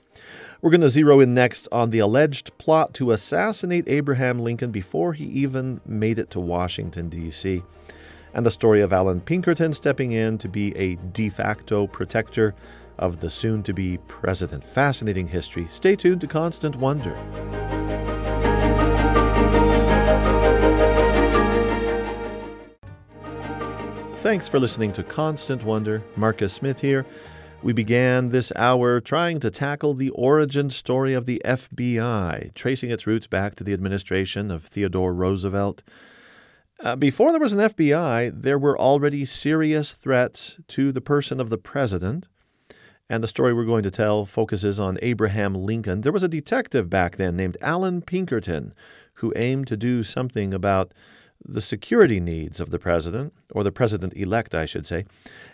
We're 0.63 0.71
going 0.71 0.83
to 0.83 0.89
zero 0.89 1.19
in 1.19 1.35
next 1.35 1.67
on 1.73 1.91
the 1.91 1.99
alleged 1.99 2.57
plot 2.59 2.95
to 2.95 3.11
assassinate 3.11 3.89
Abraham 3.89 4.39
Lincoln 4.39 4.71
before 4.71 5.13
he 5.13 5.25
even 5.25 5.81
made 5.85 6.21
it 6.21 6.31
to 6.31 6.39
Washington, 6.39 7.09
D.C., 7.09 7.65
and 8.33 8.47
the 8.47 8.51
story 8.53 8.81
of 8.81 8.93
Allan 8.93 9.23
Pinkerton 9.23 9.73
stepping 9.73 10.13
in 10.13 10.39
to 10.39 10.49
be 10.49 10.73
a 10.77 10.95
de 10.95 11.31
facto 11.31 11.89
protector 11.89 12.55
of 13.01 13.19
the 13.19 13.29
soon 13.29 13.65
to 13.65 13.73
be 13.73 13.99
president. 14.07 14.65
Fascinating 14.65 15.27
history. 15.27 15.67
Stay 15.67 15.97
tuned 15.97 16.21
to 16.21 16.29
Constant 16.29 16.77
Wonder. 16.77 17.80
Thanks 24.21 24.49
for 24.49 24.61
listening 24.61 24.93
to 24.93 25.03
Constant 25.03 25.65
Wonder. 25.65 26.03
Marcus 26.15 26.53
Smith 26.53 26.79
here. 26.79 27.07
We 27.63 27.73
began 27.73 28.29
this 28.29 28.53
hour 28.55 29.01
trying 29.01 29.41
to 29.41 29.51
tackle 29.51 29.95
the 29.95 30.11
origin 30.11 30.69
story 30.69 31.15
of 31.15 31.25
the 31.25 31.41
FBI, 31.43 32.53
tracing 32.53 32.91
its 32.91 33.07
roots 33.07 33.27
back 33.27 33.55
to 33.55 33.65
the 33.65 33.73
administration 33.73 34.51
of 34.51 34.65
Theodore 34.65 35.15
Roosevelt. 35.15 35.83
Uh, 36.81 36.97
before 36.97 37.33
there 37.33 37.41
was 37.41 37.55
an 37.55 37.61
FBI, 37.61 38.43
there 38.43 38.59
were 38.59 38.79
already 38.79 39.25
serious 39.25 39.93
threats 39.93 40.59
to 40.69 40.93
the 40.93 41.01
person 41.01 41.41
of 41.41 41.49
the 41.49 41.57
president. 41.57 42.27
And 43.09 43.25
the 43.25 43.29
story 43.29 43.55
we're 43.55 43.65
going 43.65 43.85
to 43.85 43.91
tell 43.91 44.27
focuses 44.27 44.79
on 44.79 44.99
Abraham 45.01 45.55
Lincoln. 45.55 46.03
There 46.03 46.13
was 46.13 46.23
a 46.23 46.29
detective 46.29 46.91
back 46.91 47.17
then 47.17 47.39
named 47.39 47.57
Allan 47.63 48.03
Pinkerton 48.03 48.75
who 49.15 49.33
aimed 49.35 49.67
to 49.69 49.79
do 49.79 50.03
something 50.03 50.53
about 50.53 50.93
the 51.45 51.61
security 51.61 52.21
needs 52.21 52.61
of 52.61 52.71
the 52.71 52.79
president, 52.79 53.33
or 53.53 53.65
the 53.65 53.73
president 53.73 54.15
elect, 54.15 54.55
I 54.55 54.67
should 54.67 54.87
say. 54.87 55.05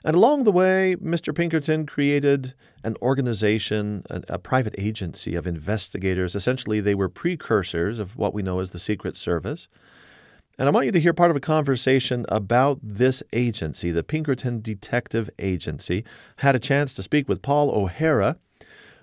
And 0.04 0.16
along 0.16 0.44
the 0.44 0.52
way, 0.52 0.96
Mr. 0.96 1.34
Pinkerton 1.34 1.86
created 1.86 2.54
an 2.84 2.96
organization, 3.00 4.04
a, 4.10 4.22
a, 4.28 4.38
private 4.38 4.74
agency 4.78 5.34
of 5.34 5.46
investigators. 5.46 6.34
Essentially, 6.34 6.80
they 6.80 6.94
were 6.94 7.08
precursors 7.08 7.98
of 7.98 8.16
what 8.16 8.34
we 8.34 8.42
know 8.42 8.60
as 8.60 8.70
the 8.70 8.78
Secret 8.78 9.16
Service. 9.16 9.68
And 10.58 10.68
I 10.68 10.72
want 10.72 10.86
you 10.86 10.92
to 10.92 11.00
hear 11.00 11.12
part 11.12 11.30
of 11.30 11.36
a 11.36 11.40
conversation 11.40 12.24
about 12.30 12.78
this 12.82 13.22
agency, 13.32 13.90
the 13.90 14.02
Pinkerton 14.02 14.62
Detective 14.62 15.28
Agency. 15.38 16.04
Had 16.36 16.56
a 16.56 16.60
chance 16.60 16.94
to 16.94 17.02
speak 17.02 17.28
with 17.28 17.42
Paul 17.42 17.70
O'Hara. 17.70 18.38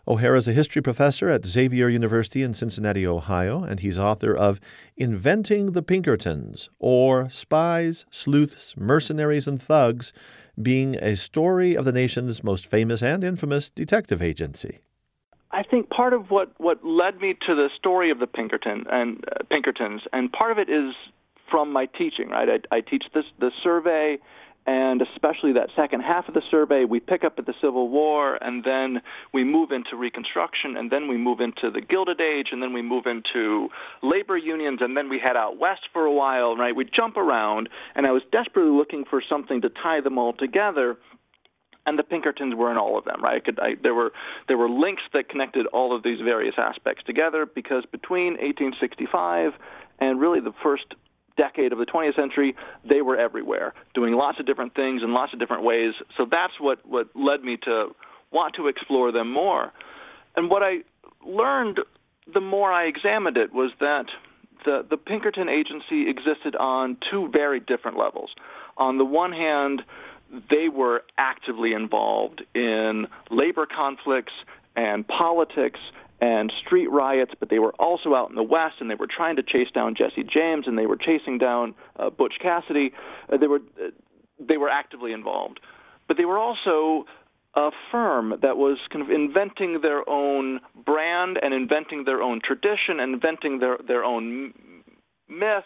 O'Hara 0.06 0.38
is 0.38 0.50
a 0.50 0.54
history 0.54 0.82
professor 0.82 1.30
at 1.30 1.46
Xavier 1.46 1.88
University 1.88 2.44
in 2.44 2.54
Cincinnati, 2.54 3.08
Ohio, 3.08 3.64
and 3.64 3.80
he's 3.80 3.98
author 3.98 4.36
of 4.36 4.60
Inventing 4.98 5.68
the 5.68 5.82
Pinkertons, 5.82 6.70
or 6.78 7.30
Spies, 7.30 8.06
Sleuths, 8.10 8.76
Mercenaries, 8.76 9.48
and 9.48 9.62
Thugs, 9.62 10.12
being 10.62 10.96
a 10.96 11.16
story 11.16 11.76
of 11.78 11.86
the 11.86 11.94
nation's 11.94 12.44
most 12.44 12.68
famous 12.68 13.02
and 13.02 13.24
infamous 13.24 13.70
detective 13.70 14.22
agency. 14.22 14.80
I 15.52 15.64
think 15.64 15.90
part 15.90 16.12
of 16.12 16.30
what, 16.30 16.52
what 16.58 16.84
led 16.84 17.22
me 17.22 17.36
to 17.48 17.56
the 17.56 17.70
story 17.78 18.12
of 18.12 18.20
the 18.20 18.28
Pinkerton 18.28 18.84
and 18.92 19.24
uh, 19.32 19.44
Pinkertons, 19.50 20.02
and 20.12 20.30
part 20.34 20.52
of 20.52 20.58
it 20.58 20.70
is 20.70 20.94
from 21.50 21.72
my 21.72 21.86
teaching. 21.86 22.28
Right, 22.30 22.50
I, 22.50 22.76
I 22.76 22.82
teach 22.82 23.06
this 23.14 23.26
the 23.40 23.52
survey 23.64 24.18
and 24.66 25.02
especially 25.02 25.54
that 25.54 25.70
second 25.76 26.02
half 26.02 26.28
of 26.28 26.34
the 26.34 26.42
survey, 26.50 26.86
we 26.86 27.00
pick 27.00 27.24
up 27.24 27.34
at 27.38 27.46
the 27.46 27.54
Civil 27.62 27.90
War, 27.90 28.38
and 28.42 28.64
then 28.64 29.02
we 29.34 29.44
move 29.44 29.72
into 29.72 29.98
Reconstruction, 29.98 30.78
and 30.78 30.90
then 30.90 31.08
we 31.08 31.18
move 31.18 31.42
into 31.42 31.70
the 31.70 31.82
Gilded 31.82 32.22
Age, 32.22 32.48
and 32.52 32.62
then 32.62 32.72
we 32.72 32.82
move 32.82 33.06
into 33.06 33.68
labor 34.02 34.38
unions, 34.38 34.80
and 34.82 34.96
then 34.96 35.10
we 35.10 35.20
head 35.20 35.36
out 35.36 35.60
west 35.60 35.82
for 35.92 36.06
a 36.06 36.14
while, 36.14 36.56
right? 36.56 36.76
We 36.76 36.86
jump 36.86 37.18
around, 37.18 37.68
and 37.96 38.08
I 38.08 38.12
was 38.12 38.22
desperately 38.32 38.72
looking 38.72 39.04
for 39.10 39.22
something 39.28 39.62
to 39.62 39.70
tie 39.70 40.02
them 40.02 40.18
all 40.18 40.34
together 40.34 40.98
and 41.86 42.00
the 42.00 42.04
Pinkertons 42.04 42.56
were 42.56 42.72
in 42.72 42.78
all 42.78 42.98
of 42.98 43.06
them, 43.06 43.22
right? 43.22 43.42
I 43.42 43.46
could, 43.46 43.60
I, 43.60 43.76
there 43.82 43.94
were 43.94 44.12
there 44.48 44.58
were 44.58 44.70
links 44.70 45.02
that 45.14 45.28
connected 45.28 45.66
all 45.68 45.96
of 45.96 46.04
these 46.04 46.20
various 46.24 46.56
aspects 46.58 47.04
together 47.06 47.46
because 47.46 47.84
between 47.92 48.34
1865 48.34 49.52
and 50.00 50.20
really 50.20 50.40
the 50.40 50.54
first 50.64 50.86
decade 51.38 51.72
of 51.72 51.80
the 51.80 51.86
20th 51.86 52.16
century, 52.16 52.56
they 52.88 53.02
were 53.02 53.18
everywhere, 53.18 53.74
doing 53.94 54.14
lots 54.14 54.40
of 54.40 54.46
different 54.46 54.76
things 54.76 55.02
in 55.04 55.14
lots 55.14 55.34
of 55.34 55.40
different 55.40 55.64
ways. 55.64 55.94
So 56.18 56.26
that's 56.30 56.54
what, 56.60 56.86
what 56.86 57.08
led 57.16 57.44
me 57.44 57.58
to 57.64 57.96
want 58.32 58.56
to 58.56 58.68
explore 58.68 59.12
them 59.12 59.32
more. 59.32 59.72
And 60.36 60.50
what 60.50 60.64
I 60.64 60.80
learned 61.26 61.80
the 62.32 62.42
more 62.42 62.72
I 62.72 62.86
examined 62.86 63.38
it 63.38 63.54
was 63.54 63.72
that 63.80 64.06
the, 64.66 64.86
the 64.90 64.98
Pinkerton 64.98 65.50
Agency 65.50 66.10
existed 66.10 66.56
on 66.56 66.98
two 67.12 67.30
very 67.32 67.60
different 67.60 67.98
levels. 67.98 68.32
On 68.78 68.98
the 68.98 69.06
one 69.06 69.32
hand, 69.32 69.82
they 70.50 70.70
were 70.70 71.04
actively 71.18 71.74
involved 71.74 72.44
in 72.56 73.08
labor 73.30 73.68
conflicts 73.68 74.34
and 74.76 75.08
politics 75.08 75.80
and 76.22 76.52
street 76.66 76.88
riots, 76.88 77.32
but 77.40 77.50
they 77.50 77.60
were 77.60 77.74
also 77.74 78.16
out 78.16 78.30
in 78.30 78.36
the 78.36 78.44
West 78.44 78.76
and 78.80 78.90
they 78.90 78.96
were 78.96 79.08
trying 79.08 79.36
to 79.36 79.44
chase 79.44 79.70
down 79.74 79.96
Jesse 79.96 80.24
James 80.24 80.68
and 80.68 80.78
they 80.78 80.86
were 80.86 80.98
chasing 80.98 81.38
down 81.38 81.76
uh, 81.98 82.10
Butch 82.10 82.36
Cassidy. 82.42 82.92
Uh, 83.32 83.38
they 83.38 83.48
were 83.48 83.60
uh, 83.82 83.90
they 84.40 84.58
were 84.58 84.70
actively 84.70 85.14
involved, 85.14 85.60
but 86.08 86.18
they 86.18 86.26
were 86.26 86.40
also 86.40 87.06
a 87.56 87.70
firm 87.92 88.34
that 88.42 88.58
was 88.58 88.80
kind 88.92 89.04
of 89.04 89.12
inventing 89.12 89.82
their 89.82 90.08
own 90.10 90.60
brand 90.86 91.38
and 91.42 91.54
inventing 91.54 92.04
their 92.06 92.22
own 92.22 92.42
tradition 92.44 93.00
and 93.00 93.14
inventing 93.14 93.60
their 93.60 93.78
their 93.88 94.04
own 94.04 94.54
myth 95.30 95.66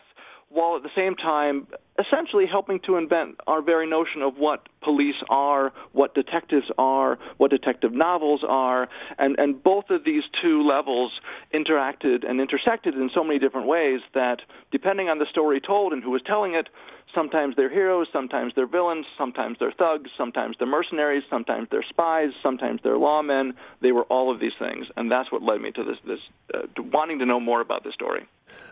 while 0.49 0.75
at 0.75 0.83
the 0.83 0.89
same 0.95 1.15
time 1.15 1.67
essentially 1.99 2.45
helping 2.45 2.79
to 2.81 2.95
invent 2.95 3.35
our 3.47 3.61
very 3.61 3.87
notion 3.87 4.21
of 4.21 4.37
what 4.37 4.67
police 4.83 5.15
are, 5.29 5.73
what 5.93 6.13
detectives 6.13 6.67
are, 6.77 7.17
what 7.37 7.49
detective 7.49 7.91
novels 7.91 8.41
are, 8.47 8.87
and, 9.17 9.37
and 9.39 9.61
both 9.63 9.85
of 9.89 10.03
these 10.03 10.23
two 10.41 10.61
levels 10.61 11.11
interacted 11.53 12.27
and 12.27 12.39
intersected 12.39 12.93
in 12.93 13.09
so 13.13 13.23
many 13.23 13.39
different 13.39 13.67
ways 13.67 14.01
that 14.13 14.41
depending 14.71 15.09
on 15.09 15.17
the 15.17 15.25
story 15.29 15.59
told 15.59 15.91
and 15.93 16.03
who 16.03 16.11
was 16.11 16.21
telling 16.25 16.53
it, 16.53 16.69
sometimes 17.13 17.55
they're 17.55 17.69
heroes, 17.69 18.07
sometimes 18.11 18.53
they're 18.55 18.67
villains, 18.67 19.05
sometimes 19.17 19.57
they're 19.59 19.71
thugs, 19.71 20.09
sometimes 20.17 20.55
they're 20.57 20.67
mercenaries, 20.67 21.23
sometimes 21.29 21.67
they're 21.71 21.85
spies, 21.89 22.29
sometimes 22.43 22.81
they're 22.83 22.97
lawmen. 22.97 23.53
They 23.81 23.91
were 23.91 24.03
all 24.03 24.31
of 24.33 24.39
these 24.39 24.53
things, 24.59 24.87
and 24.95 25.11
that's 25.11 25.31
what 25.31 25.41
led 25.41 25.61
me 25.61 25.71
to 25.71 25.83
this, 25.83 25.97
this 26.05 26.19
uh, 26.53 26.67
to 26.75 26.83
wanting 26.83 27.19
to 27.19 27.25
know 27.25 27.39
more 27.39 27.61
about 27.61 27.83
the 27.83 27.91
story. 27.91 28.27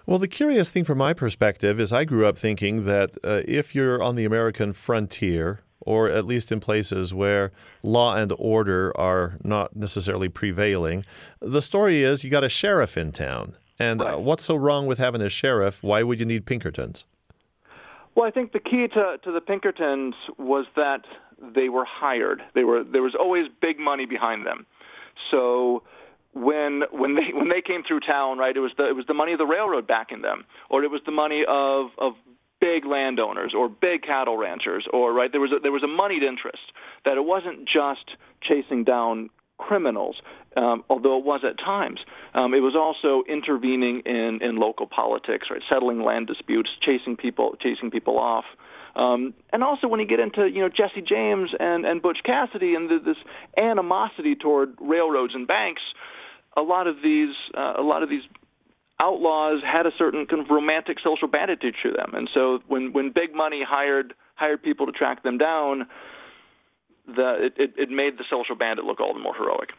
Well, 0.05 0.19
the 0.19 0.27
curious 0.27 0.71
thing 0.71 0.83
from 0.83 0.97
my 0.97 1.13
perspective 1.13 1.79
is 1.79 1.91
I 1.91 2.05
grew 2.05 2.25
up 2.25 2.37
thinking 2.37 2.85
that 2.85 3.17
uh, 3.23 3.41
if 3.45 3.75
you're 3.75 4.01
on 4.01 4.15
the 4.15 4.25
American 4.25 4.73
frontier, 4.73 5.61
or 5.81 6.09
at 6.09 6.25
least 6.25 6.51
in 6.51 6.59
places 6.59 7.13
where 7.13 7.51
law 7.83 8.15
and 8.15 8.33
order 8.37 8.95
are 8.97 9.37
not 9.43 9.75
necessarily 9.75 10.29
prevailing, 10.29 11.05
the 11.39 11.61
story 11.61 12.03
is 12.03 12.23
you 12.23 12.29
got 12.29 12.43
a 12.43 12.49
sheriff 12.49 12.97
in 12.97 13.11
town. 13.11 13.55
And 13.77 14.01
uh, 14.01 14.15
what's 14.15 14.45
so 14.45 14.55
wrong 14.55 14.87
with 14.87 14.99
having 14.99 15.21
a 15.21 15.29
sheriff? 15.29 15.83
Why 15.83 16.01
would 16.01 16.19
you 16.19 16.25
need 16.25 16.45
Pinkertons? 16.45 17.03
Well, 18.15 18.25
I 18.25 18.31
think 18.31 18.53
the 18.53 18.59
key 18.59 18.87
to, 18.93 19.17
to 19.23 19.31
the 19.31 19.41
Pinkertons 19.41 20.15
was 20.37 20.65
that 20.75 21.01
they 21.53 21.69
were 21.69 21.85
hired. 21.85 22.41
They 22.53 22.63
were 22.63 22.83
there 22.83 23.01
was 23.01 23.15
always 23.19 23.45
big 23.61 23.77
money 23.77 24.05
behind 24.05 24.45
them. 24.45 24.65
So 25.31 25.83
when 26.33 26.83
when 26.91 27.15
they 27.15 27.33
when 27.33 27.49
they 27.49 27.61
came 27.61 27.83
through 27.85 28.01
town, 28.01 28.37
right, 28.37 28.55
it 28.55 28.61
was 28.61 28.71
the 28.77 28.87
it 28.87 28.95
was 28.95 29.05
the 29.07 29.13
money 29.13 29.33
of 29.33 29.39
the 29.39 29.45
railroad 29.45 29.85
backing 29.85 30.21
them, 30.21 30.45
or 30.69 30.83
it 30.83 30.91
was 30.91 31.01
the 31.05 31.11
money 31.11 31.43
of 31.47 31.87
of 31.97 32.13
big 32.61 32.85
landowners 32.85 33.53
or 33.55 33.67
big 33.67 34.03
cattle 34.03 34.37
ranchers, 34.37 34.87
or 34.93 35.13
right 35.13 35.31
there 35.31 35.41
was 35.41 35.51
a, 35.51 35.59
there 35.59 35.73
was 35.73 35.83
a 35.83 35.87
moneyed 35.87 36.23
interest 36.25 36.71
that 37.03 37.17
it 37.17 37.25
wasn't 37.25 37.67
just 37.67 38.15
chasing 38.41 38.85
down 38.85 39.29
criminals, 39.57 40.17
um, 40.57 40.83
although 40.89 41.17
it 41.17 41.25
was 41.25 41.41
at 41.47 41.57
times. 41.57 41.99
Um, 42.33 42.53
it 42.53 42.59
was 42.59 42.75
also 42.75 43.23
intervening 43.31 44.01
in, 44.05 44.39
in 44.41 44.57
local 44.57 44.87
politics, 44.87 45.47
right, 45.49 45.61
settling 45.69 46.03
land 46.03 46.27
disputes, 46.27 46.69
chasing 46.81 47.15
people 47.15 47.55
chasing 47.61 47.91
people 47.91 48.17
off. 48.17 48.45
Um, 48.95 49.33
and 49.51 49.63
also 49.63 49.87
when 49.87 49.99
you 49.99 50.07
get 50.07 50.19
into 50.19 50.47
you 50.47 50.61
know 50.61 50.69
Jesse 50.69 51.01
James 51.01 51.49
and, 51.59 51.85
and 51.85 52.01
Butch 52.01 52.19
Cassidy 52.25 52.75
and 52.75 52.89
the, 52.89 52.99
this 53.03 53.17
animosity 53.57 54.35
toward 54.35 54.75
railroads 54.79 55.33
and 55.35 55.47
banks, 55.47 55.81
a 56.55 56.61
lot 56.61 56.87
of 56.87 56.97
these 57.03 57.35
uh, 57.57 57.73
a 57.77 57.83
lot 57.83 58.03
of 58.03 58.09
these 58.09 58.23
outlaws 59.01 59.61
had 59.61 59.85
a 59.85 59.91
certain 59.97 60.25
kind 60.25 60.41
of 60.41 60.49
romantic 60.49 60.97
social 61.03 61.27
bandit 61.27 61.59
to 61.61 61.91
them, 61.91 62.13
and 62.13 62.29
so 62.33 62.59
when 62.67 62.93
when 62.93 63.11
big 63.11 63.35
money 63.35 63.61
hired 63.67 64.13
hired 64.35 64.63
people 64.63 64.85
to 64.85 64.91
track 64.91 65.23
them 65.23 65.37
down, 65.37 65.87
the 67.07 67.51
it, 67.57 67.73
it, 67.77 67.89
made 67.89 68.17
the 68.17 68.25
social 68.29 68.55
bandit 68.55 68.85
look 68.85 68.99
all 68.99 69.13
the 69.13 69.19
more 69.19 69.35
heroic. 69.35 69.71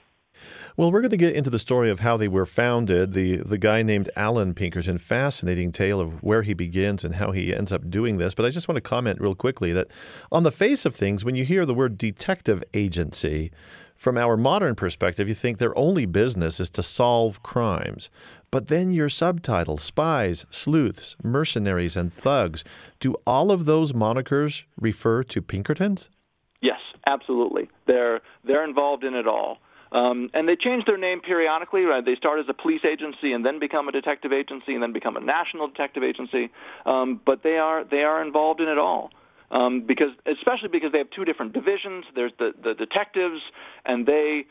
Well, 0.77 0.93
we're 0.93 1.01
going 1.01 1.11
to 1.11 1.17
get 1.17 1.35
into 1.35 1.49
the 1.49 1.59
story 1.59 1.91
of 1.91 2.01
how 2.01 2.19
they 2.19 2.29
were 2.29 2.47
founded. 2.47 3.15
The 3.15 3.37
the 3.39 3.59
guy 3.59 3.83
named 3.83 4.11
Allan 4.17 4.55
Pinkerton, 4.55 4.99
fascinating 4.99 5.73
tale 5.73 6.01
of 6.01 6.23
where 6.23 6.43
he 6.43 6.55
begins 6.55 7.05
and 7.05 7.17
how 7.17 7.33
he 7.33 7.55
ends 7.55 7.73
up 7.73 7.89
doing 7.89 8.19
this. 8.19 8.35
But 8.35 8.47
I 8.47 8.51
just 8.51 8.69
want 8.69 8.77
to 8.77 8.83
comment 8.83 9.21
real 9.21 9.35
quickly 9.35 9.73
that 9.73 9.89
on 10.31 10.43
the 10.43 10.53
face 10.53 10.85
of 10.85 10.95
things, 10.95 11.25
when 11.25 11.35
you 11.35 11.45
hear 11.45 11.65
the 11.65 11.75
word 11.75 11.97
detective 11.97 12.63
agency, 12.75 13.51
from 13.97 14.19
our 14.19 14.37
modern 14.37 14.75
perspective, 14.75 15.27
you 15.27 15.35
think 15.35 15.57
their 15.57 15.77
only 15.77 16.05
business 16.05 16.61
is 16.61 16.69
to 16.71 16.83
solve 16.83 17.43
crimes. 17.43 18.11
But 18.51 18.69
then 18.69 18.91
your 18.91 19.09
subtitle, 19.09 19.79
spies, 19.79 20.45
sleuths, 20.51 21.17
mercenaries, 21.23 21.97
and 21.97 22.13
thugs, 22.13 22.63
do 23.01 23.17
all 23.27 23.51
of 23.51 23.65
those 23.65 23.95
monikers 23.95 24.65
refer 24.79 25.23
to 25.25 25.41
Pinkertons? 25.41 26.11
Yes, 26.67 26.81
absolutely. 27.07 27.69
They're 27.87 28.21
they're 28.45 28.65
involved 28.65 29.05
in 29.05 29.15
it 29.15 29.29
all. 29.29 29.59
Um, 29.93 30.31
and 30.35 30.49
they 30.49 30.57
change 30.57 30.85
their 30.85 30.99
name 30.99 31.21
periodically. 31.21 31.83
Right? 31.83 32.05
They 32.05 32.17
start 32.17 32.41
as 32.41 32.47
a 32.49 32.55
police 32.55 32.85
agency 32.85 33.33
and 33.33 33.47
then 33.47 33.61
become 33.61 33.87
a 33.87 33.93
detective 33.93 34.33
agency 34.33 34.75
and 34.75 34.83
then 34.83 34.93
become 34.93 35.17
a 35.17 35.21
national 35.21 35.69
detective 35.69 36.03
agency. 36.03 36.51
Um, 36.85 37.21
but 37.25 37.45
they 37.45 37.59
are 37.59 37.85
they 37.85 38.03
are 38.03 38.21
involved 38.21 38.61
in 38.61 38.69
it 38.69 38.79
all. 38.79 39.11
Um, 39.49 39.85
because 39.87 40.11
especially 40.27 40.71
because 40.73 40.91
they 40.91 40.99
have 40.99 41.11
two 41.15 41.25
different 41.25 41.53
divisions. 41.53 42.05
There's 42.17 42.33
the, 42.37 42.51
the 42.61 42.75
detectives, 42.75 43.43
and 43.85 44.05
they 44.05 44.47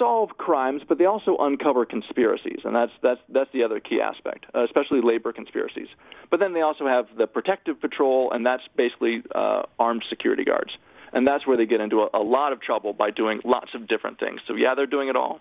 solve 0.00 0.30
crimes, 0.36 0.82
but 0.88 0.98
they 0.98 1.04
also 1.04 1.36
uncover 1.38 1.86
conspiracies, 1.86 2.58
and 2.64 2.74
that's 2.74 2.90
that's 3.04 3.20
that's 3.28 3.52
the 3.52 3.62
other 3.62 3.78
key 3.78 4.00
aspect, 4.00 4.46
uh, 4.52 4.64
especially 4.64 5.00
labor 5.00 5.32
conspiracies. 5.32 5.90
But 6.28 6.40
then 6.40 6.54
they 6.54 6.62
also 6.62 6.88
have 6.88 7.06
the 7.16 7.28
protective 7.28 7.80
patrol, 7.80 8.32
and 8.32 8.44
that's 8.44 8.64
basically 8.76 9.22
uh, 9.32 9.62
armed 9.78 10.04
security 10.10 10.42
guards 10.42 10.72
and 11.16 11.26
that's 11.26 11.46
where 11.46 11.56
they 11.56 11.64
get 11.64 11.80
into 11.80 12.02
a, 12.02 12.08
a 12.12 12.22
lot 12.22 12.52
of 12.52 12.60
trouble 12.60 12.92
by 12.92 13.10
doing 13.10 13.40
lots 13.42 13.70
of 13.74 13.88
different 13.88 14.20
things. 14.20 14.38
So 14.46 14.54
yeah, 14.54 14.74
they're 14.74 14.86
doing 14.86 15.08
it 15.08 15.16
all. 15.16 15.40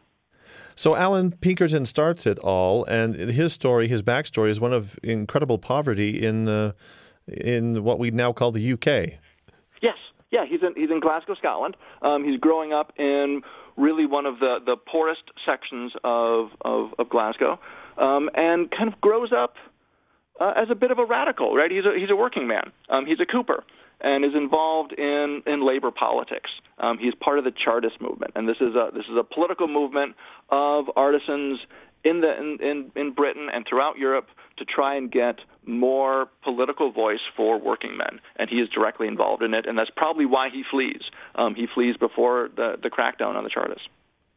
So 0.73 0.95
Allan 0.95 1.34
Pinkerton 1.34 1.86
starts 1.86 2.26
it 2.26 2.39
all, 2.39 2.86
and 2.86 3.13
his 3.13 3.51
story, 3.51 3.89
his 3.89 4.01
backstory, 4.01 4.49
is 4.49 4.61
one 4.61 4.71
of 4.71 4.97
incredible 5.03 5.57
poverty 5.57 6.26
in 6.26 6.47
uh, 6.47 6.71
in 7.28 7.84
what 7.84 7.99
we 7.99 8.09
now 8.09 8.32
call 8.32 8.53
the 8.53 8.71
UK. 8.71 9.19
Yes, 9.82 9.97
yeah, 10.32 10.45
he's 10.47 10.61
in 10.63 10.73
he's 10.78 10.89
in 10.89 11.01
Glasgow, 11.01 11.36
Scotland. 11.36 11.76
Um, 12.01 12.23
he's 12.23 12.39
growing 12.39 12.71
up 12.71 12.93
in 12.97 13.41
really 13.76 14.05
one 14.05 14.26
of 14.26 14.39
the 14.39 14.59
the 14.65 14.78
poorest 14.78 15.23
sections 15.45 15.91
of 16.05 16.51
of, 16.61 16.93
of 16.97 17.09
Glasgow, 17.09 17.59
um, 17.97 18.30
and 18.34 18.71
kind 18.71 18.91
of 18.91 19.01
grows 19.01 19.32
up 19.34 19.55
uh, 20.39 20.53
as 20.55 20.69
a 20.69 20.76
bit 20.76 20.91
of 20.91 20.99
a 20.99 21.05
radical. 21.05 21.53
Right, 21.53 21.69
he's 21.69 21.86
a 21.86 21.99
he's 21.99 22.09
a 22.09 22.15
working 22.15 22.47
man. 22.47 22.71
Um, 22.89 23.05
he's 23.05 23.19
a 23.19 23.26
cooper 23.26 23.65
and 24.02 24.26
is 24.26 24.32
involved 24.36 24.93
in, 24.93 25.41
in 25.46 25.66
labor 25.66 25.91
politics. 25.91 26.50
Um, 26.78 26.98
he's 26.98 27.14
part 27.16 27.39
of 27.39 27.46
the 27.46 27.52
Chartist 27.52 28.02
movement, 28.02 28.34
and 28.36 28.48
this 28.48 28.58
is 28.60 28.76
a 28.76 28.89
this 28.93 29.06
is 29.10 29.18
a 29.18 29.24
political 29.24 29.68
movement 29.68 30.16
of 30.50 30.86
artisans 30.96 31.60
in 32.04 32.22
the 32.22 32.38
in, 32.38 32.58
in, 32.62 32.91
in 32.96 33.14
Britain 33.14 33.48
and 33.52 33.66
throughout 33.68 33.98
Europe 33.98 34.28
to 34.58 34.66
try 34.66 34.96
and 34.96 35.12
get 35.12 35.39
more 35.66 36.28
political 36.43 36.91
voice 36.91 37.20
for 37.36 37.60
working 37.60 37.98
men, 37.98 38.20
and 38.38 38.50
he 38.50 38.58
is 38.58 38.70
directly 38.70 39.08
involved 39.08 39.41
in 39.41 39.54
it, 39.54 39.66
and 39.68 39.78
that's 39.78 39.89
probably 39.96 40.26
why 40.26 40.50
he 40.50 40.64
flees. 40.70 41.02
Um, 41.36 41.56
he 41.56 41.68
flees 41.74 41.96
before 41.98 42.50
the 42.56 42.76
the 42.82 42.89
crackdown 42.89 43.36
on 43.36 43.43
the 43.43 43.50
Chartists. 43.50 43.88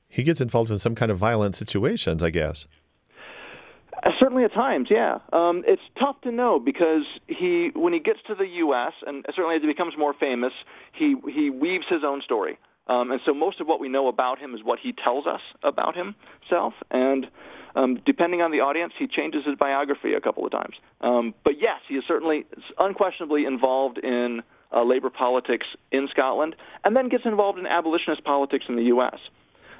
He 0.08 0.22
gets 0.22 0.40
involved 0.40 0.70
in 0.70 0.78
some 0.78 0.94
kind 0.94 1.10
of 1.10 1.18
violent 1.18 1.54
situations, 1.54 2.22
I 2.22 2.30
guess. 2.30 2.66
Uh, 4.02 4.10
certainly 4.20 4.44
at 4.44 4.52
times, 4.52 4.88
yeah. 4.90 5.18
Um, 5.32 5.64
it's 5.66 5.82
tough 5.98 6.20
to 6.22 6.30
know 6.30 6.60
because 6.60 7.04
he, 7.26 7.70
when 7.74 7.92
he 7.92 7.98
gets 7.98 8.20
to 8.28 8.34
the 8.34 8.46
U.S. 8.46 8.92
and 9.06 9.24
certainly 9.34 9.56
as 9.56 9.62
he 9.62 9.66
becomes 9.66 9.94
more 9.98 10.14
famous, 10.18 10.52
he 10.92 11.16
he 11.32 11.50
weaves 11.50 11.84
his 11.88 12.02
own 12.04 12.22
story, 12.22 12.58
um, 12.86 13.10
and 13.10 13.20
so 13.26 13.34
most 13.34 13.60
of 13.60 13.66
what 13.66 13.80
we 13.80 13.88
know 13.88 14.08
about 14.08 14.38
him 14.38 14.54
is 14.54 14.60
what 14.62 14.78
he 14.82 14.92
tells 14.92 15.26
us 15.26 15.40
about 15.62 15.94
himself. 15.96 16.74
And 16.90 17.26
um, 17.74 18.00
depending 18.06 18.40
on 18.40 18.50
the 18.50 18.60
audience, 18.60 18.92
he 18.98 19.06
changes 19.06 19.44
his 19.44 19.56
biography 19.56 20.14
a 20.14 20.20
couple 20.20 20.44
of 20.44 20.52
times. 20.52 20.74
Um, 21.00 21.34
but 21.44 21.54
yes, 21.60 21.80
he 21.88 21.94
is 21.94 22.04
certainly 22.06 22.46
unquestionably 22.78 23.44
involved 23.44 23.98
in 23.98 24.42
uh, 24.72 24.84
labor 24.84 25.10
politics 25.10 25.66
in 25.92 26.08
Scotland, 26.10 26.54
and 26.84 26.94
then 26.96 27.08
gets 27.08 27.24
involved 27.24 27.58
in 27.58 27.66
abolitionist 27.66 28.24
politics 28.24 28.66
in 28.68 28.76
the 28.76 28.84
U.S. 28.84 29.18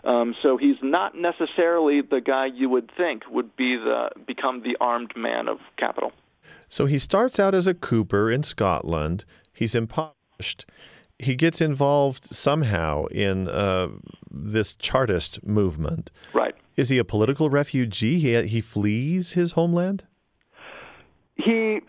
Um, 0.09 0.35
so 0.43 0.57
he's 0.57 0.77
not 0.83 1.13
necessarily 1.15 2.01
the 2.01 2.23
guy 2.23 2.47
you 2.47 2.71
would 2.71 2.91
think 2.97 3.25
would 3.31 3.55
be 3.57 3.77
the 3.77 4.09
become 4.27 4.63
the 4.63 4.75
armed 4.81 5.13
man 5.15 5.49
of 5.49 5.59
capital. 5.77 6.13
So 6.67 6.87
he 6.87 6.99
starts 6.99 7.39
out 7.39 7.55
as 7.55 7.67
a 7.67 7.75
cooper 7.75 8.31
in 8.31 8.43
Scotland. 8.43 9.27
He's 9.53 9.75
impoverished. 9.75 10.65
He 11.19 11.37
gets 11.37 11.61
involved 11.61 12.25
somehow 12.25 13.05
in 13.07 13.49
uh, 13.49 13.89
this 14.31 14.73
Chartist 14.75 15.45
movement. 15.45 16.11
Right. 16.33 16.55
Is 16.77 16.89
he 16.89 16.97
a 16.97 17.05
political 17.05 17.51
refugee? 17.51 18.19
He 18.19 18.41
he 18.47 18.63
flees 18.63 19.33
his 19.33 19.53
homeland. 19.53 20.05
He 21.37 21.81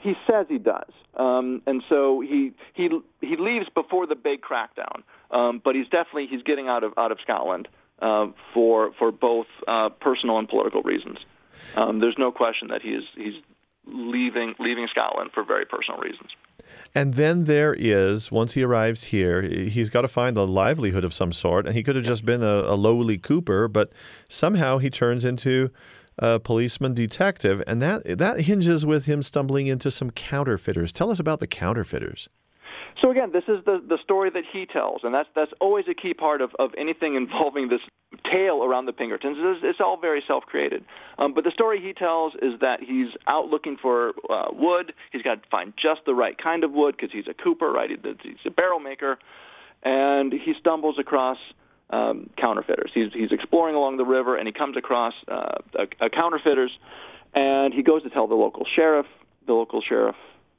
he 0.00 0.14
says 0.30 0.46
he 0.48 0.58
does, 0.58 0.92
um, 1.16 1.60
and 1.66 1.82
so 1.88 2.20
he 2.20 2.52
he 2.74 2.88
he 3.20 3.36
leaves 3.36 3.66
before 3.74 4.06
the 4.06 4.14
big 4.14 4.42
crackdown. 4.42 5.02
Um, 5.34 5.60
but 5.62 5.74
he's 5.74 5.88
definitely 5.88 6.28
he's 6.30 6.42
getting 6.42 6.68
out 6.68 6.84
of 6.84 6.92
out 6.96 7.12
of 7.12 7.18
Scotland 7.22 7.68
uh, 8.00 8.28
for 8.54 8.92
for 8.98 9.10
both 9.10 9.46
uh, 9.68 9.88
personal 10.00 10.38
and 10.38 10.48
political 10.48 10.82
reasons. 10.82 11.18
Um, 11.76 12.00
there's 12.00 12.16
no 12.18 12.30
question 12.30 12.68
that 12.68 12.82
he's 12.82 13.02
he's 13.16 13.34
leaving 13.86 14.54
leaving 14.58 14.86
Scotland 14.90 15.30
for 15.34 15.44
very 15.44 15.66
personal 15.66 16.00
reasons. 16.00 16.30
And 16.94 17.14
then 17.14 17.44
there 17.44 17.74
is, 17.76 18.30
once 18.30 18.54
he 18.54 18.62
arrives 18.62 19.04
here, 19.06 19.42
he's 19.42 19.90
got 19.90 20.02
to 20.02 20.08
find 20.08 20.36
a 20.36 20.44
livelihood 20.44 21.04
of 21.04 21.12
some 21.12 21.32
sort. 21.32 21.66
And 21.66 21.74
he 21.74 21.82
could 21.82 21.96
have 21.96 22.04
just 22.04 22.24
been 22.24 22.42
a, 22.42 22.62
a 22.66 22.76
lowly 22.76 23.18
cooper, 23.18 23.66
but 23.66 23.92
somehow 24.28 24.78
he 24.78 24.90
turns 24.90 25.24
into 25.24 25.70
a 26.18 26.38
policeman 26.38 26.94
detective, 26.94 27.60
and 27.66 27.82
that 27.82 28.18
that 28.18 28.42
hinges 28.42 28.86
with 28.86 29.06
him 29.06 29.22
stumbling 29.22 29.66
into 29.66 29.90
some 29.90 30.10
counterfeiters. 30.12 30.92
Tell 30.92 31.10
us 31.10 31.18
about 31.18 31.40
the 31.40 31.48
counterfeiters. 31.48 32.28
So 33.02 33.10
again, 33.10 33.30
this 33.32 33.44
is 33.48 33.64
the 33.64 33.82
the 33.86 33.98
story 34.02 34.30
that 34.30 34.44
he 34.52 34.66
tells, 34.66 35.00
and 35.02 35.14
that's 35.14 35.28
that's 35.34 35.52
always 35.60 35.86
a 35.90 35.94
key 35.94 36.14
part 36.14 36.40
of, 36.40 36.50
of 36.58 36.70
anything 36.78 37.14
involving 37.22 37.68
this 37.68 37.80
tale 38.30 38.62
around 38.62 38.86
the 38.86 38.92
Pinkertons. 38.92 39.36
It's, 39.40 39.60
it's 39.64 39.80
all 39.80 39.98
very 40.00 40.22
self-created, 40.26 40.84
um, 41.18 41.34
but 41.34 41.44
the 41.44 41.50
story 41.50 41.80
he 41.82 41.92
tells 41.92 42.34
is 42.34 42.60
that 42.60 42.78
he's 42.80 43.08
out 43.26 43.46
looking 43.46 43.76
for 43.80 44.10
uh, 44.30 44.46
wood. 44.52 44.92
He's 45.12 45.22
got 45.22 45.42
to 45.42 45.48
find 45.50 45.72
just 45.80 46.02
the 46.06 46.14
right 46.14 46.36
kind 46.40 46.62
of 46.62 46.72
wood 46.72 46.94
because 46.96 47.10
he's 47.12 47.26
a 47.28 47.34
cooper, 47.34 47.70
right? 47.70 47.90
He's 47.90 48.36
a 48.46 48.50
barrel 48.50 48.78
maker, 48.78 49.18
and 49.82 50.32
he 50.32 50.54
stumbles 50.60 50.96
across 50.98 51.38
um, 51.90 52.30
counterfeiters. 52.40 52.90
He's 52.94 53.12
he's 53.12 53.32
exploring 53.32 53.74
along 53.74 53.96
the 53.96 54.04
river, 54.04 54.36
and 54.36 54.46
he 54.46 54.52
comes 54.52 54.76
across 54.76 55.14
uh, 55.26 55.58
a, 55.74 56.06
a 56.06 56.10
counterfeiters, 56.10 56.70
and 57.34 57.74
he 57.74 57.82
goes 57.82 58.04
to 58.04 58.10
tell 58.10 58.28
the 58.28 58.36
local 58.36 58.64
sheriff. 58.76 59.06
The 59.46 59.52
local 59.52 59.82
sheriff 59.86 60.16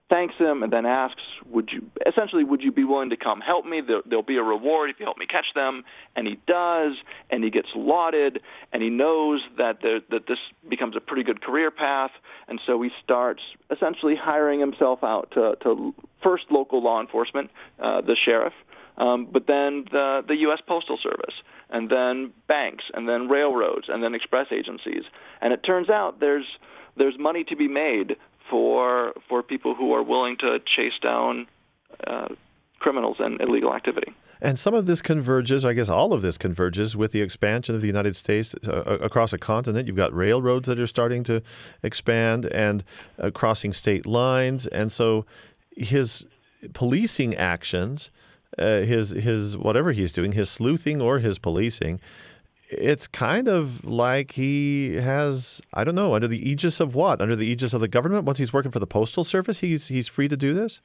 thanks 0.09 0.35
him 0.37 0.63
and 0.63 0.71
then 0.71 0.85
asks, 0.85 1.21
"Would 1.47 1.71
you 1.71 1.89
essentially 2.05 2.43
would 2.43 2.61
you 2.61 2.71
be 2.71 2.83
willing 2.83 3.09
to 3.09 3.17
come 3.17 3.41
help 3.41 3.65
me? 3.65 3.81
There, 3.81 4.01
will 4.05 4.23
be 4.23 4.37
a 4.37 4.43
reward 4.43 4.89
if 4.89 4.99
you 4.99 5.05
help 5.05 5.17
me 5.17 5.25
catch 5.25 5.47
them." 5.53 5.83
And 6.15 6.27
he 6.27 6.39
does, 6.47 6.93
and 7.29 7.43
he 7.43 7.49
gets 7.49 7.69
lauded, 7.75 8.41
and 8.71 8.81
he 8.83 8.89
knows 8.89 9.41
that 9.57 9.79
there, 9.81 9.99
that 10.11 10.27
this 10.27 10.39
becomes 10.69 10.95
a 10.95 10.99
pretty 10.99 11.23
good 11.23 11.41
career 11.41 11.71
path, 11.71 12.11
and 12.47 12.59
so 12.65 12.81
he 12.81 12.89
starts 13.03 13.41
essentially 13.71 14.15
hiring 14.15 14.59
himself 14.59 15.03
out 15.03 15.31
to, 15.31 15.55
to 15.63 15.93
first 16.23 16.45
local 16.51 16.83
law 16.83 17.01
enforcement, 17.01 17.49
uh, 17.79 18.01
the 18.01 18.15
sheriff, 18.15 18.53
um, 18.97 19.27
but 19.31 19.47
then 19.47 19.85
the 19.91 20.21
the 20.27 20.35
U.S. 20.47 20.59
Postal 20.67 20.97
Service, 21.01 21.35
and 21.69 21.89
then 21.89 22.31
banks, 22.47 22.85
and 22.93 23.09
then 23.09 23.27
railroads, 23.27 23.87
and 23.89 24.03
then 24.03 24.13
express 24.13 24.47
agencies, 24.51 25.03
and 25.41 25.51
it 25.53 25.61
turns 25.65 25.89
out 25.89 26.19
there's 26.19 26.45
there's 26.97 27.15
money 27.19 27.43
to 27.43 27.55
be 27.55 27.67
made 27.67 28.15
for 28.49 29.13
for 29.27 29.43
people 29.43 29.75
who 29.75 29.93
are 29.93 30.03
willing 30.03 30.37
to 30.37 30.59
chase 30.59 30.97
down 31.01 31.47
uh, 32.05 32.29
criminals 32.79 33.17
and 33.19 33.41
illegal 33.41 33.73
activity. 33.73 34.13
And 34.41 34.59
some 34.59 34.73
of 34.73 34.85
this 34.85 35.01
converges, 35.01 35.63
I 35.63 35.73
guess 35.73 35.89
all 35.89 36.13
of 36.13 36.21
this 36.21 36.37
converges 36.37 36.95
with 36.95 37.11
the 37.13 37.21
expansion 37.21 37.73
of 37.73 37.81
the 37.81 37.87
United 37.87 38.15
States 38.15 38.53
uh, 38.67 38.97
across 39.01 39.31
a 39.33 39.37
continent. 39.37 39.87
You've 39.87 39.95
got 39.95 40.13
railroads 40.13 40.67
that 40.67 40.79
are 40.79 40.87
starting 40.87 41.23
to 41.23 41.41
expand 41.81 42.45
and 42.47 42.83
uh, 43.17 43.31
crossing 43.31 43.71
state 43.73 44.05
lines. 44.05 44.67
And 44.67 44.91
so 44.91 45.25
his 45.75 46.25
policing 46.73 47.33
actions, 47.35 48.11
uh, 48.59 48.81
his, 48.81 49.11
his 49.11 49.57
whatever 49.57 49.93
he's 49.93 50.11
doing, 50.11 50.33
his 50.33 50.49
sleuthing 50.49 51.01
or 51.01 51.19
his 51.19 51.39
policing, 51.39 52.01
it's 52.69 53.07
kind 53.07 53.47
of 53.47 53.85
like 53.85 54.31
he 54.31 54.95
has 54.95 55.61
I 55.73 55.83
don't 55.83 55.95
know 55.95 56.15
under 56.15 56.27
the 56.27 56.49
aegis 56.49 56.79
of 56.79 56.95
what 56.95 57.21
under 57.21 57.35
the 57.35 57.45
aegis 57.45 57.73
of 57.73 57.81
the 57.81 57.87
government. 57.87 58.25
Once 58.25 58.39
he's 58.39 58.53
working 58.53 58.71
for 58.71 58.79
the 58.79 58.87
postal 58.87 59.23
service, 59.23 59.59
he's 59.59 59.87
he's 59.87 60.07
free 60.07 60.27
to 60.27 60.37
do 60.37 60.53
this. 60.53 60.81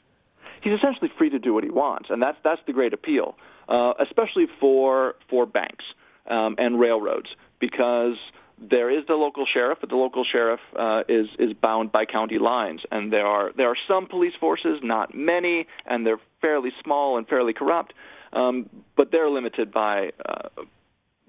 He's 0.62 0.74
essentially 0.74 1.10
free 1.16 1.30
to 1.30 1.38
do 1.38 1.54
what 1.54 1.64
he 1.64 1.70
wants, 1.70 2.08
and 2.10 2.20
that's 2.20 2.38
that's 2.44 2.60
the 2.66 2.72
great 2.72 2.92
appeal, 2.92 3.36
uh, 3.68 3.94
especially 4.00 4.46
for 4.60 5.14
for 5.28 5.46
banks 5.46 5.84
um, 6.28 6.54
and 6.58 6.78
railroads, 6.78 7.28
because 7.60 8.16
there 8.58 8.90
is 8.90 9.06
the 9.06 9.14
local 9.14 9.46
sheriff, 9.50 9.78
but 9.80 9.88
the 9.88 9.96
local 9.96 10.24
sheriff 10.30 10.60
uh, 10.78 11.02
is 11.08 11.28
is 11.38 11.54
bound 11.54 11.90
by 11.92 12.04
county 12.04 12.38
lines, 12.38 12.82
and 12.90 13.10
there 13.10 13.26
are 13.26 13.52
there 13.56 13.68
are 13.68 13.78
some 13.88 14.06
police 14.06 14.34
forces, 14.38 14.80
not 14.82 15.14
many, 15.14 15.66
and 15.86 16.06
they're 16.06 16.20
fairly 16.42 16.70
small 16.84 17.16
and 17.16 17.26
fairly 17.26 17.54
corrupt, 17.54 17.94
um, 18.34 18.68
but 18.96 19.10
they're 19.10 19.30
limited 19.30 19.72
by 19.72 20.10
uh, 20.28 20.48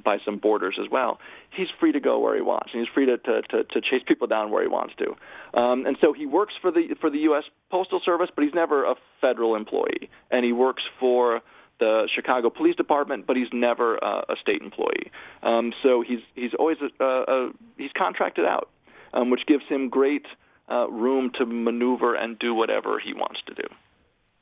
by 0.03 0.17
some 0.25 0.37
borders 0.37 0.77
as 0.81 0.89
well. 0.91 1.19
He's 1.55 1.67
free 1.79 1.91
to 1.91 1.99
go 1.99 2.19
where 2.19 2.35
he 2.35 2.41
wants, 2.41 2.69
and 2.73 2.81
he's 2.81 2.93
free 2.93 3.05
to 3.05 3.17
to, 3.17 3.41
to, 3.41 3.63
to 3.63 3.81
chase 3.81 4.03
people 4.07 4.27
down 4.27 4.51
where 4.51 4.61
he 4.61 4.67
wants 4.67 4.93
to. 4.99 5.59
Um, 5.59 5.85
and 5.85 5.97
so 6.01 6.13
he 6.13 6.25
works 6.25 6.53
for 6.61 6.71
the 6.71 6.95
for 6.99 7.09
the 7.09 7.19
U.S. 7.19 7.43
Postal 7.69 8.01
Service, 8.03 8.29
but 8.35 8.43
he's 8.43 8.53
never 8.53 8.85
a 8.85 8.95
federal 9.19 9.55
employee, 9.55 10.09
and 10.29 10.45
he 10.45 10.51
works 10.51 10.83
for 10.99 11.41
the 11.79 12.07
Chicago 12.15 12.49
Police 12.49 12.75
Department, 12.75 13.25
but 13.25 13.35
he's 13.35 13.47
never 13.51 14.01
uh, 14.03 14.21
a 14.29 14.35
state 14.41 14.61
employee. 14.61 15.11
Um, 15.43 15.73
so 15.83 16.03
he's 16.07 16.19
he's 16.35 16.51
always 16.57 16.77
a, 16.81 17.03
a, 17.03 17.23
a, 17.27 17.51
he's 17.77 17.91
contracted 17.97 18.45
out, 18.45 18.69
um, 19.13 19.29
which 19.29 19.41
gives 19.47 19.63
him 19.67 19.89
great 19.89 20.25
uh, 20.69 20.89
room 20.89 21.31
to 21.37 21.45
maneuver 21.45 22.15
and 22.15 22.39
do 22.39 22.53
whatever 22.53 22.99
he 23.03 23.13
wants 23.13 23.41
to 23.47 23.53
do. 23.55 23.63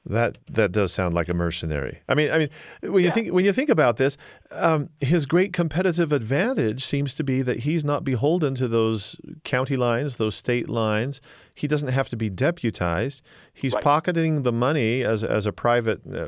That 0.09 0.39
that 0.47 0.71
does 0.71 0.91
sound 0.91 1.13
like 1.13 1.29
a 1.29 1.35
mercenary. 1.35 1.99
I 2.09 2.15
mean, 2.15 2.31
I 2.31 2.39
mean, 2.39 2.49
when 2.81 3.03
you 3.03 3.11
think 3.11 3.31
when 3.31 3.45
you 3.45 3.53
think 3.53 3.69
about 3.69 3.97
this, 3.97 4.17
um, 4.49 4.89
his 4.99 5.27
great 5.27 5.53
competitive 5.53 6.11
advantage 6.11 6.83
seems 6.83 7.13
to 7.13 7.23
be 7.23 7.43
that 7.43 7.59
he's 7.59 7.85
not 7.85 8.03
beholden 8.03 8.55
to 8.55 8.67
those 8.67 9.15
county 9.43 9.77
lines, 9.77 10.15
those 10.15 10.35
state 10.35 10.67
lines. 10.67 11.21
He 11.53 11.67
doesn't 11.67 11.89
have 11.89 12.09
to 12.09 12.17
be 12.17 12.27
deputized. 12.27 13.21
He's 13.53 13.73
right. 13.73 13.83
pocketing 13.83 14.41
the 14.41 14.51
money 14.51 15.03
as 15.03 15.23
as 15.23 15.45
a 15.45 15.53
private, 15.53 16.01
uh, 16.11 16.25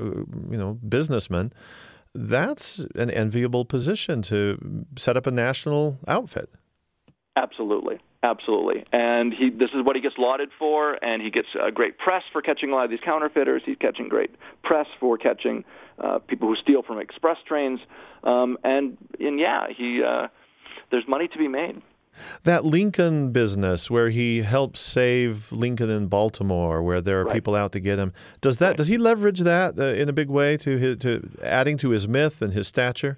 you 0.52 0.58
know, 0.58 0.78
businessman. 0.88 1.52
That's 2.14 2.86
an 2.94 3.10
enviable 3.10 3.66
position 3.66 4.22
to 4.24 4.86
set 4.96 5.18
up 5.18 5.26
a 5.26 5.32
national 5.32 5.98
outfit. 6.08 6.50
Absolutely. 7.36 8.00
Absolutely, 8.24 8.86
and 8.92 9.34
he 9.34 9.50
this 9.50 9.72
is 9.74 9.84
what 9.84 9.96
he 9.96 10.02
gets 10.02 10.16
lauded 10.20 10.50
for, 10.60 11.04
and 11.04 11.24
he 11.24 11.32
gets 11.32 11.48
uh, 11.60 11.72
great 11.72 11.98
press 11.98 12.22
for 12.32 12.40
catching 12.44 12.72
a 12.72 12.76
lot 12.76 12.86
of 12.86 12.92
these 12.92 13.00
counterfeiters. 13.04 13.64
He's 13.66 13.78
catching 13.80 14.10
great 14.10 14.30
press 14.64 14.86
for 15.00 15.18
catching 15.18 15.64
uh, 15.98 16.20
people 16.20 16.48
who 16.48 16.56
steal 16.56 16.84
from 16.84 17.00
express 17.00 17.38
trains, 17.48 17.80
um, 18.24 18.60
and 18.64 18.96
and 19.20 19.40
yeah, 19.40 19.66
he 19.76 20.04
uh, 20.04 20.28
there's 20.92 21.08
money 21.08 21.30
to 21.30 21.38
be 21.40 21.48
made. 21.48 21.82
That 22.44 22.64
Lincoln 22.64 23.32
business 23.32 23.90
where 23.90 24.10
he 24.10 24.44
helps 24.44 24.80
save 24.80 25.52
Lincoln 25.52 25.90
in 25.90 26.08
Baltimore, 26.08 26.84
where 26.84 27.02
there 27.02 27.22
are 27.22 27.26
right. 27.26 27.34
people 27.34 27.56
out 27.56 27.72
to 27.72 27.80
get 27.80 27.98
him. 27.98 28.14
Does 28.40 28.58
that 28.58 28.68
right. 28.68 28.78
does 28.78 28.88
he 28.88 29.00
leverage 29.00 29.40
that 29.40 29.80
uh, 29.80 29.86
in 29.86 30.10
a 30.10 30.14
big 30.14 30.30
way 30.30 30.58
to 30.58 30.78
his, 30.78 30.98
to 31.00 31.28
adding 31.42 31.78
to 31.78 31.90
his 31.90 32.08
myth 32.08 32.42
and 32.42 32.54
his 32.54 32.68
stature? 32.68 33.18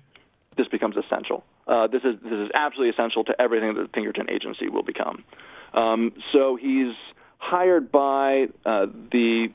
This 0.55 0.67
becomes 0.67 0.95
essential. 0.95 1.43
Uh, 1.67 1.87
this 1.87 2.01
is 2.03 2.15
this 2.21 2.33
is 2.33 2.49
absolutely 2.53 2.89
essential 2.89 3.23
to 3.23 3.33
everything 3.39 3.73
that 3.75 3.81
the 3.81 3.87
Pinkerton 3.87 4.29
Agency 4.29 4.69
will 4.69 4.83
become. 4.83 5.23
Um, 5.73 6.11
so 6.31 6.57
he's 6.59 6.93
hired 7.37 7.91
by 7.91 8.47
uh, 8.65 8.85
the 9.11 9.47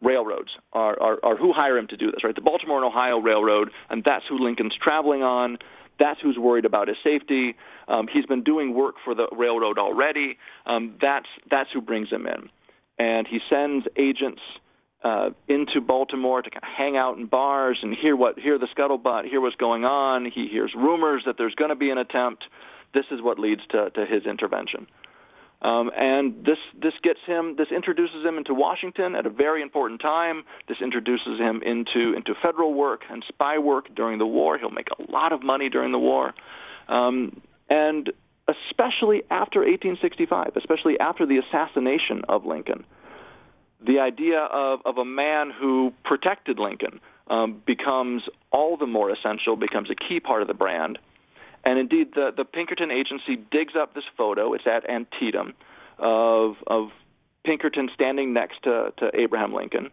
railroads 0.00 0.50
are, 0.72 1.00
are, 1.00 1.18
are 1.22 1.36
who 1.36 1.52
hire 1.52 1.76
him 1.76 1.88
to 1.88 1.96
do 1.96 2.06
this, 2.06 2.22
right? 2.22 2.34
The 2.34 2.40
Baltimore 2.40 2.76
and 2.76 2.86
Ohio 2.86 3.18
Railroad, 3.18 3.70
and 3.90 4.02
that's 4.04 4.24
who 4.28 4.38
Lincoln's 4.38 4.74
traveling 4.80 5.22
on. 5.22 5.58
That's 5.98 6.20
who's 6.20 6.38
worried 6.38 6.64
about 6.64 6.86
his 6.86 6.96
safety. 7.02 7.56
Um, 7.88 8.06
he's 8.12 8.26
been 8.26 8.44
doing 8.44 8.74
work 8.74 8.96
for 9.04 9.14
the 9.14 9.26
railroad 9.36 9.78
already. 9.78 10.38
Um, 10.66 10.94
that's 11.00 11.26
that's 11.50 11.70
who 11.72 11.80
brings 11.80 12.08
him 12.10 12.26
in, 12.26 12.48
and 12.98 13.26
he 13.26 13.40
sends 13.50 13.86
agents 13.96 14.40
uh, 15.04 15.30
into 15.46 15.80
Baltimore 15.80 16.42
to 16.42 16.50
hang 16.62 16.96
out 16.96 17.18
in 17.18 17.26
bars 17.26 17.78
and 17.82 17.94
hear 17.94 18.16
what 18.16 18.38
hear 18.38 18.58
the 18.58 18.66
scuttlebutt, 18.76 19.28
hear 19.28 19.40
what's 19.40 19.56
going 19.56 19.84
on. 19.84 20.24
He 20.24 20.48
hears 20.48 20.72
rumors 20.76 21.22
that 21.26 21.36
there's 21.38 21.54
going 21.54 21.70
to 21.70 21.76
be 21.76 21.90
an 21.90 21.98
attempt. 21.98 22.44
This 22.94 23.04
is 23.10 23.22
what 23.22 23.38
leads 23.38 23.60
to, 23.70 23.90
to 23.90 24.06
his 24.06 24.24
intervention. 24.26 24.86
Um, 25.60 25.90
and 25.96 26.44
this 26.44 26.58
this 26.80 26.94
gets 27.02 27.18
him 27.26 27.56
this 27.56 27.68
introduces 27.74 28.24
him 28.24 28.38
into 28.38 28.54
Washington 28.54 29.14
at 29.14 29.26
a 29.26 29.30
very 29.30 29.62
important 29.62 30.00
time. 30.00 30.44
This 30.68 30.78
introduces 30.80 31.38
him 31.38 31.62
into 31.64 32.14
into 32.16 32.34
federal 32.40 32.74
work 32.74 33.02
and 33.10 33.24
spy 33.28 33.58
work 33.58 33.94
during 33.94 34.18
the 34.18 34.26
war. 34.26 34.58
He'll 34.58 34.70
make 34.70 34.88
a 34.98 35.10
lot 35.10 35.32
of 35.32 35.42
money 35.42 35.68
during 35.68 35.90
the 35.90 35.98
war, 35.98 36.32
um, 36.88 37.40
and 37.68 38.12
especially 38.48 39.22
after 39.30 39.60
1865, 39.60 40.52
especially 40.56 40.98
after 40.98 41.26
the 41.26 41.38
assassination 41.38 42.22
of 42.28 42.46
Lincoln 42.46 42.84
the 43.84 44.00
idea 44.00 44.40
of, 44.40 44.80
of 44.84 44.98
a 44.98 45.04
man 45.04 45.50
who 45.50 45.92
protected 46.04 46.58
Lincoln 46.58 47.00
um, 47.28 47.62
becomes 47.66 48.22
all 48.50 48.76
the 48.76 48.86
more 48.86 49.10
essential, 49.10 49.56
becomes 49.56 49.90
a 49.90 49.94
key 49.94 50.20
part 50.20 50.42
of 50.42 50.48
the 50.48 50.54
brand. 50.54 50.98
And 51.64 51.78
indeed, 51.78 52.08
the, 52.14 52.30
the 52.36 52.44
Pinkerton 52.44 52.90
agency 52.90 53.36
digs 53.50 53.74
up 53.80 53.94
this 53.94 54.04
photo. 54.16 54.54
It's 54.54 54.66
at 54.66 54.88
Antietam 54.88 55.54
of, 55.98 56.56
of 56.66 56.88
Pinkerton 57.44 57.90
standing 57.94 58.32
next 58.32 58.62
to, 58.64 58.92
to 58.98 59.10
Abraham 59.14 59.52
Lincoln. 59.52 59.90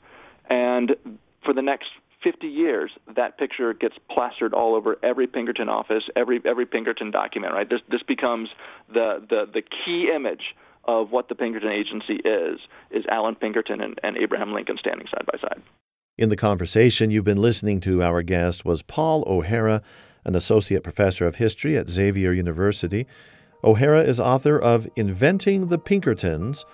And 0.50 0.96
for 1.44 1.54
the 1.54 1.62
next 1.62 1.88
50 2.24 2.48
years, 2.48 2.92
that 3.16 3.38
picture 3.38 3.74
gets 3.74 3.96
plastered 4.10 4.54
all 4.54 4.76
over 4.76 4.98
every 5.04 5.28
Pinkerton 5.28 5.70
office, 5.70 6.04
every 6.16 6.42
every 6.44 6.66
Pinkerton 6.66 7.12
document. 7.12 7.54
Right? 7.54 7.70
This 7.70 7.82
this 7.90 8.02
becomes 8.04 8.50
the 8.92 9.24
the 9.30 9.46
the 9.54 9.62
key 9.62 10.10
image 10.14 10.56
of 10.86 11.12
what 11.12 11.30
the 11.30 11.36
Pinkerton 11.36 11.72
Agency 11.72 12.16
is, 12.16 12.60
is 12.92 13.06
Allan 13.10 13.36
Pinkerton 13.36 13.82
and, 13.82 14.00
and 14.04 14.18
Abraham 14.18 14.54
Lincoln 14.54 14.78
standing 14.80 15.08
side 15.08 15.26
by 15.26 15.38
side. 15.40 15.62
In 16.18 16.30
the 16.30 16.38
conversation 16.38 17.12
you've 17.12 17.26
been 17.26 17.42
listening 17.42 17.82
to, 17.82 18.02
our 18.02 18.22
guest 18.22 18.64
was 18.64 18.82
Paul 18.82 19.24
O'Hara, 19.28 19.82
an 20.24 20.36
associate 20.36 20.84
professor 20.84 21.28
of 21.28 21.36
history 21.36 21.78
at 21.78 21.90
Xavier 21.90 22.32
University. 22.32 23.06
O'Hara 23.64 24.02
is 24.02 24.20
author 24.20 24.58
of 24.58 24.88
Inventing 24.96 25.68
the 25.68 25.78
Pinkertons, 25.78 26.66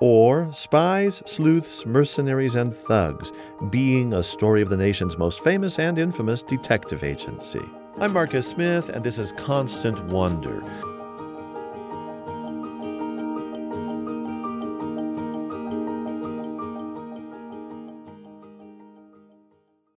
or 0.00 0.50
Spies, 0.52 1.22
Sleuths, 1.26 1.86
Mercenaries, 1.86 2.54
and 2.54 2.74
Thugs 2.74 3.32
Being 3.70 4.14
a 4.14 4.22
Story 4.22 4.62
of 4.62 4.68
the 4.68 4.76
Nation's 4.76 5.18
Most 5.18 5.44
Famous 5.44 5.78
and 5.78 5.98
Infamous 5.98 6.42
Detective 6.42 7.04
Agency. 7.04 7.62
I'm 7.98 8.12
Marcus 8.12 8.48
Smith, 8.48 8.88
and 8.88 9.04
this 9.04 9.18
is 9.18 9.32
Constant 9.32 10.02
Wonder. 10.06 10.62